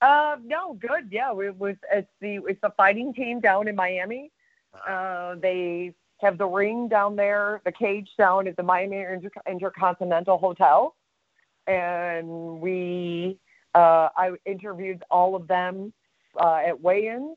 Uh, 0.01 0.37
no, 0.45 0.75
good. 0.75 1.09
Yeah, 1.11 1.33
it 1.39 1.59
was. 1.59 1.77
It's 1.93 2.09
the 2.21 2.41
it's 2.49 2.61
the 2.61 2.73
fighting 2.77 3.13
team 3.15 3.41
down 3.41 3.69
in 3.69 3.77
Miami. 3.77 4.31
Uh-huh. 4.75 4.93
Uh, 4.93 5.35
they 5.37 5.95
have 6.19 6.39
the 6.39 6.47
ring 6.47 6.89
down 6.89 7.17
there, 7.17 7.61
the 7.65 7.73
cage 7.73 8.09
down 8.17 8.47
at 8.47 8.57
the 8.57 8.63
Miami 8.63 8.99
Inter- 9.01 9.31
Intercontinental 9.49 10.39
Hotel, 10.39 10.95
and 11.67 12.61
we 12.61 13.39
uh, 13.75 14.09
I 14.17 14.33
interviewed 14.47 15.03
all 15.11 15.35
of 15.37 15.47
them 15.47 15.93
uh, 16.41 16.61
at 16.67 16.81
weigh-ins. 16.81 17.37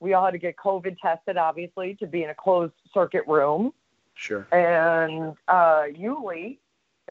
We 0.00 0.14
all 0.14 0.24
had 0.24 0.32
to 0.32 0.38
get 0.38 0.56
COVID 0.56 0.98
tested, 0.98 1.36
obviously, 1.36 1.96
to 2.00 2.06
be 2.06 2.22
in 2.22 2.30
a 2.30 2.34
closed 2.34 2.74
circuit 2.92 3.24
room. 3.26 3.72
Sure. 4.14 4.46
And 4.52 5.34
uh, 5.48 5.84
Yuli, 5.92 6.58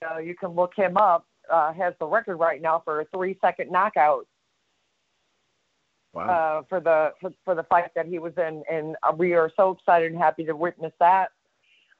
uh, 0.07 0.19
you 0.19 0.35
can 0.35 0.49
look 0.49 0.73
him 0.75 0.97
up, 0.97 1.25
uh, 1.51 1.73
has 1.73 1.93
the 1.99 2.05
record 2.05 2.37
right 2.37 2.61
now 2.61 2.81
for 2.83 3.01
a 3.01 3.05
three-second 3.05 3.71
knockout 3.71 4.27
wow. 6.15 6.29
uh, 6.29 6.63
for 6.67 6.79
the 6.79 7.13
for, 7.21 7.31
for 7.43 7.53
the 7.53 7.63
fight 7.63 7.91
that 7.95 8.07
he 8.07 8.17
was 8.17 8.33
in, 8.37 8.63
and 8.71 8.95
uh, 9.03 9.13
we 9.15 9.33
are 9.33 9.51
so 9.55 9.71
excited 9.71 10.11
and 10.11 10.19
happy 10.19 10.43
to 10.45 10.55
witness 10.55 10.93
that. 10.99 11.29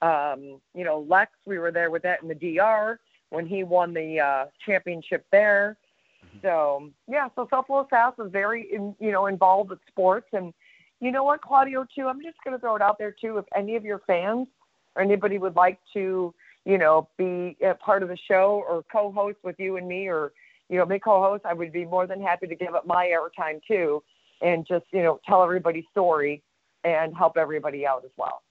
Um, 0.01 0.59
you 0.73 0.83
know, 0.83 1.05
Lex, 1.07 1.31
we 1.45 1.59
were 1.59 1.71
there 1.71 1.91
with 1.91 2.03
that 2.03 2.21
in 2.21 2.27
the 2.27 2.35
DR 2.35 2.99
when 3.29 3.45
he 3.45 3.63
won 3.63 3.93
the 3.93 4.19
uh, 4.19 4.45
championship 4.65 5.25
there. 5.31 5.77
Mm-hmm. 6.25 6.47
So 6.47 6.89
yeah, 7.07 7.27
so 7.35 7.47
SoFlo 7.51 7.87
Sass 7.89 8.13
is 8.17 8.31
very 8.31 8.67
in, 8.73 8.95
you 8.99 9.11
know 9.11 9.27
involved 9.27 9.69
with 9.69 9.79
sports, 9.87 10.27
and 10.33 10.53
you 10.99 11.11
know 11.11 11.23
what, 11.23 11.41
Claudio 11.41 11.85
too. 11.95 12.07
I'm 12.07 12.21
just 12.21 12.37
going 12.43 12.55
to 12.55 12.59
throw 12.59 12.75
it 12.75 12.81
out 12.81 12.97
there 12.97 13.11
too. 13.11 13.37
If 13.37 13.45
any 13.55 13.75
of 13.75 13.83
your 13.83 13.99
fans 13.99 14.47
or 14.95 15.01
anybody 15.01 15.37
would 15.37 15.55
like 15.55 15.79
to, 15.93 16.33
you 16.65 16.77
know, 16.77 17.07
be 17.17 17.57
a 17.61 17.73
part 17.75 18.03
of 18.03 18.09
the 18.09 18.17
show 18.27 18.63
or 18.67 18.83
co-host 18.91 19.37
with 19.43 19.55
you 19.59 19.77
and 19.77 19.87
me, 19.87 20.07
or 20.07 20.31
you 20.69 20.77
know, 20.77 20.85
me 20.85 20.99
co-host, 20.99 21.45
I 21.45 21.53
would 21.53 21.71
be 21.71 21.85
more 21.85 22.07
than 22.07 22.21
happy 22.21 22.47
to 22.47 22.55
give 22.55 22.73
up 22.73 22.87
my 22.87 23.07
airtime 23.07 23.61
too, 23.67 24.01
and 24.41 24.65
just 24.65 24.85
you 24.91 25.03
know 25.03 25.19
tell 25.27 25.43
everybody's 25.43 25.85
story 25.91 26.41
and 26.83 27.15
help 27.15 27.37
everybody 27.37 27.85
out 27.85 28.03
as 28.05 28.11
well. 28.17 28.41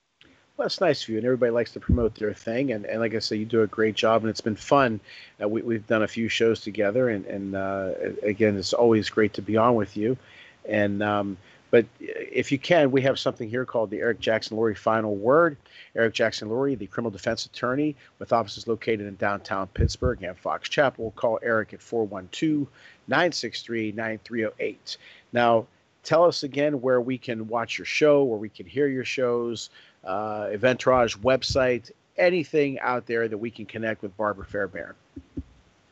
Well, 0.57 0.67
it's 0.67 0.79
nice 0.79 1.03
of 1.03 1.09
you, 1.09 1.17
and 1.17 1.25
everybody 1.25 1.51
likes 1.51 1.73
to 1.73 1.81
promote 1.81 2.15
their 2.15 2.33
thing. 2.33 2.71
And, 2.71 2.85
and 2.85 3.01
like 3.01 3.13
I 3.13 3.19
say, 3.19 3.35
you 3.35 3.45
do 3.45 3.63
a 3.63 3.67
great 3.67 3.95
job, 3.95 4.21
and 4.21 4.29
it's 4.29 4.39
been 4.39 4.55
fun. 4.55 5.01
Uh, 5.41 5.49
we, 5.49 5.61
we've 5.61 5.85
done 5.85 6.03
a 6.03 6.07
few 6.07 6.29
shows 6.29 6.61
together, 6.61 7.09
and, 7.09 7.25
and 7.25 7.55
uh, 7.55 7.91
again, 8.23 8.55
it's 8.57 8.71
always 8.71 9.09
great 9.09 9.33
to 9.33 9.41
be 9.41 9.57
on 9.57 9.75
with 9.75 9.97
you. 9.97 10.15
And 10.63 11.03
um, 11.03 11.37
but 11.71 11.85
if 11.99 12.51
you 12.51 12.59
can, 12.59 12.91
we 12.91 13.01
have 13.01 13.19
something 13.19 13.49
here 13.49 13.65
called 13.65 13.89
the 13.89 13.99
Eric 13.99 14.19
Jackson 14.19 14.57
Lurie 14.57 14.77
Final 14.77 15.15
Word. 15.15 15.57
Eric 15.95 16.13
Jackson 16.13 16.49
Lurie, 16.49 16.77
the 16.77 16.87
criminal 16.87 17.11
defense 17.11 17.45
attorney 17.45 17.95
with 18.19 18.33
offices 18.33 18.67
located 18.67 19.01
in 19.01 19.15
downtown 19.15 19.67
Pittsburgh 19.67 20.21
and 20.23 20.37
Fox 20.37 20.69
Chapel. 20.69 21.11
Call 21.15 21.39
Eric 21.41 21.73
at 21.73 21.81
412 21.81 22.67
963 23.07 23.93
9308. 23.93 24.97
Now, 25.33 25.67
tell 26.03 26.23
us 26.23 26.43
again 26.43 26.81
where 26.81 27.01
we 27.01 27.17
can 27.17 27.47
watch 27.47 27.77
your 27.77 27.85
show, 27.85 28.23
where 28.23 28.39
we 28.39 28.49
can 28.49 28.65
hear 28.65 28.87
your 28.87 29.05
shows, 29.05 29.69
uh, 30.03 30.45
Eventourage 30.45 31.17
website, 31.19 31.91
anything 32.17 32.79
out 32.79 33.05
there 33.05 33.27
that 33.27 33.37
we 33.37 33.49
can 33.49 33.65
connect 33.65 34.01
with 34.01 34.15
Barbara 34.17 34.45
Fairbairn. 34.45 34.93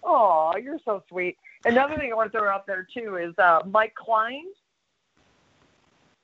Oh, 0.03 0.53
you're 0.61 0.79
so 0.85 1.03
sweet. 1.09 1.37
Another 1.65 1.95
thing 1.97 2.11
I 2.11 2.15
want 2.15 2.31
to 2.31 2.37
throw 2.37 2.49
out 2.49 2.67
there 2.67 2.85
too 2.93 3.17
is 3.17 3.37
uh, 3.37 3.61
Mike 3.65 3.95
Klein. 3.95 4.45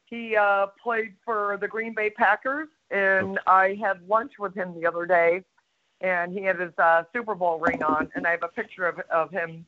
He 0.10 0.36
uh, 0.36 0.68
played 0.82 1.14
for 1.24 1.57
the 1.62 1.68
Green 1.68 1.93
Bay 1.93 2.10
Packers, 2.10 2.68
and 2.89 3.39
I 3.45 3.78
had 3.82 4.07
lunch 4.07 4.34
with 4.39 4.55
him 4.55 4.74
the 4.80 4.88
other 4.88 5.05
day, 5.05 5.43
and 6.01 6.34
he 6.34 6.43
had 6.43 6.60
his 6.60 6.72
uh, 6.80 7.03
Super 7.14 7.36
Bowl 7.36 7.60
ring 7.60 7.84
on, 7.84 8.10
and 8.16 8.26
I 8.26 8.32
have 8.32 8.43
a 8.43 8.47
picture 8.47 8.88
of 8.88 8.99
of 9.12 9.30
him 9.32 9.66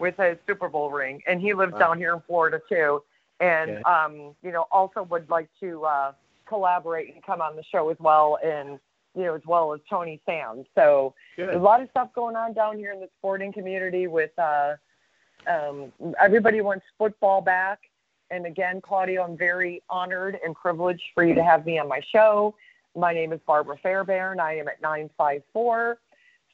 with 0.00 0.16
his 0.16 0.36
Super 0.46 0.68
Bowl 0.68 0.90
ring, 0.90 1.22
and 1.28 1.40
he 1.40 1.54
lives 1.54 1.72
Wow. 1.74 1.78
down 1.78 1.98
here 1.98 2.14
in 2.14 2.20
Florida 2.22 2.60
too, 2.68 3.02
and 3.38 3.70
Okay. 3.70 3.82
um, 3.82 4.34
you 4.42 4.50
know 4.50 4.66
also 4.72 5.02
would 5.04 5.30
like 5.30 5.48
to 5.60 5.84
uh, 5.84 6.12
collaborate 6.46 7.14
and 7.14 7.22
come 7.22 7.40
on 7.40 7.54
the 7.54 7.62
show 7.62 7.88
as 7.90 7.96
well, 8.00 8.38
and 8.42 8.80
you 9.14 9.22
know 9.22 9.34
as 9.34 9.42
well 9.46 9.72
as 9.72 9.80
Tony 9.88 10.20
Sands. 10.26 10.66
So 10.74 11.14
there's 11.36 11.54
a 11.54 11.58
lot 11.58 11.80
of 11.80 11.88
stuff 11.90 12.12
going 12.14 12.34
on 12.34 12.52
down 12.52 12.78
here 12.78 12.90
in 12.92 12.98
the 12.98 13.08
sporting 13.18 13.52
community 13.52 14.08
with 14.08 14.36
uh, 14.40 14.74
um, 15.46 15.92
everybody 16.20 16.60
wants 16.62 16.84
football 16.98 17.40
back. 17.40 17.78
And 18.34 18.46
again, 18.46 18.80
Claudio, 18.80 19.22
I'm 19.22 19.36
very 19.36 19.80
honored 19.88 20.40
and 20.44 20.56
privileged 20.56 21.04
for 21.14 21.24
you 21.24 21.36
to 21.36 21.44
have 21.44 21.64
me 21.64 21.78
on 21.78 21.86
my 21.86 22.00
show. 22.00 22.56
My 22.96 23.14
name 23.14 23.32
is 23.32 23.38
Barbara 23.46 23.76
Fairbairn. 23.80 24.40
I 24.40 24.56
am 24.56 24.66
at 24.66 24.82
954 24.82 25.98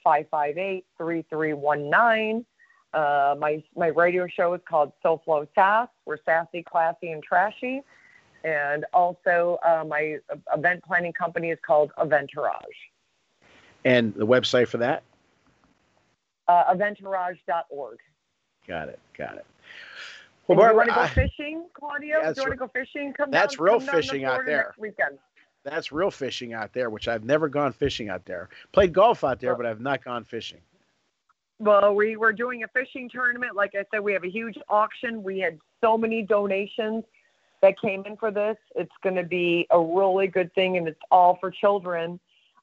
558 0.05 0.85
3319. 0.99 2.45
Uh, 2.93 3.35
My 3.39 3.65
my 3.75 3.87
radio 3.87 4.27
show 4.27 4.53
is 4.53 4.61
called 4.69 4.93
SoFlo 5.03 5.49
Sass. 5.55 5.89
We're 6.05 6.19
sassy, 6.27 6.63
classy, 6.63 7.13
and 7.13 7.23
trashy. 7.23 7.81
And 8.45 8.85
also, 8.93 9.59
uh, 9.67 9.83
my 9.89 10.19
event 10.55 10.85
planning 10.85 11.15
company 11.15 11.49
is 11.49 11.59
called 11.67 11.93
Eventourage. 11.97 12.61
And 13.87 14.13
the 14.13 14.27
website 14.27 14.69
for 14.69 14.77
that? 14.79 15.03
Uh, 16.47 16.75
eventourage.org. 16.75 17.99
Got 18.69 18.89
it. 18.91 18.99
Got 19.17 19.37
it. 19.37 19.47
Well, 20.57 20.71
you 20.71 20.77
want 20.77 20.89
to 20.89 20.95
go 20.95 21.01
I- 21.03 21.09
fishing, 21.09 21.67
Claudio? 21.75 22.23
That's 22.23 22.35
Do 22.35 22.43
you 22.43 22.49
want 22.49 22.61
to 22.61 22.67
go 22.67 22.69
fishing? 22.69 23.13
Come 23.13 23.31
that's 23.31 23.57
down, 23.57 23.65
real 23.65 23.81
come 23.81 23.89
fishing 23.89 24.25
out 24.25 24.45
there. 24.45 24.75
Weekend. 24.79 25.19
that's 25.65 25.93
real 25.93 26.11
fishing 26.11 26.55
out 26.55 26.73
there, 26.73 26.91
which 26.91 27.07
I've 27.07 27.25
never 27.25 27.49
gone 27.49 27.73
fishing 27.73 28.09
out 28.09 28.25
there. 28.25 28.49
Played 28.73 28.93
golf 28.93 29.23
out 29.23 29.41
there, 29.41 29.55
but 29.55 29.65
I've 29.65 29.81
not 29.81 30.05
gone 30.05 30.25
fishing. 30.25 30.59
Well, 31.61 31.95
we 31.95 32.17
were 32.17 32.33
doing 32.33 32.65
a 32.65 32.69
fishing 32.69 33.09
tournament. 33.09 33.55
Like 33.55 33.75
I 33.75 33.85
said, 33.93 34.01
we 34.01 34.13
have 34.13 34.25
a 34.25 34.31
huge 34.31 34.57
auction. 34.69 35.23
We 35.23 35.39
had 35.39 35.59
so 35.81 35.97
many 35.97 36.23
donations 36.23 37.05
that 37.63 37.79
came 37.81 38.05
in 38.07 38.17
for 38.17 38.31
this. 38.31 38.57
It's 38.75 38.91
going 39.03 39.17
to 39.17 39.25
be 39.25 39.67
a 39.71 39.79
really 39.79 40.27
good 40.27 40.53
thing, 40.55 40.79
and 40.79 40.89
it's 40.89 41.01
all 41.11 41.37
for 41.39 41.51
children. 41.51 42.19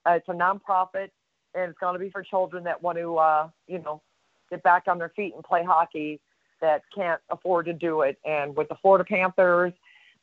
Uh, 0.06 0.14
it's 0.14 0.28
a 0.28 0.34
nonprofit, 0.34 1.10
and 1.54 1.70
it's 1.70 1.80
going 1.80 1.94
to 1.94 2.00
be 2.00 2.10
for 2.10 2.24
children 2.24 2.64
that 2.66 2.82
want 2.82 2.98
to, 2.98 3.18
uh, 3.18 3.50
you 3.68 3.80
know, 3.80 4.02
get 4.50 4.64
back 4.64 4.84
on 4.88 4.98
their 4.98 5.10
feet 5.10 5.36
and 5.36 5.44
play 5.44 5.64
hockey 5.64 6.20
that 6.62 6.84
can't 6.94 7.22
afford 7.30 7.66
to 7.66 7.74
do 7.74 8.02
it. 8.02 8.18
And 8.26 8.56
with 8.56 8.70
the 8.70 8.76
Florida 8.82 9.04
Panthers 9.04 9.74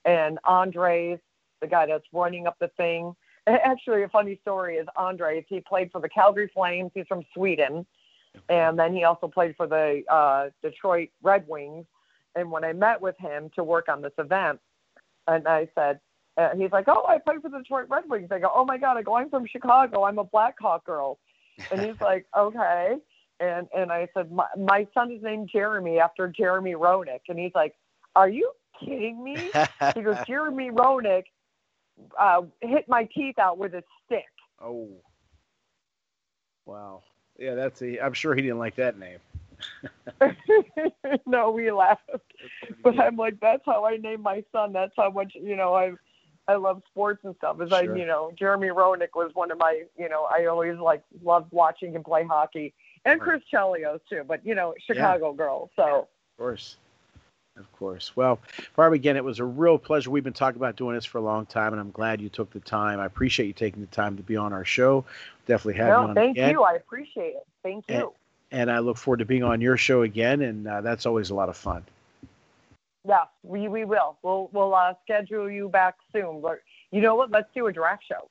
and 0.04 0.38
Andres, 0.44 1.18
the 1.60 1.66
guy 1.66 1.86
that's 1.86 2.06
running 2.12 2.46
up 2.46 2.56
the 2.60 2.68
thing. 2.76 3.14
Actually, 3.46 4.02
a 4.02 4.08
funny 4.08 4.38
story 4.42 4.76
is 4.76 4.86
Andres. 4.96 5.44
He 5.48 5.60
played 5.60 5.90
for 5.92 6.00
the 6.00 6.08
Calgary 6.08 6.50
Flames. 6.54 6.90
He's 6.94 7.06
from 7.06 7.24
Sweden 7.34 7.86
and 8.48 8.78
then 8.78 8.94
he 8.94 9.04
also 9.04 9.28
played 9.28 9.56
for 9.56 9.66
the 9.66 10.02
uh, 10.10 10.50
Detroit 10.62 11.10
Red 11.22 11.46
Wings. 11.48 11.86
And 12.34 12.50
when 12.50 12.64
I 12.64 12.72
met 12.72 13.00
with 13.00 13.16
him 13.18 13.50
to 13.54 13.62
work 13.62 13.88
on 13.88 14.02
this 14.02 14.12
event, 14.18 14.60
and 15.28 15.46
I 15.46 15.68
said, 15.74 16.00
uh, 16.36 16.50
he's 16.56 16.72
like, 16.72 16.86
"Oh, 16.88 17.06
I 17.06 17.18
played 17.18 17.42
for 17.42 17.48
the 17.48 17.58
Detroit 17.58 17.86
Red 17.88 18.04
Wings." 18.08 18.28
I 18.32 18.40
go, 18.40 18.50
"Oh 18.52 18.64
my 18.64 18.76
God!" 18.76 18.96
I 18.96 19.02
go, 19.02 19.14
"I'm 19.14 19.30
from 19.30 19.46
Chicago. 19.46 20.02
I'm 20.02 20.18
a 20.18 20.24
Blackhawk 20.24 20.84
girl," 20.84 21.18
and 21.70 21.80
he's 21.80 21.94
like, 22.00 22.26
"Okay." 22.36 22.96
And 23.40 23.68
and 23.76 23.90
I 23.90 24.08
said, 24.14 24.30
"My, 24.30 24.46
my 24.56 24.86
son 24.94 25.10
is 25.12 25.22
named 25.22 25.50
Jeremy 25.52 25.98
after 25.98 26.28
Jeremy 26.28 26.74
Roenick," 26.74 27.20
and 27.28 27.38
he's 27.38 27.54
like, 27.54 27.74
"Are 28.14 28.28
you 28.28 28.52
kidding 28.78 29.22
me?" 29.22 29.50
He 29.94 30.02
goes, 30.02 30.16
"Jeremy 30.26 30.70
Roenick 30.70 31.24
uh, 32.18 32.42
hit 32.60 32.88
my 32.88 33.08
teeth 33.14 33.38
out 33.38 33.58
with 33.58 33.74
a 33.74 33.82
stick." 34.06 34.24
oh. 34.62 34.88
Wow. 36.66 37.02
Yeah, 37.38 37.54
that's 37.54 37.82
a. 37.82 38.00
I'm 38.00 38.14
sure 38.14 38.34
he 38.34 38.42
didn't 38.42 38.58
like 38.58 38.76
that 38.76 38.98
name. 38.98 39.18
no, 41.26 41.50
we 41.50 41.70
laughed. 41.70 42.08
But 42.82 42.98
I'm 42.98 43.16
like, 43.16 43.38
that's 43.40 43.62
how 43.66 43.84
I 43.84 43.96
named 43.96 44.22
my 44.22 44.44
son. 44.52 44.72
That's 44.72 44.92
how 44.96 45.10
much, 45.10 45.32
you 45.34 45.56
know, 45.56 45.74
I 45.74 45.92
I 46.46 46.56
love 46.56 46.82
sports 46.90 47.20
and 47.24 47.34
stuff. 47.36 47.60
Is 47.60 47.72
I, 47.72 47.82
you 47.82 48.06
know, 48.06 48.30
Jeremy 48.38 48.68
Roenick 48.68 49.14
was 49.14 49.30
one 49.34 49.50
of 49.50 49.58
my, 49.58 49.82
you 49.98 50.08
know, 50.08 50.24
I 50.30 50.46
always 50.46 50.78
like 50.78 51.02
loved 51.22 51.50
watching 51.52 51.92
him 51.92 52.04
play 52.04 52.24
hockey, 52.24 52.74
and. 53.04 53.20
Chris 53.20 53.42
Chelios 53.52 54.00
too. 54.08 54.22
But 54.26 54.44
you 54.46 54.54
know, 54.54 54.74
Chicago 54.86 55.32
girl. 55.32 55.70
So 55.76 55.82
Of 56.02 56.38
course. 56.38 56.76
Of 57.56 57.70
course. 57.72 58.10
Well, 58.16 58.40
Barb, 58.74 58.94
again, 58.94 59.16
it 59.16 59.22
was 59.22 59.38
a 59.38 59.44
real 59.44 59.78
pleasure. 59.78 60.10
We've 60.10 60.24
been 60.24 60.32
talking 60.32 60.56
about 60.60 60.74
doing 60.74 60.96
this 60.96 61.04
for 61.04 61.18
a 61.18 61.20
long 61.20 61.46
time, 61.46 61.72
and 61.72 61.78
I'm 61.80 61.92
glad 61.92 62.20
you 62.20 62.28
took 62.28 62.50
the 62.50 62.58
time. 62.58 62.98
I 62.98 63.06
appreciate 63.06 63.46
you 63.46 63.52
taking 63.52 63.80
the 63.80 63.86
time 63.88 64.16
to 64.16 64.24
be 64.24 64.34
on 64.36 64.52
our 64.52 64.64
show. 64.64 65.04
Definitely 65.46 65.74
have 65.74 65.88
you 65.88 65.94
on 65.94 66.14
thank 66.16 66.36
again. 66.36 66.50
you. 66.50 66.62
I 66.64 66.72
appreciate 66.74 67.34
it. 67.36 67.46
Thank 67.62 67.84
And- 67.88 67.98
you. 68.00 68.12
And 68.50 68.70
I 68.70 68.78
look 68.80 68.96
forward 68.98 69.18
to 69.18 69.24
being 69.24 69.42
on 69.42 69.60
your 69.60 69.76
show 69.76 70.02
again, 70.02 70.42
and 70.42 70.66
uh, 70.68 70.80
that's 70.80 71.06
always 71.06 71.30
a 71.30 71.34
lot 71.34 71.48
of 71.48 71.56
fun. 71.56 71.84
Yeah, 73.06 73.24
we 73.42 73.66
we 73.68 73.84
will. 73.84 74.16
We'll 74.22 74.48
we'll 74.52 74.74
uh, 74.74 74.94
schedule 75.02 75.50
you 75.50 75.68
back 75.68 75.96
soon. 76.12 76.40
But 76.40 76.60
you 76.92 77.00
know 77.00 77.16
what? 77.16 77.30
Let's 77.32 77.48
do 77.54 77.66
a 77.66 77.72
draft 77.72 78.04
show. 78.08 78.28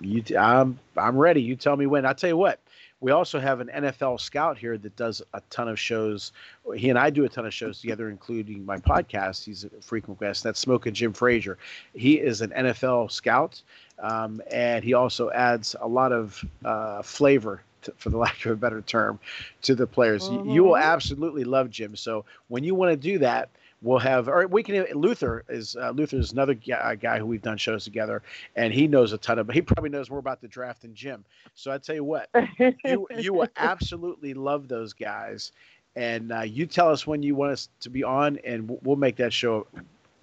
You, 0.00 0.22
t- 0.22 0.36
I'm, 0.36 0.78
I'm 0.96 1.16
ready. 1.18 1.42
You 1.42 1.56
tell 1.56 1.76
me 1.76 1.86
when. 1.86 2.06
I'll 2.06 2.14
tell 2.14 2.30
you 2.30 2.36
what. 2.36 2.60
We 3.00 3.12
also 3.12 3.40
have 3.40 3.60
an 3.60 3.70
NFL 3.74 4.20
scout 4.20 4.58
here 4.58 4.76
that 4.76 4.94
does 4.96 5.22
a 5.32 5.40
ton 5.48 5.68
of 5.68 5.78
shows. 5.78 6.32
He 6.76 6.90
and 6.90 6.98
I 6.98 7.08
do 7.10 7.24
a 7.24 7.28
ton 7.28 7.46
of 7.46 7.54
shows 7.54 7.80
together, 7.80 8.10
including 8.10 8.64
my 8.64 8.76
podcast. 8.76 9.44
He's 9.44 9.64
a 9.64 9.70
frequent 9.80 10.20
guest. 10.20 10.42
That's 10.44 10.60
Smoking 10.60 10.92
Jim 10.92 11.12
Frazier. 11.14 11.56
He 11.94 12.14
is 12.18 12.42
an 12.42 12.50
NFL 12.50 13.10
scout, 13.10 13.62
um, 14.00 14.42
and 14.50 14.84
he 14.84 14.92
also 14.94 15.30
adds 15.30 15.74
a 15.80 15.88
lot 15.88 16.12
of 16.12 16.44
uh, 16.64 17.00
flavor, 17.02 17.62
to, 17.82 17.92
for 17.96 18.10
the 18.10 18.18
lack 18.26 18.44
of 18.44 18.52
a 18.52 18.56
better 18.56 18.82
term, 18.82 19.18
to 19.62 19.74
the 19.74 19.86
players. 19.86 20.28
You- 20.28 20.52
You 20.52 20.64
will 20.64 20.72
Mhm. 20.74 20.82
absolutely 20.82 21.44
love 21.44 21.70
Jim. 21.70 21.96
So 21.96 22.26
when 22.48 22.64
you 22.64 22.74
want 22.74 22.90
to 22.92 22.96
do 22.96 23.18
that, 23.20 23.48
we'll 23.82 23.98
have. 23.98 24.28
Or 24.28 24.46
we 24.46 24.62
can. 24.62 24.84
Luther 24.94 25.44
is 25.48 25.76
uh, 25.76 25.90
Luther 25.90 26.18
is 26.18 26.32
another 26.32 26.54
guy, 26.54 26.94
guy 26.96 27.18
who 27.18 27.26
we've 27.26 27.42
done 27.42 27.58
shows 27.58 27.84
together, 27.84 28.22
and 28.56 28.72
he 28.72 28.86
knows 28.86 29.12
a 29.12 29.18
ton 29.18 29.38
of. 29.38 29.48
He 29.50 29.62
probably 29.62 29.90
knows 29.90 30.10
more 30.10 30.18
about 30.18 30.40
the 30.40 30.48
draft 30.48 30.82
than 30.82 30.94
Jim. 30.94 31.24
So 31.54 31.70
I 31.72 31.78
tell 31.78 31.94
you 31.94 32.04
what, 32.04 32.28
you 32.84 33.06
you 33.18 33.32
will 33.32 33.48
absolutely 33.56 34.34
love 34.34 34.68
those 34.68 34.92
guys, 34.92 35.52
and 35.96 36.32
uh, 36.32 36.40
you 36.42 36.66
tell 36.66 36.88
us 36.90 37.06
when 37.06 37.22
you 37.22 37.34
want 37.34 37.52
us 37.52 37.68
to 37.80 37.90
be 37.90 38.02
on, 38.04 38.38
and 38.44 38.68
we'll- 38.68 38.80
we'll 38.82 38.96
make 38.96 39.16
that 39.16 39.32
show 39.32 39.66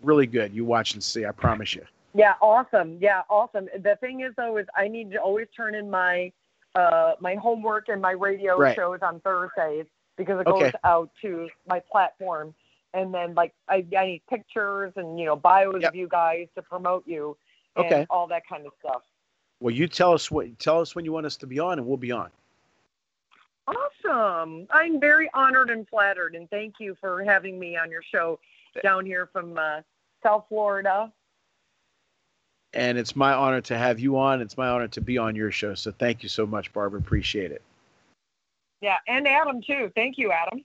really 0.01 0.27
good. 0.27 0.53
You 0.53 0.65
watch 0.65 0.93
and 0.93 1.03
see. 1.03 1.25
I 1.25 1.31
promise 1.31 1.73
you. 1.75 1.83
Yeah, 2.13 2.33
awesome. 2.41 2.97
Yeah, 2.99 3.21
awesome. 3.29 3.67
The 3.79 3.95
thing 3.99 4.21
is 4.21 4.33
though 4.37 4.57
is 4.57 4.65
I 4.75 4.87
need 4.87 5.11
to 5.11 5.17
always 5.17 5.47
turn 5.55 5.75
in 5.75 5.89
my 5.89 6.31
uh 6.75 7.13
my 7.19 7.35
homework 7.35 7.89
and 7.89 8.01
my 8.01 8.11
radio 8.11 8.57
Right. 8.57 8.75
shows 8.75 8.99
on 9.01 9.19
Thursdays 9.21 9.85
because 10.15 10.39
it 10.39 10.45
goes 10.45 10.61
Okay. 10.63 10.71
out 10.83 11.09
to 11.21 11.47
my 11.67 11.79
platform 11.91 12.53
and 12.97 13.13
then 13.13 13.35
like 13.35 13.53
I, 13.69 13.85
I 13.97 14.05
need 14.05 14.21
pictures 14.29 14.93
and 14.95 15.19
you 15.19 15.25
know 15.25 15.35
bios 15.35 15.75
Yep. 15.81 15.91
of 15.91 15.95
you 15.95 16.07
guys 16.07 16.47
to 16.55 16.61
promote 16.61 17.07
you 17.07 17.37
and 17.75 17.85
Okay. 17.85 18.07
all 18.09 18.27
that 18.27 18.43
kind 18.47 18.65
of 18.65 18.73
stuff. 18.79 19.03
Well, 19.59 19.73
you 19.73 19.87
tell 19.87 20.13
us 20.13 20.29
what 20.31 20.57
tell 20.59 20.81
us 20.81 20.95
when 20.95 21.05
you 21.05 21.11
want 21.11 21.25
us 21.25 21.37
to 21.37 21.47
be 21.47 21.59
on, 21.59 21.77
and 21.77 21.87
we'll 21.87 21.97
be 21.97 22.11
on. 22.11 22.29
Awesome. 23.67 24.67
I'm 24.71 24.99
very 24.99 25.29
honored 25.33 25.69
and 25.69 25.87
flattered 25.89 26.35
and 26.35 26.49
thank 26.49 26.75
you 26.79 26.95
for 26.99 27.23
having 27.23 27.59
me 27.59 27.75
on 27.77 27.91
your 27.91 28.01
show 28.01 28.39
down 28.81 29.05
here 29.05 29.27
from 29.33 29.57
uh, 29.57 29.81
South 30.23 30.45
Florida. 30.47 31.11
And 32.73 32.97
it's 32.97 33.15
my 33.15 33.33
honor 33.33 33.61
to 33.61 33.77
have 33.77 33.99
you 33.99 34.17
on. 34.17 34.41
It's 34.41 34.57
my 34.57 34.69
honor 34.69 34.87
to 34.89 35.01
be 35.01 35.17
on 35.17 35.35
your 35.35 35.51
show. 35.51 35.73
So 35.75 35.91
thank 35.91 36.23
you 36.23 36.29
so 36.29 36.45
much, 36.45 36.71
Barbara. 36.71 36.99
Appreciate 36.99 37.51
it. 37.51 37.61
Yeah, 38.81 38.97
and 39.07 39.27
Adam 39.27 39.61
too. 39.61 39.91
Thank 39.95 40.17
you, 40.17 40.31
Adam. 40.31 40.63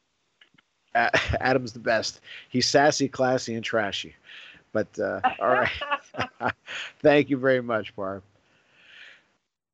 Adam's 1.41 1.73
the 1.73 1.79
best. 1.79 2.21
He's 2.49 2.67
sassy, 2.67 3.09
classy, 3.09 3.55
and 3.55 3.65
trashy. 3.65 4.15
But 4.73 4.99
uh, 4.99 5.21
all 5.39 5.49
right. 5.49 6.53
Thank 7.03 7.31
you 7.31 7.37
very 7.37 7.61
much, 7.61 7.95
Barb. 7.95 8.23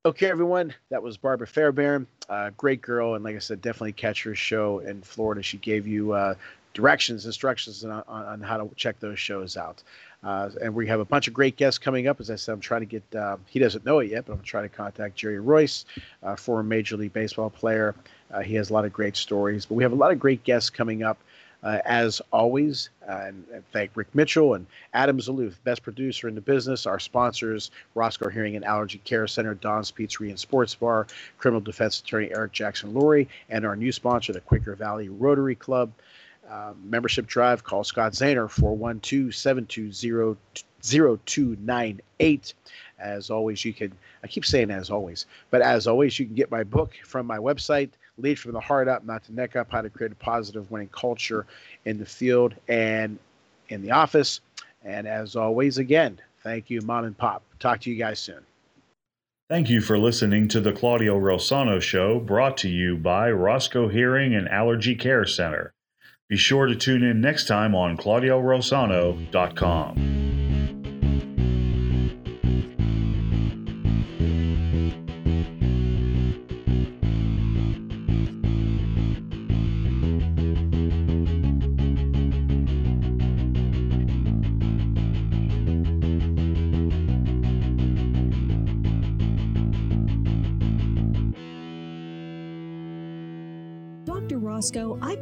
Okay, 0.04 0.26
everyone. 0.26 0.74
That 0.90 1.02
was 1.02 1.16
Barbara 1.16 1.46
Fairbairn. 1.46 2.06
Uh, 2.28 2.50
great 2.56 2.80
girl. 2.80 3.14
And 3.14 3.24
like 3.24 3.36
I 3.36 3.40
said, 3.40 3.60
definitely 3.60 3.92
catch 3.92 4.22
her 4.22 4.34
show 4.34 4.78
in 4.78 5.02
Florida. 5.02 5.42
She 5.42 5.58
gave 5.58 5.86
you 5.86 6.12
uh, 6.12 6.34
directions, 6.72 7.26
instructions 7.26 7.84
on, 7.84 7.90
on, 7.90 8.24
on 8.24 8.40
how 8.40 8.56
to 8.56 8.74
check 8.76 9.00
those 9.00 9.18
shows 9.18 9.56
out. 9.56 9.82
Uh, 10.22 10.50
and 10.62 10.74
we 10.74 10.86
have 10.86 11.00
a 11.00 11.04
bunch 11.04 11.28
of 11.28 11.34
great 11.34 11.56
guests 11.56 11.78
coming 11.78 12.08
up. 12.08 12.20
As 12.20 12.30
I 12.30 12.36
said, 12.36 12.52
I'm 12.52 12.60
trying 12.60 12.80
to 12.80 12.86
get, 12.86 13.14
uh, 13.14 13.36
he 13.46 13.58
doesn't 13.58 13.84
know 13.84 13.98
it 14.00 14.10
yet, 14.10 14.26
but 14.26 14.34
I'm 14.34 14.42
trying 14.42 14.64
to 14.64 14.68
contact 14.68 15.16
Jerry 15.16 15.38
Reuss, 15.38 15.84
uh, 16.22 16.36
former 16.36 16.62
Major 16.62 16.96
League 16.96 17.12
Baseball 17.12 17.50
player. 17.50 17.94
Uh, 18.32 18.40
he 18.40 18.54
has 18.54 18.70
a 18.70 18.72
lot 18.72 18.84
of 18.84 18.92
great 18.92 19.16
stories. 19.16 19.66
But 19.66 19.74
we 19.74 19.82
have 19.82 19.92
a 19.92 19.96
lot 19.96 20.12
of 20.12 20.18
great 20.18 20.44
guests 20.44 20.70
coming 20.70 21.02
up. 21.02 21.18
Uh, 21.60 21.80
as 21.86 22.22
always, 22.32 22.88
uh, 23.08 23.22
and, 23.24 23.44
and, 23.52 23.64
thank 23.72 23.90
Rick 23.96 24.14
Mitchell 24.14 24.54
and 24.54 24.64
Adam 24.94 25.18
Zaloof, 25.18 25.54
best 25.64 25.82
producer 25.82 26.28
in 26.28 26.36
the 26.36 26.40
business, 26.40 26.86
our 26.86 27.00
sponsors, 27.00 27.72
Roscoe 27.96 28.28
Hearing 28.28 28.54
and 28.54 28.64
Allergy 28.64 28.98
Care 28.98 29.26
Center, 29.26 29.54
Don's 29.54 29.90
Pizzeria 29.90 30.28
and 30.28 30.38
Sports 30.38 30.76
Bar, 30.76 31.08
criminal 31.36 31.60
defense 31.60 31.98
attorney 31.98 32.30
Eric 32.30 32.52
Jackson 32.52 32.92
Lurie, 32.92 33.26
and 33.50 33.66
our 33.66 33.74
new 33.74 33.90
sponsor, 33.90 34.32
the 34.32 34.40
Quaker 34.40 34.76
Valley 34.76 35.08
Rotary 35.08 35.56
Club. 35.56 35.90
Uh, 36.48 36.74
membership 36.84 37.26
drive, 37.26 37.64
call 37.64 37.82
Scott 37.82 38.12
Zahner, 38.12 38.48
412 38.48 39.34
720 39.34 40.38
0298. 40.80 42.54
As 42.98 43.30
always, 43.30 43.64
you 43.64 43.72
can, 43.72 43.92
I 44.22 44.26
keep 44.26 44.44
saying 44.44 44.70
as 44.70 44.90
always, 44.90 45.26
but 45.50 45.60
as 45.60 45.86
always, 45.86 46.18
you 46.18 46.26
can 46.26 46.34
get 46.34 46.50
my 46.50 46.64
book 46.64 46.92
from 47.04 47.26
my 47.26 47.38
website, 47.38 47.90
Lead 48.18 48.38
from 48.38 48.52
the 48.52 48.60
Heart 48.60 48.88
Up, 48.88 49.04
Not 49.04 49.24
the 49.24 49.32
Neck 49.32 49.56
Up 49.56 49.70
How 49.70 49.80
to 49.80 49.90
Create 49.90 50.12
a 50.12 50.16
Positive 50.16 50.70
Winning 50.70 50.88
Culture 50.88 51.46
in 51.84 51.98
the 51.98 52.06
Field 52.06 52.54
and 52.68 53.18
in 53.68 53.82
the 53.82 53.92
Office. 53.92 54.40
And 54.84 55.06
as 55.06 55.36
always, 55.36 55.78
again, 55.78 56.20
thank 56.42 56.70
you, 56.70 56.80
Mom 56.82 57.04
and 57.04 57.16
Pop. 57.16 57.42
Talk 57.58 57.80
to 57.80 57.90
you 57.90 57.96
guys 57.96 58.18
soon. 58.18 58.40
Thank 59.48 59.70
you 59.70 59.80
for 59.80 59.98
listening 59.98 60.48
to 60.48 60.60
the 60.60 60.72
Claudio 60.72 61.18
Rosano 61.18 61.80
Show, 61.80 62.20
brought 62.20 62.58
to 62.58 62.68
you 62.68 62.96
by 62.96 63.30
Roscoe 63.30 63.88
Hearing 63.88 64.34
and 64.34 64.46
Allergy 64.48 64.94
Care 64.94 65.24
Center. 65.24 65.72
Be 66.28 66.36
sure 66.36 66.66
to 66.66 66.76
tune 66.76 67.02
in 67.02 67.22
next 67.22 67.48
time 67.48 67.74
on 67.74 67.96
ClaudioRosano.com. 67.96 70.17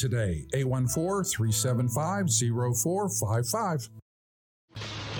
today. 0.00 0.46
814 0.54 1.24
375 1.24 2.28
0455. 2.28 3.99